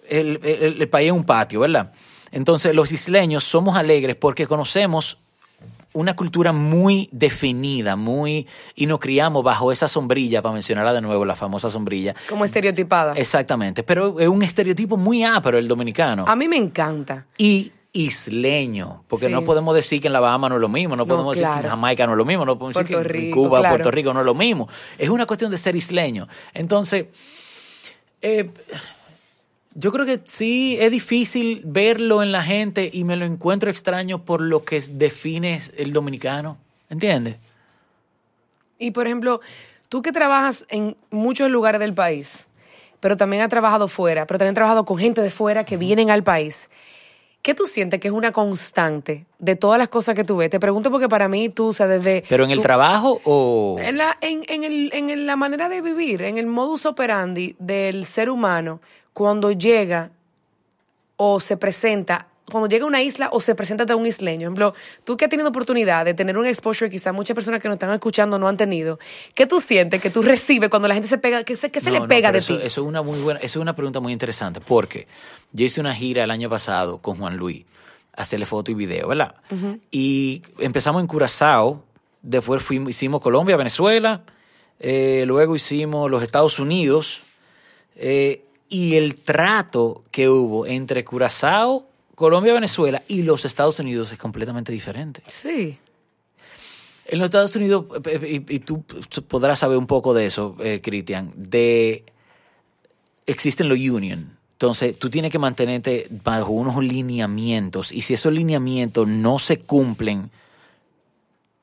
el, 0.08 0.40
el- 0.42 0.82
el 0.82 0.88
país 0.88 1.06
es 1.08 1.12
un 1.12 1.24
patio, 1.24 1.60
¿verdad? 1.60 1.92
Entonces 2.32 2.74
los 2.74 2.92
isleños 2.92 3.44
somos 3.44 3.76
alegres 3.76 4.16
porque 4.16 4.46
conocemos 4.46 5.18
una 5.92 6.14
cultura 6.14 6.52
muy 6.52 7.08
definida, 7.10 7.96
muy 7.96 8.46
y 8.74 8.84
nos 8.84 8.98
criamos 8.98 9.42
bajo 9.42 9.72
esa 9.72 9.88
sombrilla, 9.88 10.42
para 10.42 10.52
mencionarla 10.52 10.92
de 10.92 11.00
nuevo, 11.00 11.24
la 11.24 11.34
famosa 11.34 11.70
sombrilla. 11.70 12.14
Como 12.28 12.44
estereotipada. 12.44 13.14
Exactamente, 13.14 13.82
pero 13.82 14.20
es 14.20 14.28
un 14.28 14.42
estereotipo 14.42 14.98
muy 14.98 15.24
ápero 15.24 15.56
el 15.56 15.66
dominicano. 15.66 16.24
A 16.28 16.36
mí 16.36 16.48
me 16.48 16.56
encanta. 16.58 17.26
y 17.38 17.72
isleño, 17.94 19.04
porque 19.08 19.28
Sí. 19.28 19.32
no 19.32 19.42
podemos 19.42 19.74
decir 19.74 20.02
que 20.02 20.08
en 20.08 20.12
la 20.12 20.20
Bahama 20.20 20.50
no 20.50 20.56
es 20.56 20.60
lo 20.60 20.68
mismo, 20.68 20.96
no 20.96 21.06
podemos 21.06 21.34
decir 21.34 21.48
que 21.50 21.60
en. 21.64 21.70
Jamaica 21.70 22.04
no 22.04 22.12
es 22.12 22.18
lo 22.18 22.26
mismo, 22.26 22.44
no 22.44 22.58
podemos 22.58 22.74
decir 22.74 22.94
que 23.10 23.18
en 23.28 23.30
Cuba, 23.30 23.60
claro. 23.60 23.72
Puerto 23.76 23.90
Rico 23.90 24.12
no 24.12 24.20
es 24.20 24.26
lo 24.26 24.34
mismo. 24.34 24.68
Es 24.98 25.08
una 25.08 25.24
cuestión 25.24 25.50
de 25.50 25.56
ser 25.56 25.74
isleño. 25.76 26.28
Entonces, 26.52 27.06
eh, 28.20 28.50
yo 29.78 29.92
creo 29.92 30.06
que 30.06 30.20
sí 30.24 30.78
es 30.80 30.90
difícil 30.90 31.60
verlo 31.64 32.22
en 32.22 32.32
la 32.32 32.42
gente 32.42 32.90
y 32.92 33.04
me 33.04 33.14
lo 33.16 33.26
encuentro 33.26 33.70
extraño 33.70 34.24
por 34.24 34.40
lo 34.40 34.64
que 34.64 34.80
define 34.90 35.60
el 35.76 35.92
dominicano. 35.92 36.56
¿Entiendes? 36.88 37.36
Y 38.78 38.92
por 38.92 39.06
ejemplo, 39.06 39.40
tú 39.88 40.00
que 40.00 40.12
trabajas 40.12 40.64
en 40.70 40.96
muchos 41.10 41.50
lugares 41.50 41.78
del 41.78 41.92
país, 41.92 42.46
pero 43.00 43.16
también 43.16 43.42
has 43.42 43.50
trabajado 43.50 43.86
fuera, 43.86 44.26
pero 44.26 44.38
también 44.38 44.52
has 44.52 44.56
trabajado 44.56 44.84
con 44.86 44.96
gente 44.96 45.20
de 45.20 45.30
fuera 45.30 45.64
que 45.64 45.76
vienen 45.76 46.10
al 46.10 46.22
país. 46.22 46.70
¿Qué 47.42 47.54
tú 47.54 47.66
sientes 47.66 48.00
que 48.00 48.08
es 48.08 48.14
una 48.14 48.32
constante 48.32 49.26
de 49.38 49.56
todas 49.56 49.78
las 49.78 49.88
cosas 49.88 50.14
que 50.14 50.24
tú 50.24 50.38
ves? 50.38 50.50
Te 50.50 50.58
pregunto 50.58 50.90
porque 50.90 51.08
para 51.08 51.28
mí 51.28 51.48
tú, 51.48 51.68
o 51.68 51.72
sea, 51.72 51.86
desde... 51.86 52.24
Pero 52.28 52.44
en 52.44 52.50
el 52.50 52.60
trabajo 52.60 53.20
o... 53.24 53.76
En 53.78 53.98
la, 53.98 54.16
en, 54.20 54.42
en 54.48 54.64
el, 54.64 54.90
en 54.92 55.26
la 55.26 55.36
manera 55.36 55.68
de 55.68 55.80
vivir, 55.82 56.22
en 56.22 56.38
el 56.38 56.46
modus 56.46 56.86
operandi 56.86 57.54
del 57.58 58.04
ser 58.06 58.30
humano, 58.30 58.80
cuando 59.16 59.50
llega 59.50 60.10
o 61.16 61.40
se 61.40 61.56
presenta, 61.56 62.26
cuando 62.52 62.68
llega 62.68 62.84
a 62.84 62.86
una 62.86 63.00
isla 63.00 63.30
o 63.32 63.40
se 63.40 63.54
presenta 63.54 63.84
ante 63.84 63.94
un 63.94 64.04
isleño. 64.04 64.40
Por 64.52 64.62
ejemplo, 64.62 64.74
tú 65.04 65.16
que 65.16 65.24
has 65.24 65.30
tenido 65.30 65.48
oportunidad 65.48 66.04
de 66.04 66.12
tener 66.12 66.36
un 66.36 66.44
exposure, 66.44 66.90
quizás 66.90 67.14
muchas 67.14 67.34
personas 67.34 67.62
que 67.62 67.68
nos 67.68 67.76
están 67.76 67.90
escuchando 67.92 68.38
no 68.38 68.46
han 68.46 68.58
tenido, 68.58 68.98
¿qué 69.32 69.46
tú 69.46 69.58
sientes 69.58 70.02
que 70.02 70.10
tú 70.10 70.20
recibes 70.20 70.68
cuando 70.68 70.86
la 70.86 70.92
gente 70.92 71.08
se 71.08 71.16
pega, 71.16 71.44
que 71.44 71.56
se, 71.56 71.70
que 71.70 71.80
se 71.80 71.90
No, 71.90 72.00
le 72.00 72.08
pega 72.08 72.30
de 72.30 72.40
eso, 72.40 72.58
ti? 72.58 72.66
Eso 72.66 72.82
es 72.82 72.86
una 72.86 73.00
muy 73.00 73.18
buena, 73.20 73.40
eso 73.40 73.58
es 73.58 73.62
una 73.62 73.74
pregunta 73.74 74.00
muy 74.00 74.12
interesante, 74.12 74.60
porque 74.60 75.08
yo 75.50 75.64
hice 75.64 75.80
una 75.80 75.94
gira 75.94 76.22
el 76.24 76.30
año 76.30 76.50
pasado 76.50 76.98
con 76.98 77.16
Juan 77.16 77.38
Luis, 77.38 77.64
a 78.12 78.20
hacerle 78.20 78.44
foto 78.44 78.70
y 78.70 78.74
video, 78.74 79.08
¿verdad? 79.08 79.36
Y 79.90 80.42
empezamos 80.58 81.00
en 81.00 81.06
Curazao, 81.06 81.84
después 82.20 82.62
fuimos, 82.62 82.90
hicimos 82.90 83.22
Colombia, 83.22 83.56
Venezuela, 83.56 84.24
eh, 84.78 85.24
luego 85.26 85.56
hicimos 85.56 86.10
los 86.10 86.22
Estados 86.22 86.58
Unidos, 86.58 87.22
eh, 87.96 88.42
y 88.68 88.96
el 88.96 89.16
trato 89.16 90.04
que 90.10 90.28
hubo 90.28 90.66
entre 90.66 91.04
Curazao, 91.04 91.86
Colombia, 92.14 92.54
Venezuela 92.54 93.02
y 93.08 93.22
los 93.22 93.44
Estados 93.44 93.78
Unidos 93.78 94.12
es 94.12 94.18
completamente 94.18 94.72
diferente. 94.72 95.22
Sí. 95.28 95.78
En 97.06 97.18
los 97.18 97.26
Estados 97.26 97.54
Unidos, 97.54 97.84
eh, 98.06 98.42
y, 98.48 98.54
y 98.54 98.58
tú 98.60 98.82
podrás 99.28 99.60
saber 99.60 99.78
un 99.78 99.86
poco 99.86 100.14
de 100.14 100.26
eso, 100.26 100.56
eh, 100.60 100.80
Cristian, 100.82 101.32
de 101.36 102.04
existen 103.26 103.68
los 103.68 103.78
union. 103.78 104.36
Entonces, 104.52 104.98
tú 104.98 105.10
tienes 105.10 105.30
que 105.30 105.38
mantenerte 105.38 106.08
bajo 106.24 106.52
unos 106.52 106.82
lineamientos 106.82 107.92
y 107.92 108.00
si 108.02 108.14
esos 108.14 108.32
lineamientos 108.32 109.06
no 109.06 109.38
se 109.38 109.58
cumplen, 109.58 110.30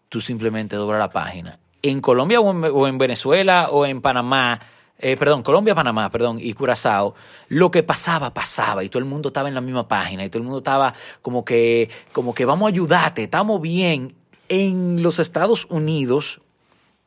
tú 0.09 0.21
simplemente 0.21 0.75
doblas 0.75 0.99
la 0.99 1.09
página. 1.09 1.57
En 1.81 2.01
Colombia 2.01 2.39
o 2.39 2.51
en, 2.51 2.63
o 2.71 2.87
en 2.87 2.97
Venezuela 2.99 3.69
o 3.71 3.87
en 3.87 4.01
Panamá, 4.01 4.61
eh, 4.99 5.17
perdón, 5.17 5.43
Colombia, 5.43 5.75
Panamá, 5.75 6.09
perdón, 6.09 6.37
y 6.39 6.53
Curazao, 6.53 7.15
lo 7.49 7.71
que 7.71 7.83
pasaba, 7.83 8.33
pasaba 8.33 8.83
y 8.83 8.89
todo 8.89 8.99
el 8.99 9.05
mundo 9.05 9.29
estaba 9.29 9.49
en 9.49 9.55
la 9.55 9.61
misma 9.61 9.87
página 9.87 10.23
y 10.23 10.29
todo 10.29 10.37
el 10.39 10.43
mundo 10.43 10.59
estaba 10.59 10.93
como 11.21 11.43
que, 11.43 11.89
como 12.11 12.33
que 12.33 12.45
vamos 12.45 12.67
a 12.67 12.69
ayudarte, 12.69 13.23
estamos 13.23 13.59
bien. 13.59 14.15
En 14.49 15.01
los 15.01 15.19
Estados 15.19 15.65
Unidos 15.69 16.41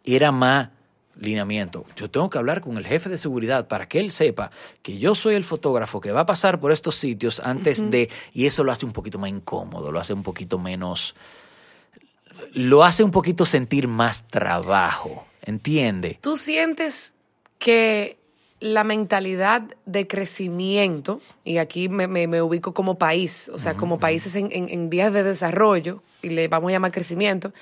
era 0.05 0.33
más 0.33 0.71
lineamiento. 1.19 1.87
Yo 1.97 2.11
tengo 2.11 2.29
que 2.29 2.39
hablar 2.39 2.61
con 2.61 2.77
el 2.77 2.87
jefe 2.87 3.09
de 3.09 3.19
seguridad 3.19 3.69
para 3.69 3.89
que 3.89 4.01
él 4.01 4.13
sepa 4.13 4.51
que 4.83 4.99
yo 4.99 5.15
soy 5.15 5.35
el 5.35 5.45
fotógrafo 5.45 6.01
que 6.01 6.13
va 6.13 6.21
a 6.21 6.27
pasar 6.27 6.61
por 6.61 6.73
estos 6.73 6.97
sitios 6.97 7.41
antes 7.41 7.91
de... 7.91 8.11
Y 8.35 8.47
eso 8.47 8.65
lo 8.65 8.73
hace 8.73 8.85
un 8.85 8.93
poquito 8.93 9.19
más 9.19 9.31
incómodo, 9.31 9.91
lo 9.91 10.01
hace 10.01 10.13
un 10.13 10.23
poquito 10.23 10.59
menos... 10.59 11.15
Lo 12.53 12.85
hace 12.85 13.03
un 13.03 13.11
poquito 13.11 13.47
sentir 13.47 13.89
más 13.89 14.29
trabajo, 14.29 15.25
¿entiende? 15.41 16.19
¿Tú 16.21 16.37
sientes 16.37 17.15
que 17.59 18.19
la 18.61 18.85
mentalidad 18.85 19.63
de 19.85 20.07
crecimiento, 20.07 21.21
y 21.45 21.59
aquí 21.59 21.89
me, 21.89 22.07
me- 22.07 22.27
me 22.27 22.41
ubico 22.43 22.73
como 22.73 22.97
país, 22.97 23.51
o 23.53 23.59
sea, 23.59 23.75
como 23.77 23.99
países 23.99 24.35
en, 24.35 24.51
en- 24.53 24.69
en 24.69 24.89
vías 24.91 25.13
de 25.13 25.23
desarrollo, 25.23 26.03
y 26.23 26.31
le 26.31 26.49
vamos 26.49 26.69
a 26.71 26.73
llamar 26.73 26.91
crecimiento, 26.93 27.53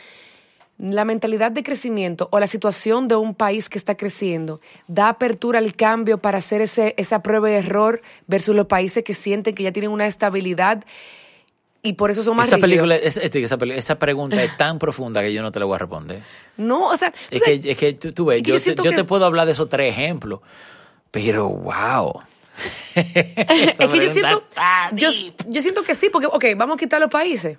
la 0.78 1.04
mentalidad 1.04 1.52
de 1.52 1.62
crecimiento 1.62 2.28
o 2.32 2.40
la 2.40 2.46
situación 2.48 3.06
de 3.06 3.14
un 3.16 3.34
país 3.34 3.68
que 3.68 3.78
está 3.78 3.96
creciendo 3.96 4.60
da 4.88 5.08
apertura 5.08 5.60
al 5.60 5.74
cambio 5.76 6.18
para 6.18 6.38
hacer 6.38 6.60
ese, 6.62 6.94
esa 6.96 7.22
prueba 7.22 7.48
de 7.48 7.56
error 7.58 8.02
versus 8.26 8.56
los 8.56 8.66
países 8.66 9.04
que 9.04 9.14
sienten 9.14 9.54
que 9.54 9.62
ya 9.62 9.70
tienen 9.72 9.92
una 9.92 10.06
estabilidad 10.06 10.82
y 11.84 11.92
por 11.92 12.10
eso 12.10 12.22
son 12.24 12.36
más 12.36 12.48
Esa, 12.48 12.58
película, 12.58 12.96
es- 12.96 13.16
es- 13.16 13.34
esa, 13.36 13.98
pregunta 13.98 14.42
es 14.42 14.56
tan 14.56 14.78
profunda 14.80 15.22
que 15.22 15.32
yo 15.32 15.42
no 15.42 15.52
te 15.52 15.60
la 15.60 15.66
voy 15.66 15.76
a 15.76 15.78
responder. 15.78 16.22
No, 16.56 16.88
o 16.88 16.96
sea, 16.96 17.12
Es 17.30 17.42
que, 17.42 17.60
es 17.62 17.76
que 17.76 17.92
tú, 17.92 18.12
tú 18.12 18.24
ves, 18.24 18.42
yo, 18.42 18.56
yo 18.56 18.74
te- 18.74 18.96
yo 18.96 19.06
puedo 19.06 19.24
hablar 19.26 19.46
de 19.46 19.52
esos 19.52 19.68
tres 19.68 19.92
ejemplos, 19.92 20.40
pero 21.12 21.48
wow. 21.48 22.20
es 22.94 23.04
que 23.76 23.98
yo 24.04 24.10
siento, 24.10 24.44
yo, 24.92 25.10
yo 25.48 25.60
siento 25.60 25.82
que 25.82 25.94
sí, 25.94 26.08
porque, 26.10 26.26
ok, 26.26 26.44
vamos 26.56 26.76
a 26.76 26.78
quitar 26.78 27.00
los 27.00 27.10
países. 27.10 27.58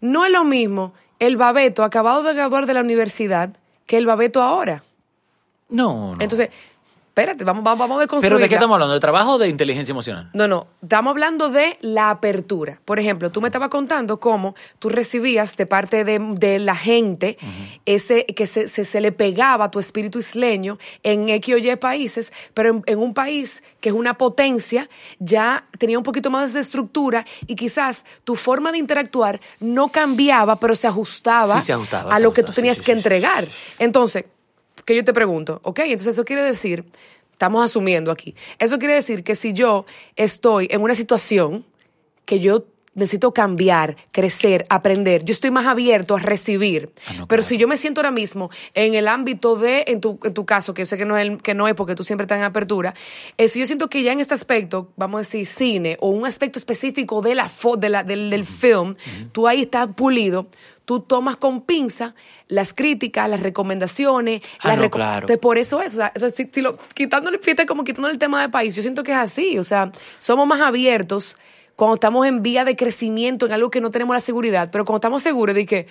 No 0.00 0.24
es 0.26 0.32
lo 0.32 0.44
mismo 0.44 0.92
el 1.18 1.36
Babeto 1.36 1.84
acabado 1.84 2.22
de 2.22 2.34
graduar 2.34 2.66
de 2.66 2.74
la 2.74 2.80
universidad 2.80 3.50
que 3.86 3.96
el 3.96 4.06
Babeto 4.06 4.42
ahora. 4.42 4.82
No, 5.68 6.14
no. 6.16 6.20
Entonces, 6.20 6.50
espérate, 7.16 7.44
vamos, 7.44 7.64
vamos, 7.64 7.78
vamos 7.78 7.96
a 7.96 8.00
deconstruir. 8.02 8.30
¿Pero 8.30 8.38
de 8.38 8.46
qué 8.46 8.56
estamos 8.56 8.74
hablando? 8.74 8.92
¿De 8.92 9.00
trabajo 9.00 9.32
o 9.32 9.38
de 9.38 9.48
inteligencia 9.48 9.90
emocional? 9.92 10.28
No, 10.34 10.46
no, 10.46 10.66
estamos 10.82 11.12
hablando 11.12 11.48
de 11.48 11.78
la 11.80 12.10
apertura. 12.10 12.78
Por 12.84 12.98
ejemplo, 12.98 13.32
tú 13.32 13.40
me 13.40 13.48
estabas 13.48 13.70
contando 13.70 14.20
cómo 14.20 14.54
tú 14.78 14.90
recibías 14.90 15.56
de 15.56 15.64
parte 15.64 16.04
de, 16.04 16.18
de 16.18 16.58
la 16.58 16.76
gente 16.76 17.38
ese 17.86 18.26
que 18.26 18.46
se, 18.46 18.68
se, 18.68 18.84
se 18.84 19.00
le 19.00 19.12
pegaba 19.12 19.64
a 19.64 19.70
tu 19.70 19.78
espíritu 19.78 20.18
isleño 20.18 20.78
en 21.02 21.30
X 21.30 21.54
o 21.54 21.56
Y 21.56 21.74
países, 21.76 22.34
pero 22.52 22.68
en, 22.68 22.82
en 22.84 22.98
un 22.98 23.14
país 23.14 23.62
que 23.80 23.88
es 23.88 23.94
una 23.94 24.18
potencia 24.18 24.90
ya 25.18 25.64
tenía 25.78 25.96
un 25.96 26.04
poquito 26.04 26.30
más 26.30 26.52
de 26.52 26.60
estructura 26.60 27.24
y 27.46 27.56
quizás 27.56 28.04
tu 28.24 28.36
forma 28.36 28.72
de 28.72 28.78
interactuar 28.78 29.40
no 29.58 29.88
cambiaba, 29.88 30.56
pero 30.56 30.74
se 30.74 30.86
ajustaba, 30.86 31.62
Sí, 31.62 31.68
se 31.68 31.72
ajustaba, 31.72 32.12
a 32.12 32.16
se 32.18 32.22
lo 32.22 32.34
que 32.34 32.42
tú 32.42 32.52
tenías 32.52 32.76
sí, 32.76 32.82
que 32.84 32.92
sí, 32.92 32.98
entregar. 32.98 33.48
Entonces, 33.78 34.26
que 34.86 34.96
yo 34.96 35.04
te 35.04 35.12
pregunto, 35.12 35.60
ok, 35.64 35.80
entonces 35.80 36.14
eso 36.14 36.24
quiere 36.24 36.42
decir, 36.42 36.84
estamos 37.32 37.62
asumiendo 37.62 38.10
aquí, 38.10 38.34
eso 38.58 38.78
quiere 38.78 38.94
decir 38.94 39.22
que 39.22 39.34
si 39.34 39.52
yo 39.52 39.84
estoy 40.16 40.68
en 40.70 40.80
una 40.80 40.94
situación 40.94 41.66
que 42.24 42.40
yo 42.40 42.64
necesito 42.94 43.34
cambiar, 43.34 43.94
crecer, 44.10 44.64
aprender, 44.70 45.22
yo 45.22 45.32
estoy 45.32 45.50
más 45.50 45.66
abierto 45.66 46.16
a 46.16 46.18
recibir. 46.20 46.88
Ah, 47.06 47.10
no, 47.12 47.28
Pero 47.28 47.40
claro. 47.40 47.42
si 47.42 47.58
yo 47.58 47.68
me 47.68 47.76
siento 47.76 48.00
ahora 48.00 48.10
mismo 48.10 48.48
en 48.72 48.94
el 48.94 49.06
ámbito 49.06 49.54
de, 49.54 49.84
en 49.88 50.00
tu, 50.00 50.18
en 50.24 50.32
tu 50.32 50.46
caso, 50.46 50.72
que 50.72 50.80
yo 50.80 50.86
sé 50.86 50.96
que 50.96 51.04
no, 51.04 51.14
es 51.18 51.28
el- 51.28 51.42
que 51.42 51.52
no 51.52 51.68
es 51.68 51.74
porque 51.74 51.94
tú 51.94 52.04
siempre 52.04 52.24
estás 52.24 52.38
en 52.38 52.44
apertura, 52.44 52.94
eh, 53.36 53.48
si 53.48 53.60
yo 53.60 53.66
siento 53.66 53.90
que 53.90 54.02
ya 54.02 54.12
en 54.12 54.20
este 54.20 54.32
aspecto, 54.32 54.92
vamos 54.96 55.18
a 55.18 55.20
decir 55.20 55.44
cine, 55.44 55.98
o 56.00 56.08
un 56.08 56.24
aspecto 56.24 56.58
específico 56.58 57.20
de 57.20 57.34
la 57.34 57.50
fo- 57.50 57.76
de 57.76 57.90
la, 57.90 58.02
del, 58.02 58.30
del 58.30 58.46
film, 58.46 58.94
tú 59.30 59.46
ahí 59.46 59.60
estás 59.62 59.88
pulido, 59.94 60.46
tú 60.86 61.00
tomas 61.00 61.36
con 61.36 61.60
pinza 61.60 62.14
las 62.48 62.72
críticas, 62.72 63.28
las 63.28 63.40
recomendaciones, 63.40 64.42
Ah, 64.60 64.68
las 64.68 64.78
no, 64.78 64.84
reco- 64.84 64.90
claro. 64.92 65.16
Entonces, 65.24 65.38
por 65.38 65.58
eso 65.58 65.82
es, 65.82 65.92
o 65.94 65.96
sea, 65.98 66.12
si 66.30 66.60
lo, 66.62 66.78
quitándole, 66.94 67.38
fíjate 67.38 67.66
como 67.66 67.84
quitándole 67.84 68.14
el 68.14 68.18
tema 68.18 68.40
de 68.40 68.48
país, 68.48 68.74
yo 68.74 68.80
siento 68.80 69.02
que 69.02 69.12
es 69.12 69.18
así, 69.18 69.58
o 69.58 69.64
sea, 69.64 69.92
somos 70.18 70.46
más 70.46 70.62
abiertos 70.62 71.36
cuando 71.74 71.96
estamos 71.96 72.26
en 72.26 72.42
vía 72.42 72.64
de 72.64 72.74
crecimiento 72.76 73.44
en 73.44 73.52
algo 73.52 73.68
que 73.70 73.82
no 73.82 73.90
tenemos 73.90 74.16
la 74.16 74.20
seguridad, 74.22 74.70
pero 74.72 74.86
cuando 74.86 74.96
estamos 74.96 75.22
seguros 75.22 75.54
de 75.54 75.66
que, 75.66 75.86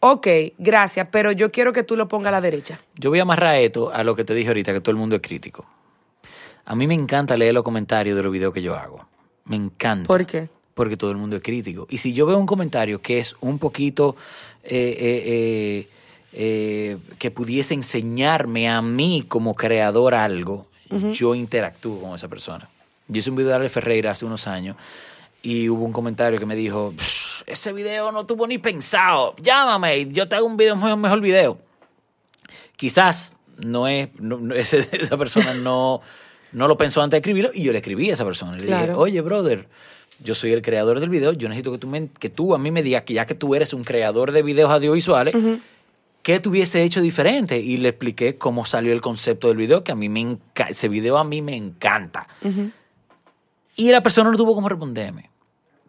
ok, 0.00 0.26
gracias, 0.58 1.08
pero 1.10 1.32
yo 1.32 1.50
quiero 1.50 1.72
que 1.72 1.82
tú 1.82 1.96
lo 1.96 2.08
pongas 2.08 2.28
a 2.28 2.32
la 2.32 2.40
derecha. 2.42 2.78
Yo 2.96 3.08
voy 3.08 3.20
a 3.20 3.22
amarrar 3.22 3.54
esto 3.54 3.90
a 3.90 4.04
lo 4.04 4.14
que 4.14 4.24
te 4.24 4.34
dije 4.34 4.48
ahorita, 4.48 4.72
que 4.74 4.80
todo 4.82 4.90
el 4.90 4.96
mundo 4.98 5.16
es 5.16 5.22
crítico. 5.22 5.64
A 6.66 6.74
mí 6.74 6.86
me 6.86 6.94
encanta 6.94 7.36
leer 7.36 7.54
los 7.54 7.62
comentarios 7.64 8.16
de 8.16 8.22
los 8.22 8.30
videos 8.32 8.52
que 8.52 8.62
yo 8.62 8.74
hago. 8.76 9.06
Me 9.46 9.56
encanta. 9.56 10.06
¿Por 10.06 10.26
qué? 10.26 10.48
Porque 10.80 10.96
todo 10.96 11.10
el 11.10 11.18
mundo 11.18 11.36
es 11.36 11.42
crítico. 11.42 11.86
Y 11.90 11.98
si 11.98 12.14
yo 12.14 12.24
veo 12.24 12.38
un 12.38 12.46
comentario 12.46 13.02
que 13.02 13.18
es 13.18 13.36
un 13.40 13.58
poquito 13.58 14.16
eh, 14.64 14.96
eh, 14.98 15.88
eh, 16.32 16.96
que 17.18 17.30
pudiese 17.30 17.74
enseñarme 17.74 18.70
a 18.70 18.80
mí 18.80 19.26
como 19.28 19.54
creador 19.54 20.14
algo, 20.14 20.66
yo 21.12 21.34
interactúo 21.34 22.00
con 22.00 22.14
esa 22.14 22.28
persona. 22.28 22.66
Yo 23.08 23.18
hice 23.18 23.28
un 23.28 23.36
video 23.36 23.50
de 23.50 23.56
Ale 23.56 23.68
Ferreira 23.68 24.12
hace 24.12 24.24
unos 24.24 24.46
años 24.46 24.74
y 25.42 25.68
hubo 25.68 25.84
un 25.84 25.92
comentario 25.92 26.38
que 26.38 26.46
me 26.46 26.56
dijo, 26.56 26.94
"Pff, 26.96 27.42
ese 27.46 27.74
video 27.74 28.10
no 28.10 28.24
tuvo 28.24 28.46
ni 28.46 28.56
pensado, 28.56 29.34
llámame 29.42 29.98
y 29.98 30.08
yo 30.08 30.26
te 30.28 30.36
hago 30.36 30.46
un 30.46 30.56
video, 30.56 30.74
un 30.76 31.00
mejor 31.02 31.20
video 31.20 31.58
quizás 32.76 33.32
no 33.58 33.86
es, 33.88 34.08
no- 34.18 34.38
no- 34.38 34.54
ese- 34.64 34.88
esa 34.92 35.16
persona 35.16 35.52
no, 35.54 36.00
no 36.52 36.68
lo 36.68 36.76
pensó 36.76 37.02
antes 37.02 37.12
de 37.12 37.18
escribirlo 37.18 37.50
y 37.54 37.62
yo 37.62 37.72
le 37.72 37.78
escribí 37.78 38.10
a 38.10 38.14
esa 38.14 38.24
persona. 38.24 38.56
Le 38.56 38.62
dije, 38.62 38.92
oye, 38.94 39.20
brother, 39.20 39.68
yo 40.22 40.34
soy 40.34 40.52
el 40.52 40.62
creador 40.62 41.00
del 41.00 41.08
video, 41.10 41.32
yo 41.32 41.48
necesito 41.48 41.72
que 41.72 41.78
tú, 41.78 41.86
me- 41.86 42.08
que 42.08 42.28
tú 42.28 42.54
a 42.54 42.58
mí 42.58 42.70
me 42.70 42.82
digas 42.82 43.02
que 43.04 43.14
ya 43.14 43.26
que 43.26 43.34
tú 43.34 43.54
eres 43.54 43.72
un 43.72 43.84
creador 43.84 44.32
de 44.32 44.42
videos 44.42 44.70
audiovisuales, 44.70 45.34
¿qué 46.22 46.40
tú 46.40 46.50
hubiese 46.50 46.82
hecho 46.82 47.00
diferente? 47.00 47.58
Y 47.58 47.78
le 47.78 47.88
expliqué 47.90 48.36
cómo 48.36 48.64
salió 48.64 48.92
el 48.92 49.00
concepto 49.00 49.48
del 49.48 49.56
video, 49.56 49.82
que 49.84 49.92
a 49.92 49.94
mí 49.94 50.08
me 50.08 50.20
encanta, 50.20 50.68
ese 50.68 50.88
video 50.88 51.16
a 51.18 51.24
mí 51.24 51.40
me 51.42 51.56
encanta. 51.56 52.26
Y 53.76 53.90
la 53.90 54.02
persona 54.02 54.30
no 54.30 54.36
tuvo 54.36 54.54
cómo 54.54 54.68
responderme. 54.68 55.30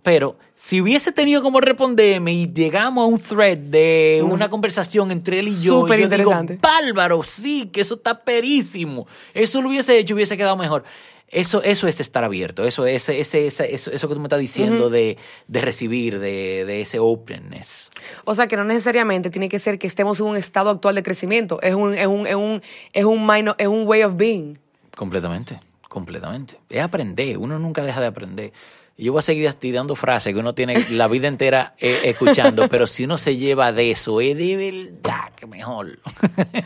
Pero 0.03 0.35
si 0.55 0.81
hubiese 0.81 1.11
tenido 1.11 1.43
como 1.43 1.61
responderme 1.61 2.33
y 2.33 2.51
llegamos 2.51 3.03
a 3.03 3.05
un 3.05 3.19
thread 3.19 3.57
de 3.57 4.23
una 4.25 4.49
conversación 4.49 5.11
entre 5.11 5.39
él 5.39 5.49
y 5.49 5.61
yo, 5.61 5.81
Súper 5.81 5.99
yo 5.99 6.09
digo, 6.17 6.31
bárbaro, 6.59 7.21
sí, 7.21 7.69
que 7.71 7.81
eso 7.81 7.95
está 7.95 8.19
perísimo. 8.23 9.05
Eso 9.35 9.61
lo 9.61 9.69
hubiese 9.69 9.99
hecho, 9.99 10.15
hubiese 10.15 10.37
quedado 10.37 10.57
mejor. 10.57 10.83
Eso, 11.31 11.63
eso 11.63 11.87
es 11.87 12.01
estar 12.01 12.25
abierto, 12.25 12.65
eso, 12.65 12.85
ese, 12.85 13.19
ese, 13.21 13.47
ese- 13.47 13.73
eso, 13.73 13.89
eso 13.91 14.07
que 14.09 14.13
tú 14.15 14.19
me 14.19 14.25
estás 14.27 14.39
diciendo 14.41 14.89
de, 14.89 15.17
de 15.47 15.61
recibir, 15.61 16.19
de, 16.19 16.65
de 16.65 16.81
ese 16.81 16.99
openness. 16.99 17.89
O 18.25 18.35
sea, 18.35 18.47
que 18.47 18.57
no 18.57 18.65
necesariamente 18.65 19.29
tiene 19.29 19.47
que 19.47 19.57
ser 19.57 19.79
que 19.79 19.87
estemos 19.87 20.19
en 20.19 20.25
un 20.25 20.35
estado 20.35 20.69
actual 20.69 20.95
de 20.95 21.03
crecimiento, 21.03 21.61
es 21.61 21.73
un, 21.73 21.93
es 21.93 22.05
un, 22.07 22.27
es 22.27 22.35
un, 22.35 22.61
es 22.91 23.05
un, 23.05 23.25
minor- 23.25 23.55
es 23.57 23.67
un 23.67 23.87
way 23.87 24.03
of 24.03 24.17
being. 24.17 24.57
Completamente, 24.97 25.59
completamente. 25.87 26.57
Es 26.69 26.81
aprender, 26.83 27.37
uno 27.37 27.57
nunca 27.59 27.81
deja 27.83 28.01
de 28.01 28.07
aprender. 28.07 28.51
Yo 28.97 29.13
voy 29.13 29.19
a 29.19 29.21
seguir 29.23 29.49
dando 29.73 29.95
frases 29.95 30.33
que 30.33 30.39
uno 30.41 30.53
tiene 30.53 30.85
la 30.91 31.07
vida 31.07 31.29
entera 31.29 31.75
eh, 31.79 32.01
escuchando, 32.03 32.67
pero 32.69 32.85
si 32.85 33.05
uno 33.05 33.17
se 33.17 33.37
lleva 33.37 33.71
de 33.71 33.89
eso, 33.91 34.19
es 34.19 34.35
de 34.37 34.57
verdad 34.57 35.31
que 35.35 35.47
mejor. 35.47 35.97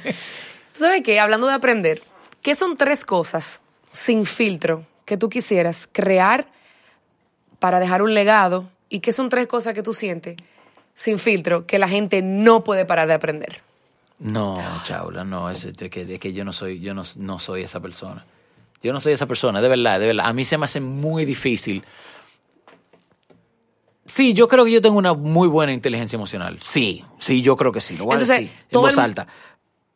¿Sabes 0.78 1.04
qué? 1.04 1.20
Hablando 1.20 1.48
de 1.48 1.54
aprender, 1.54 2.02
¿qué 2.42 2.56
son 2.56 2.76
tres 2.78 3.06
cosas 3.06 3.62
sin 3.96 4.26
filtro 4.26 4.86
que 5.06 5.18
tú 5.18 5.30
quisieras 5.30 5.88
crear 5.92 6.48
para 7.60 7.80
dejar 7.80 8.02
un 8.02 8.14
legado? 8.14 8.70
¿Y 8.90 9.00
qué 9.00 9.12
son 9.14 9.30
tres 9.30 9.48
cosas 9.48 9.74
que 9.74 9.82
tú 9.84 9.94
sientes 9.94 10.38
sin 10.96 11.18
filtro 11.20 11.66
que 11.66 11.80
la 11.80 11.88
gente 11.88 12.22
no 12.22 12.64
puede 12.64 12.86
parar 12.86 13.08
de 13.08 13.14
aprender? 13.16 13.62
No, 14.20 14.62
Chaula, 14.84 15.24
no, 15.24 15.50
es, 15.50 15.66
es 15.66 15.76
que, 15.90 16.14
es 16.14 16.20
que 16.20 16.32
yo 16.34 16.46
no 16.46 16.54
soy, 16.54 16.80
yo 16.80 16.94
no, 16.94 17.04
no 17.18 17.40
soy 17.40 17.64
esa 17.64 17.80
persona. 17.80 18.26
Yo 18.82 18.94
no 18.94 19.00
soy 19.00 19.14
esa 19.14 19.26
persona, 19.26 19.62
de 19.62 19.68
verdad, 19.68 20.00
de 20.00 20.06
verdad. 20.08 20.28
A 20.28 20.34
mí 20.34 20.46
se 20.46 20.58
me 20.58 20.66
hace 20.66 20.80
muy 20.80 21.26
difícil. 21.26 21.84
Sí, 24.06 24.34
yo 24.34 24.48
creo 24.48 24.64
que 24.66 24.72
yo 24.72 24.82
tengo 24.82 24.98
una 24.98 25.14
muy 25.16 25.48
buena 25.48 25.74
inteligencia 25.74 26.16
emocional. 26.16 26.60
Sí, 26.62 27.04
sí, 27.20 27.42
yo 27.42 27.56
creo 27.58 27.72
que 27.72 27.82
sí. 27.82 27.98
Lo 27.98 28.06
voy 28.06 28.14
Entonces, 28.14 28.38
a 28.38 28.40
decir 28.42 28.54
en 28.72 28.82
voz 28.82 28.94
el- 28.94 29.00
alta. 29.00 29.28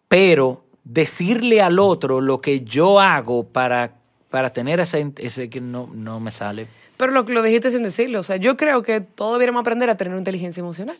Pero 0.07 0.65
decirle 0.83 1.61
al 1.61 1.79
otro 1.79 2.21
lo 2.21 2.41
que 2.41 2.61
yo 2.61 2.99
hago 2.99 3.43
para, 3.47 3.95
para 4.29 4.51
tener 4.51 4.79
ese, 4.79 5.11
ese 5.17 5.49
que 5.49 5.61
no, 5.61 5.89
no 5.93 6.19
me 6.19 6.31
sale. 6.31 6.67
Pero 6.97 7.11
lo, 7.11 7.23
lo 7.23 7.41
dijiste 7.43 7.71
sin 7.71 7.83
decirlo. 7.83 8.19
O 8.19 8.23
sea, 8.23 8.37
yo 8.37 8.55
creo 8.57 8.81
que 8.83 9.01
todos 9.01 9.33
debiéramos 9.33 9.61
aprender 9.61 9.89
a 9.89 9.95
tener 9.97 10.11
una 10.11 10.19
inteligencia 10.19 10.61
emocional. 10.61 10.97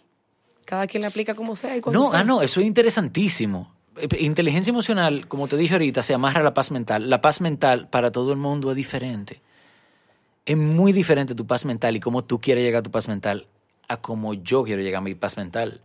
Cada 0.65 0.87
quien 0.87 1.01
la 1.01 1.07
aplica 1.07 1.33
como 1.33 1.55
sea 1.55 1.75
y 1.75 1.81
No, 1.91 2.11
sea. 2.11 2.19
ah, 2.19 2.23
no, 2.23 2.41
eso 2.41 2.59
es 2.61 2.67
interesantísimo. 2.67 3.73
Eh, 3.97 4.07
Inteligencia 4.19 4.69
emocional, 4.71 5.27
como 5.27 5.47
te 5.47 5.57
dije 5.57 5.73
ahorita, 5.73 6.03
se 6.03 6.13
amarra 6.13 6.41
a 6.41 6.43
la 6.43 6.53
paz 6.53 6.71
mental. 6.71 7.09
La 7.09 7.21
paz 7.21 7.41
mental 7.41 7.89
para 7.89 8.11
todo 8.11 8.31
el 8.31 8.37
mundo 8.37 8.69
es 8.69 8.77
diferente. 8.77 9.41
Es 10.45 10.55
muy 10.57 10.93
diferente 10.93 11.35
tu 11.35 11.45
paz 11.45 11.65
mental 11.65 11.95
y 11.95 11.99
cómo 11.99 12.23
tú 12.23 12.39
quieres 12.39 12.63
llegar 12.63 12.79
a 12.79 12.83
tu 12.83 12.91
paz 12.91 13.07
mental 13.07 13.47
a 13.87 13.97
cómo 13.97 14.35
yo 14.35 14.63
quiero 14.63 14.81
llegar 14.83 14.99
a 14.99 15.01
mi 15.01 15.15
paz 15.15 15.35
mental. 15.35 15.81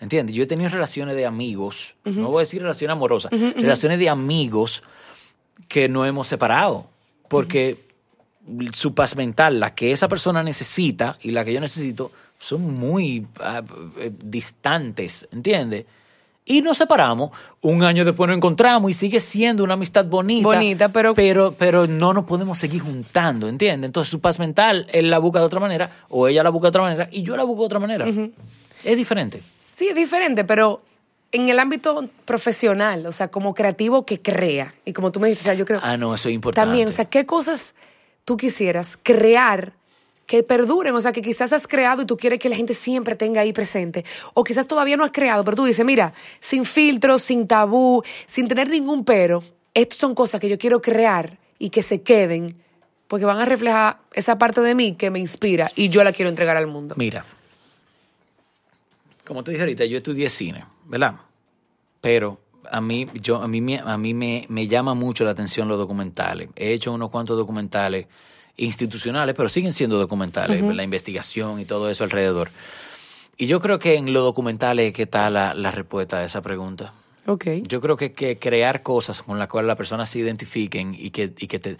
¿Entiendes? 0.00 0.36
Yo 0.36 0.44
he 0.44 0.46
tenido 0.46 0.68
relaciones 0.70 1.16
de 1.16 1.26
amigos, 1.26 1.94
no 2.04 2.28
voy 2.30 2.38
a 2.38 2.40
decir 2.40 2.62
relaciones 2.62 2.92
amorosas, 2.92 3.32
relaciones 3.56 3.98
de 3.98 4.08
amigos 4.08 4.82
que 5.66 5.88
no 5.88 6.06
hemos 6.06 6.28
separado. 6.28 6.86
Porque 7.28 7.76
su 8.72 8.94
paz 8.94 9.16
mental, 9.16 9.60
la 9.60 9.74
que 9.74 9.92
esa 9.92 10.08
persona 10.08 10.42
necesita 10.42 11.18
y 11.20 11.32
la 11.32 11.44
que 11.44 11.52
yo 11.52 11.60
necesito, 11.60 12.10
son 12.38 12.78
muy 12.78 13.26
ah, 13.40 13.62
eh, 13.98 14.10
distantes, 14.24 15.28
¿entiendes? 15.32 15.84
Y 16.46 16.62
nos 16.62 16.78
separamos, 16.78 17.30
un 17.60 17.82
año 17.82 18.06
después 18.06 18.26
nos 18.28 18.36
encontramos 18.38 18.90
y 18.90 18.94
sigue 18.94 19.20
siendo 19.20 19.64
una 19.64 19.74
amistad 19.74 20.06
bonita. 20.06 20.44
Bonita, 20.48 20.88
pero- 20.88 21.12
pero... 21.14 21.52
Pero 21.58 21.86
no 21.86 22.14
nos 22.14 22.24
podemos 22.24 22.56
seguir 22.56 22.80
juntando, 22.80 23.48
¿entiendes? 23.48 23.88
Entonces 23.88 24.10
su 24.10 24.20
paz 24.20 24.38
mental, 24.38 24.86
él 24.92 25.10
la 25.10 25.18
busca 25.18 25.40
de 25.40 25.44
otra 25.44 25.60
manera, 25.60 25.90
o 26.08 26.26
ella 26.28 26.42
la 26.42 26.48
busca 26.48 26.66
de 26.66 26.68
otra 26.70 26.82
manera, 26.82 27.08
y 27.12 27.22
yo 27.22 27.36
la 27.36 27.44
busco 27.44 27.62
de 27.62 27.66
otra 27.66 27.80
manera. 27.80 28.06
Es 28.84 28.96
diferente. 28.96 29.42
Sí, 29.78 29.86
es 29.86 29.94
diferente, 29.94 30.42
pero 30.42 30.82
en 31.30 31.48
el 31.48 31.60
ámbito 31.60 32.10
profesional, 32.24 33.06
o 33.06 33.12
sea, 33.12 33.28
como 33.28 33.54
creativo 33.54 34.04
que 34.04 34.20
crea, 34.20 34.74
y 34.84 34.92
como 34.92 35.12
tú 35.12 35.20
me 35.20 35.28
dices, 35.28 35.42
o 35.42 35.44
sea, 35.44 35.54
yo 35.54 35.64
creo... 35.64 35.78
Ah, 35.84 35.96
no, 35.96 36.12
eso 36.12 36.28
es 36.28 36.34
importante. 36.34 36.66
También, 36.66 36.88
o 36.88 36.90
sea, 36.90 37.04
¿qué 37.04 37.26
cosas 37.26 37.76
tú 38.24 38.36
quisieras 38.36 38.98
crear 39.00 39.74
que 40.26 40.42
perduren? 40.42 40.96
O 40.96 41.00
sea, 41.00 41.12
que 41.12 41.22
quizás 41.22 41.52
has 41.52 41.68
creado 41.68 42.02
y 42.02 42.06
tú 42.06 42.16
quieres 42.16 42.40
que 42.40 42.48
la 42.48 42.56
gente 42.56 42.74
siempre 42.74 43.14
tenga 43.14 43.42
ahí 43.42 43.52
presente. 43.52 44.04
O 44.34 44.42
quizás 44.42 44.66
todavía 44.66 44.96
no 44.96 45.04
has 45.04 45.12
creado, 45.12 45.44
pero 45.44 45.58
tú 45.58 45.64
dices, 45.64 45.86
mira, 45.86 46.12
sin 46.40 46.64
filtros, 46.64 47.22
sin 47.22 47.46
tabú, 47.46 48.02
sin 48.26 48.48
tener 48.48 48.68
ningún 48.68 49.04
pero, 49.04 49.44
estas 49.74 50.00
son 50.00 50.12
cosas 50.16 50.40
que 50.40 50.48
yo 50.48 50.58
quiero 50.58 50.80
crear 50.80 51.38
y 51.60 51.70
que 51.70 51.82
se 51.82 52.02
queden, 52.02 52.48
porque 53.06 53.26
van 53.26 53.38
a 53.38 53.44
reflejar 53.44 54.00
esa 54.12 54.38
parte 54.38 54.60
de 54.60 54.74
mí 54.74 54.96
que 54.96 55.12
me 55.12 55.20
inspira 55.20 55.70
y 55.76 55.88
yo 55.88 56.02
la 56.02 56.10
quiero 56.10 56.30
entregar 56.30 56.56
al 56.56 56.66
mundo. 56.66 56.96
Mira, 56.98 57.24
como 59.28 59.44
te 59.44 59.52
dije 59.52 59.62
ahorita, 59.62 59.84
yo 59.84 59.98
estudié 59.98 60.28
cine, 60.30 60.64
¿verdad? 60.86 61.14
Pero 62.00 62.40
a 62.70 62.80
mí, 62.80 63.06
yo, 63.14 63.36
a 63.42 63.46
mí, 63.48 63.60
me- 63.60 63.78
a 63.78 63.96
mí 63.96 64.12
me, 64.14 64.44
me 64.48 64.66
llama 64.66 64.94
mucho 64.94 65.24
la 65.24 65.30
atención 65.30 65.68
los 65.68 65.78
documentales. 65.78 66.48
He 66.56 66.72
hecho 66.72 66.92
unos 66.92 67.10
cuantos 67.10 67.36
documentales 67.36 68.06
institucionales, 68.56 69.34
pero 69.36 69.48
siguen 69.48 69.72
siendo 69.72 69.98
documentales, 69.98 70.62
la 70.74 70.82
investigación 70.82 71.60
y 71.60 71.64
todo 71.64 71.88
eso 71.90 72.04
alrededor. 72.04 72.50
Y 73.36 73.46
yo 73.46 73.60
creo 73.60 73.78
que 73.78 73.94
en 73.94 74.12
los 74.12 74.24
documentales 74.24 74.88
es 74.88 74.92
que 74.92 75.04
está 75.04 75.30
la, 75.30 75.54
la 75.54 75.70
respuesta 75.70 76.18
a 76.18 76.24
esa 76.24 76.42
pregunta. 76.42 76.92
Ok. 77.26 77.46
Yo 77.68 77.80
creo 77.80 77.96
que, 77.96 78.12
que 78.12 78.36
crear 78.38 78.82
cosas 78.82 79.22
con 79.22 79.38
las 79.38 79.46
cuales 79.48 79.68
las 79.68 79.76
personas 79.76 80.10
se 80.10 80.18
identifiquen 80.18 80.94
y 80.98 81.10
que, 81.10 81.32
y 81.38 81.46
que 81.46 81.58
te, 81.60 81.76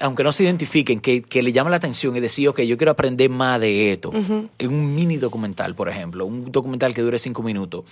aunque 0.00 0.22
no 0.22 0.32
se 0.32 0.44
identifiquen, 0.44 1.00
que, 1.00 1.22
que 1.22 1.42
le 1.42 1.52
llamen 1.52 1.70
la 1.70 1.78
atención 1.78 2.16
y 2.16 2.20
decir, 2.20 2.48
ok, 2.48 2.60
yo 2.60 2.76
quiero 2.76 2.92
aprender 2.92 3.28
más 3.30 3.60
de 3.60 3.92
esto. 3.92 4.12
En 4.12 4.68
un 4.68 4.94
mini 4.94 5.16
documental, 5.16 5.74
por 5.74 5.88
ejemplo, 5.88 6.26
un 6.26 6.52
documental 6.52 6.94
que 6.94 7.02
dure 7.02 7.18
cinco 7.18 7.42
minutos. 7.42 7.84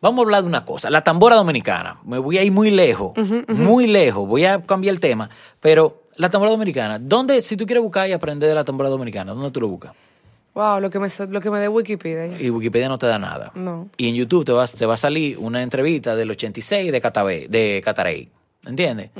Vamos 0.00 0.18
a 0.18 0.22
hablar 0.24 0.42
de 0.42 0.48
una 0.48 0.64
cosa, 0.66 0.90
la 0.90 1.02
tambora 1.02 1.36
dominicana. 1.36 1.96
Me 2.04 2.18
voy 2.18 2.36
a 2.36 2.44
ir 2.44 2.52
muy 2.52 2.70
lejos, 2.70 3.12
muy 3.48 3.86
lejos. 3.86 4.28
Voy 4.28 4.44
a 4.44 4.60
cambiar 4.60 4.92
el 4.92 5.00
tema, 5.00 5.30
pero 5.60 6.02
la 6.16 6.28
tambora 6.28 6.50
dominicana, 6.50 6.98
¿dónde, 6.98 7.40
si 7.40 7.56
tú 7.56 7.64
quieres 7.64 7.82
buscar 7.82 8.08
y 8.08 8.12
aprender 8.12 8.48
de 8.48 8.54
la 8.54 8.64
tambora 8.64 8.90
dominicana, 8.90 9.32
dónde 9.32 9.50
tú 9.50 9.60
lo 9.60 9.68
buscas? 9.68 9.92
Wow, 10.54 10.78
lo 10.80 10.88
que 10.88 11.00
me, 11.00 11.08
lo 11.28 11.40
que 11.40 11.50
me 11.50 11.58
dé 11.58 11.68
Wikipedia. 11.68 12.40
Y 12.40 12.48
Wikipedia 12.48 12.88
no 12.88 12.96
te 12.96 13.06
da 13.06 13.18
nada. 13.18 13.50
No. 13.54 13.88
Y 13.96 14.08
en 14.08 14.14
YouTube 14.14 14.44
te 14.44 14.52
va, 14.52 14.66
te 14.66 14.86
va 14.86 14.94
a 14.94 14.96
salir 14.96 15.36
una 15.38 15.62
entrevista 15.62 16.14
del 16.14 16.30
86 16.30 16.92
de, 16.92 17.00
Catabé, 17.00 17.48
de 17.48 17.82
Catarey. 17.84 18.30
¿Entiendes? 18.66 19.10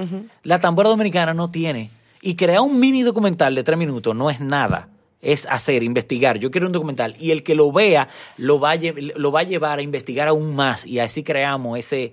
La 0.43 0.59
tambora 0.61 0.89
dominicana 0.89 1.35
no 1.35 1.51
tiene. 1.51 1.91
Y 2.23 2.37
crear 2.37 2.61
un 2.61 2.81
mini 2.81 3.03
documental 3.03 3.55
de 3.55 3.63
tres 3.63 3.79
minutos 3.79 4.17
no 4.17 4.31
es 4.31 4.41
nada. 4.41 4.89
Es 5.21 5.47
hacer, 5.47 5.83
investigar. 5.83 6.39
Yo 6.39 6.51
quiero 6.51 6.67
un 6.67 6.73
documental. 6.73 7.17
Y 7.19 7.31
el 7.31 7.43
que 7.43 7.55
lo 7.55 7.71
vea 7.73 8.09
lo 8.39 8.59
va 8.61 8.73
a, 8.73 8.79
lo 9.17 9.33
va 9.33 9.41
a 9.41 9.43
llevar 9.45 9.79
a 9.79 9.83
investigar 9.83 10.29
aún 10.29 10.55
más. 10.55 10.87
Y 10.87 10.99
así 11.01 11.23
creamos 11.23 11.79
ese. 11.79 12.13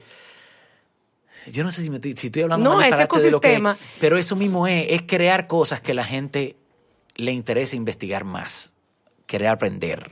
Yo 1.52 1.64
no 1.64 1.72
sé 1.72 1.82
si, 1.82 1.90
me 1.90 1.96
estoy, 1.96 2.16
si 2.18 2.28
estoy 2.28 2.44
hablando 2.44 2.70
No, 2.70 2.76
mal 2.78 2.88
ese 2.88 2.98
disparate 2.98 3.26
de 3.26 3.32
lo 3.32 3.42
que 3.42 3.48
es, 3.54 3.60
ecosistema. 3.60 3.78
pero 4.00 4.18
eso 4.18 4.36
mismo 4.36 4.68
es, 4.68 4.88
es 4.90 5.02
crear 5.04 5.48
cosas 5.48 5.82
que 5.82 5.94
la 5.94 6.04
gente 6.04 6.56
le 7.16 7.32
interesa 7.32 7.76
investigar 7.76 8.26
más. 8.26 8.74
Querer 9.26 9.48
aprender. 9.48 10.12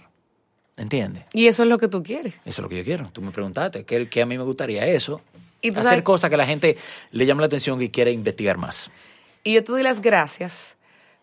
¿Entiendes? 0.77 1.25
Y 1.33 1.47
eso 1.47 1.63
es 1.63 1.69
lo 1.69 1.77
que 1.77 1.89
tú 1.89 2.01
quieres. 2.03 2.35
Eso 2.45 2.49
es 2.49 2.59
lo 2.59 2.69
que 2.69 2.77
yo 2.77 2.83
quiero. 2.85 3.09
Tú 3.11 3.21
me 3.21 3.31
preguntaste 3.31 3.83
que 3.83 4.21
a 4.21 4.25
mí 4.25 4.37
me 4.37 4.43
gustaría 4.45 4.87
eso. 4.87 5.21
Y 5.61 5.71
tú 5.71 5.79
hacer 5.81 6.03
cosas 6.03 6.29
que 6.29 6.37
la 6.37 6.45
gente 6.45 6.77
le 7.11 7.25
llame 7.25 7.41
la 7.41 7.47
atención 7.47 7.81
y 7.81 7.89
quiere 7.89 8.11
investigar 8.11 8.57
más. 8.57 8.91
Y 9.43 9.53
yo 9.53 9.63
te 9.63 9.71
doy 9.71 9.83
las 9.83 10.01
gracias 10.01 10.75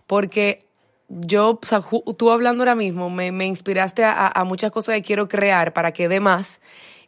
porque 0.06 0.64
yo, 1.08 1.58
o 1.62 1.66
sea, 1.66 1.80
ju- 1.80 2.16
tú 2.16 2.30
hablando 2.30 2.62
ahora 2.62 2.74
mismo, 2.74 3.08
me, 3.10 3.30
me 3.32 3.46
inspiraste 3.46 4.04
a, 4.04 4.12
a- 4.12 4.40
a 4.40 4.44
muchas 4.44 4.70
cosas 4.72 4.96
que 4.96 5.02
quiero 5.02 5.28
crear 5.28 5.72
para 5.72 5.92
que 5.92 6.08
dé 6.08 6.20
más. 6.20 6.60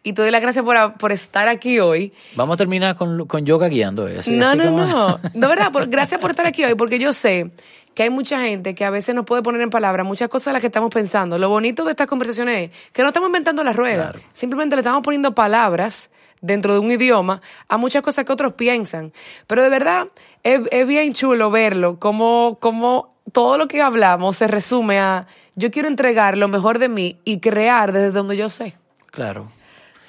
Y 0.04 0.12
te 0.12 0.22
doy 0.22 0.30
las 0.30 0.40
gracias 0.40 0.64
por, 0.64 0.76
a- 0.76 0.94
por 0.94 1.10
estar 1.12 1.48
aquí 1.48 1.80
hoy. 1.80 2.12
Vamos 2.36 2.54
a 2.54 2.56
terminar 2.58 2.94
con, 2.96 3.26
con 3.26 3.44
yoga 3.44 3.68
guiando. 3.68 4.06
¿eh? 4.08 4.20
No, 4.28 4.54
no, 4.54 4.64
como- 4.64 4.84
no. 4.86 5.18
De 5.34 5.46
verdad, 5.46 5.72
por- 5.72 5.88
gracias 5.88 6.20
por 6.20 6.30
estar 6.30 6.46
aquí 6.46 6.64
hoy, 6.64 6.74
porque 6.76 6.98
yo 6.98 7.12
sé 7.12 7.50
que 7.94 8.04
hay 8.04 8.10
mucha 8.10 8.40
gente 8.42 8.76
que 8.76 8.84
a 8.84 8.90
veces 8.90 9.12
nos 9.14 9.24
puede 9.24 9.42
poner 9.42 9.60
en 9.60 9.70
palabras 9.70 10.06
muchas 10.06 10.28
cosas 10.28 10.46
de 10.46 10.52
las 10.52 10.60
que 10.60 10.68
estamos 10.68 10.94
pensando. 10.94 11.36
Lo 11.36 11.48
bonito 11.48 11.84
de 11.84 11.90
estas 11.90 12.06
conversaciones 12.06 12.70
es 12.70 12.76
que 12.92 13.02
no 13.02 13.08
estamos 13.08 13.28
inventando 13.28 13.64
la 13.64 13.72
rueda. 13.72 14.12
Claro. 14.12 14.20
Simplemente 14.32 14.76
le 14.76 14.80
estamos 14.80 15.02
poniendo 15.02 15.34
palabras 15.34 16.08
dentro 16.40 16.72
de 16.72 16.78
un 16.78 16.90
idioma 16.90 17.40
a 17.68 17.76
muchas 17.76 18.02
cosas 18.02 18.24
que 18.24 18.32
otros 18.32 18.54
piensan. 18.54 19.12
Pero 19.46 19.62
de 19.62 19.68
verdad, 19.68 20.08
es, 20.42 20.60
es 20.70 20.86
bien 20.86 21.12
chulo 21.12 21.50
verlo, 21.50 21.98
como, 21.98 22.58
como 22.60 23.14
todo 23.32 23.58
lo 23.58 23.68
que 23.68 23.82
hablamos 23.82 24.36
se 24.36 24.46
resume 24.46 24.98
a 25.00 25.26
yo 25.54 25.72
quiero 25.72 25.88
entregar 25.88 26.38
lo 26.38 26.46
mejor 26.46 26.78
de 26.78 26.88
mí 26.88 27.20
y 27.24 27.40
crear 27.40 27.92
desde 27.92 28.12
donde 28.12 28.36
yo 28.36 28.48
sé. 28.48 28.76
Claro. 29.10 29.48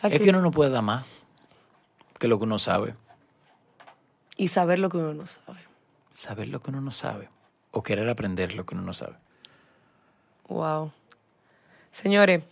Aquí. 0.03 0.17
Es 0.17 0.21
que 0.21 0.29
uno 0.29 0.41
no 0.41 0.51
puede 0.51 0.69
dar 0.69 0.83
más 0.83 1.05
que 2.19 2.27
lo 2.27 2.37
que 2.37 2.43
uno 2.43 2.59
sabe. 2.59 2.95
Y 4.37 4.49
saber 4.49 4.77
lo 4.77 4.89
que 4.89 4.97
uno 4.97 5.13
no 5.13 5.25
sabe. 5.25 5.59
Saber 6.13 6.49
lo 6.49 6.61
que 6.61 6.69
uno 6.69 6.81
no 6.81 6.91
sabe. 6.91 7.29
O 7.71 7.81
querer 7.81 8.07
aprender 8.09 8.53
lo 8.53 8.65
que 8.65 8.75
uno 8.75 8.83
no 8.83 8.93
sabe. 8.93 9.15
Wow. 10.47 10.91
Señores, 11.91 12.43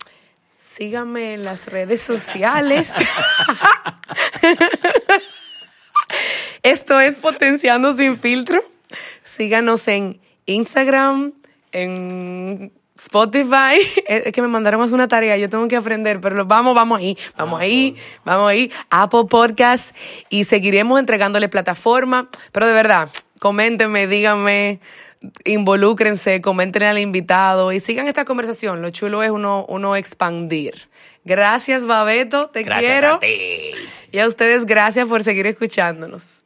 síganme 0.78 1.34
en 1.34 1.44
las 1.44 1.66
redes 1.66 2.00
sociales. 2.00 2.92
Esto 6.62 7.00
es 7.00 7.16
Potenciando 7.16 7.96
sin 7.96 8.16
filtro. 8.16 8.62
Síganos 9.24 9.88
en 9.88 10.20
Instagram, 10.46 11.32
en 11.72 12.70
Spotify. 12.94 13.80
Es 14.06 14.32
que 14.32 14.40
me 14.40 14.46
mandaron 14.46 14.80
más 14.80 14.92
una 14.92 15.08
tarea, 15.08 15.36
yo 15.36 15.50
tengo 15.50 15.66
que 15.66 15.74
aprender, 15.74 16.20
pero 16.20 16.46
vamos, 16.46 16.76
vamos 16.76 17.00
ahí, 17.00 17.18
vamos 17.36 17.60
ahí, 17.60 17.96
vamos 18.24 18.48
ahí. 18.48 18.70
Apple 18.88 19.24
Podcast 19.28 19.96
y 20.30 20.44
seguiremos 20.44 21.00
entregándole 21.00 21.48
plataforma. 21.48 22.28
Pero 22.52 22.68
de 22.68 22.72
verdad, 22.72 23.08
coméntenme, 23.40 24.06
díganme, 24.06 24.78
involúcrense, 25.44 26.40
comenten 26.40 26.84
al 26.84 26.98
invitado 26.98 27.72
y 27.72 27.80
sigan 27.80 28.08
esta 28.08 28.24
conversación. 28.24 28.82
Lo 28.82 28.90
chulo 28.90 29.22
es 29.22 29.30
uno, 29.30 29.64
uno 29.68 29.96
expandir. 29.96 30.88
Gracias, 31.24 31.86
Babeto, 31.86 32.48
te 32.48 32.62
Gracias 32.62 32.92
quiero. 32.92 33.14
a 33.14 33.20
ti. 33.20 33.70
Y 34.12 34.18
a 34.18 34.26
ustedes, 34.26 34.64
gracias 34.64 35.06
por 35.06 35.22
seguir 35.24 35.46
escuchándonos. 35.46 36.42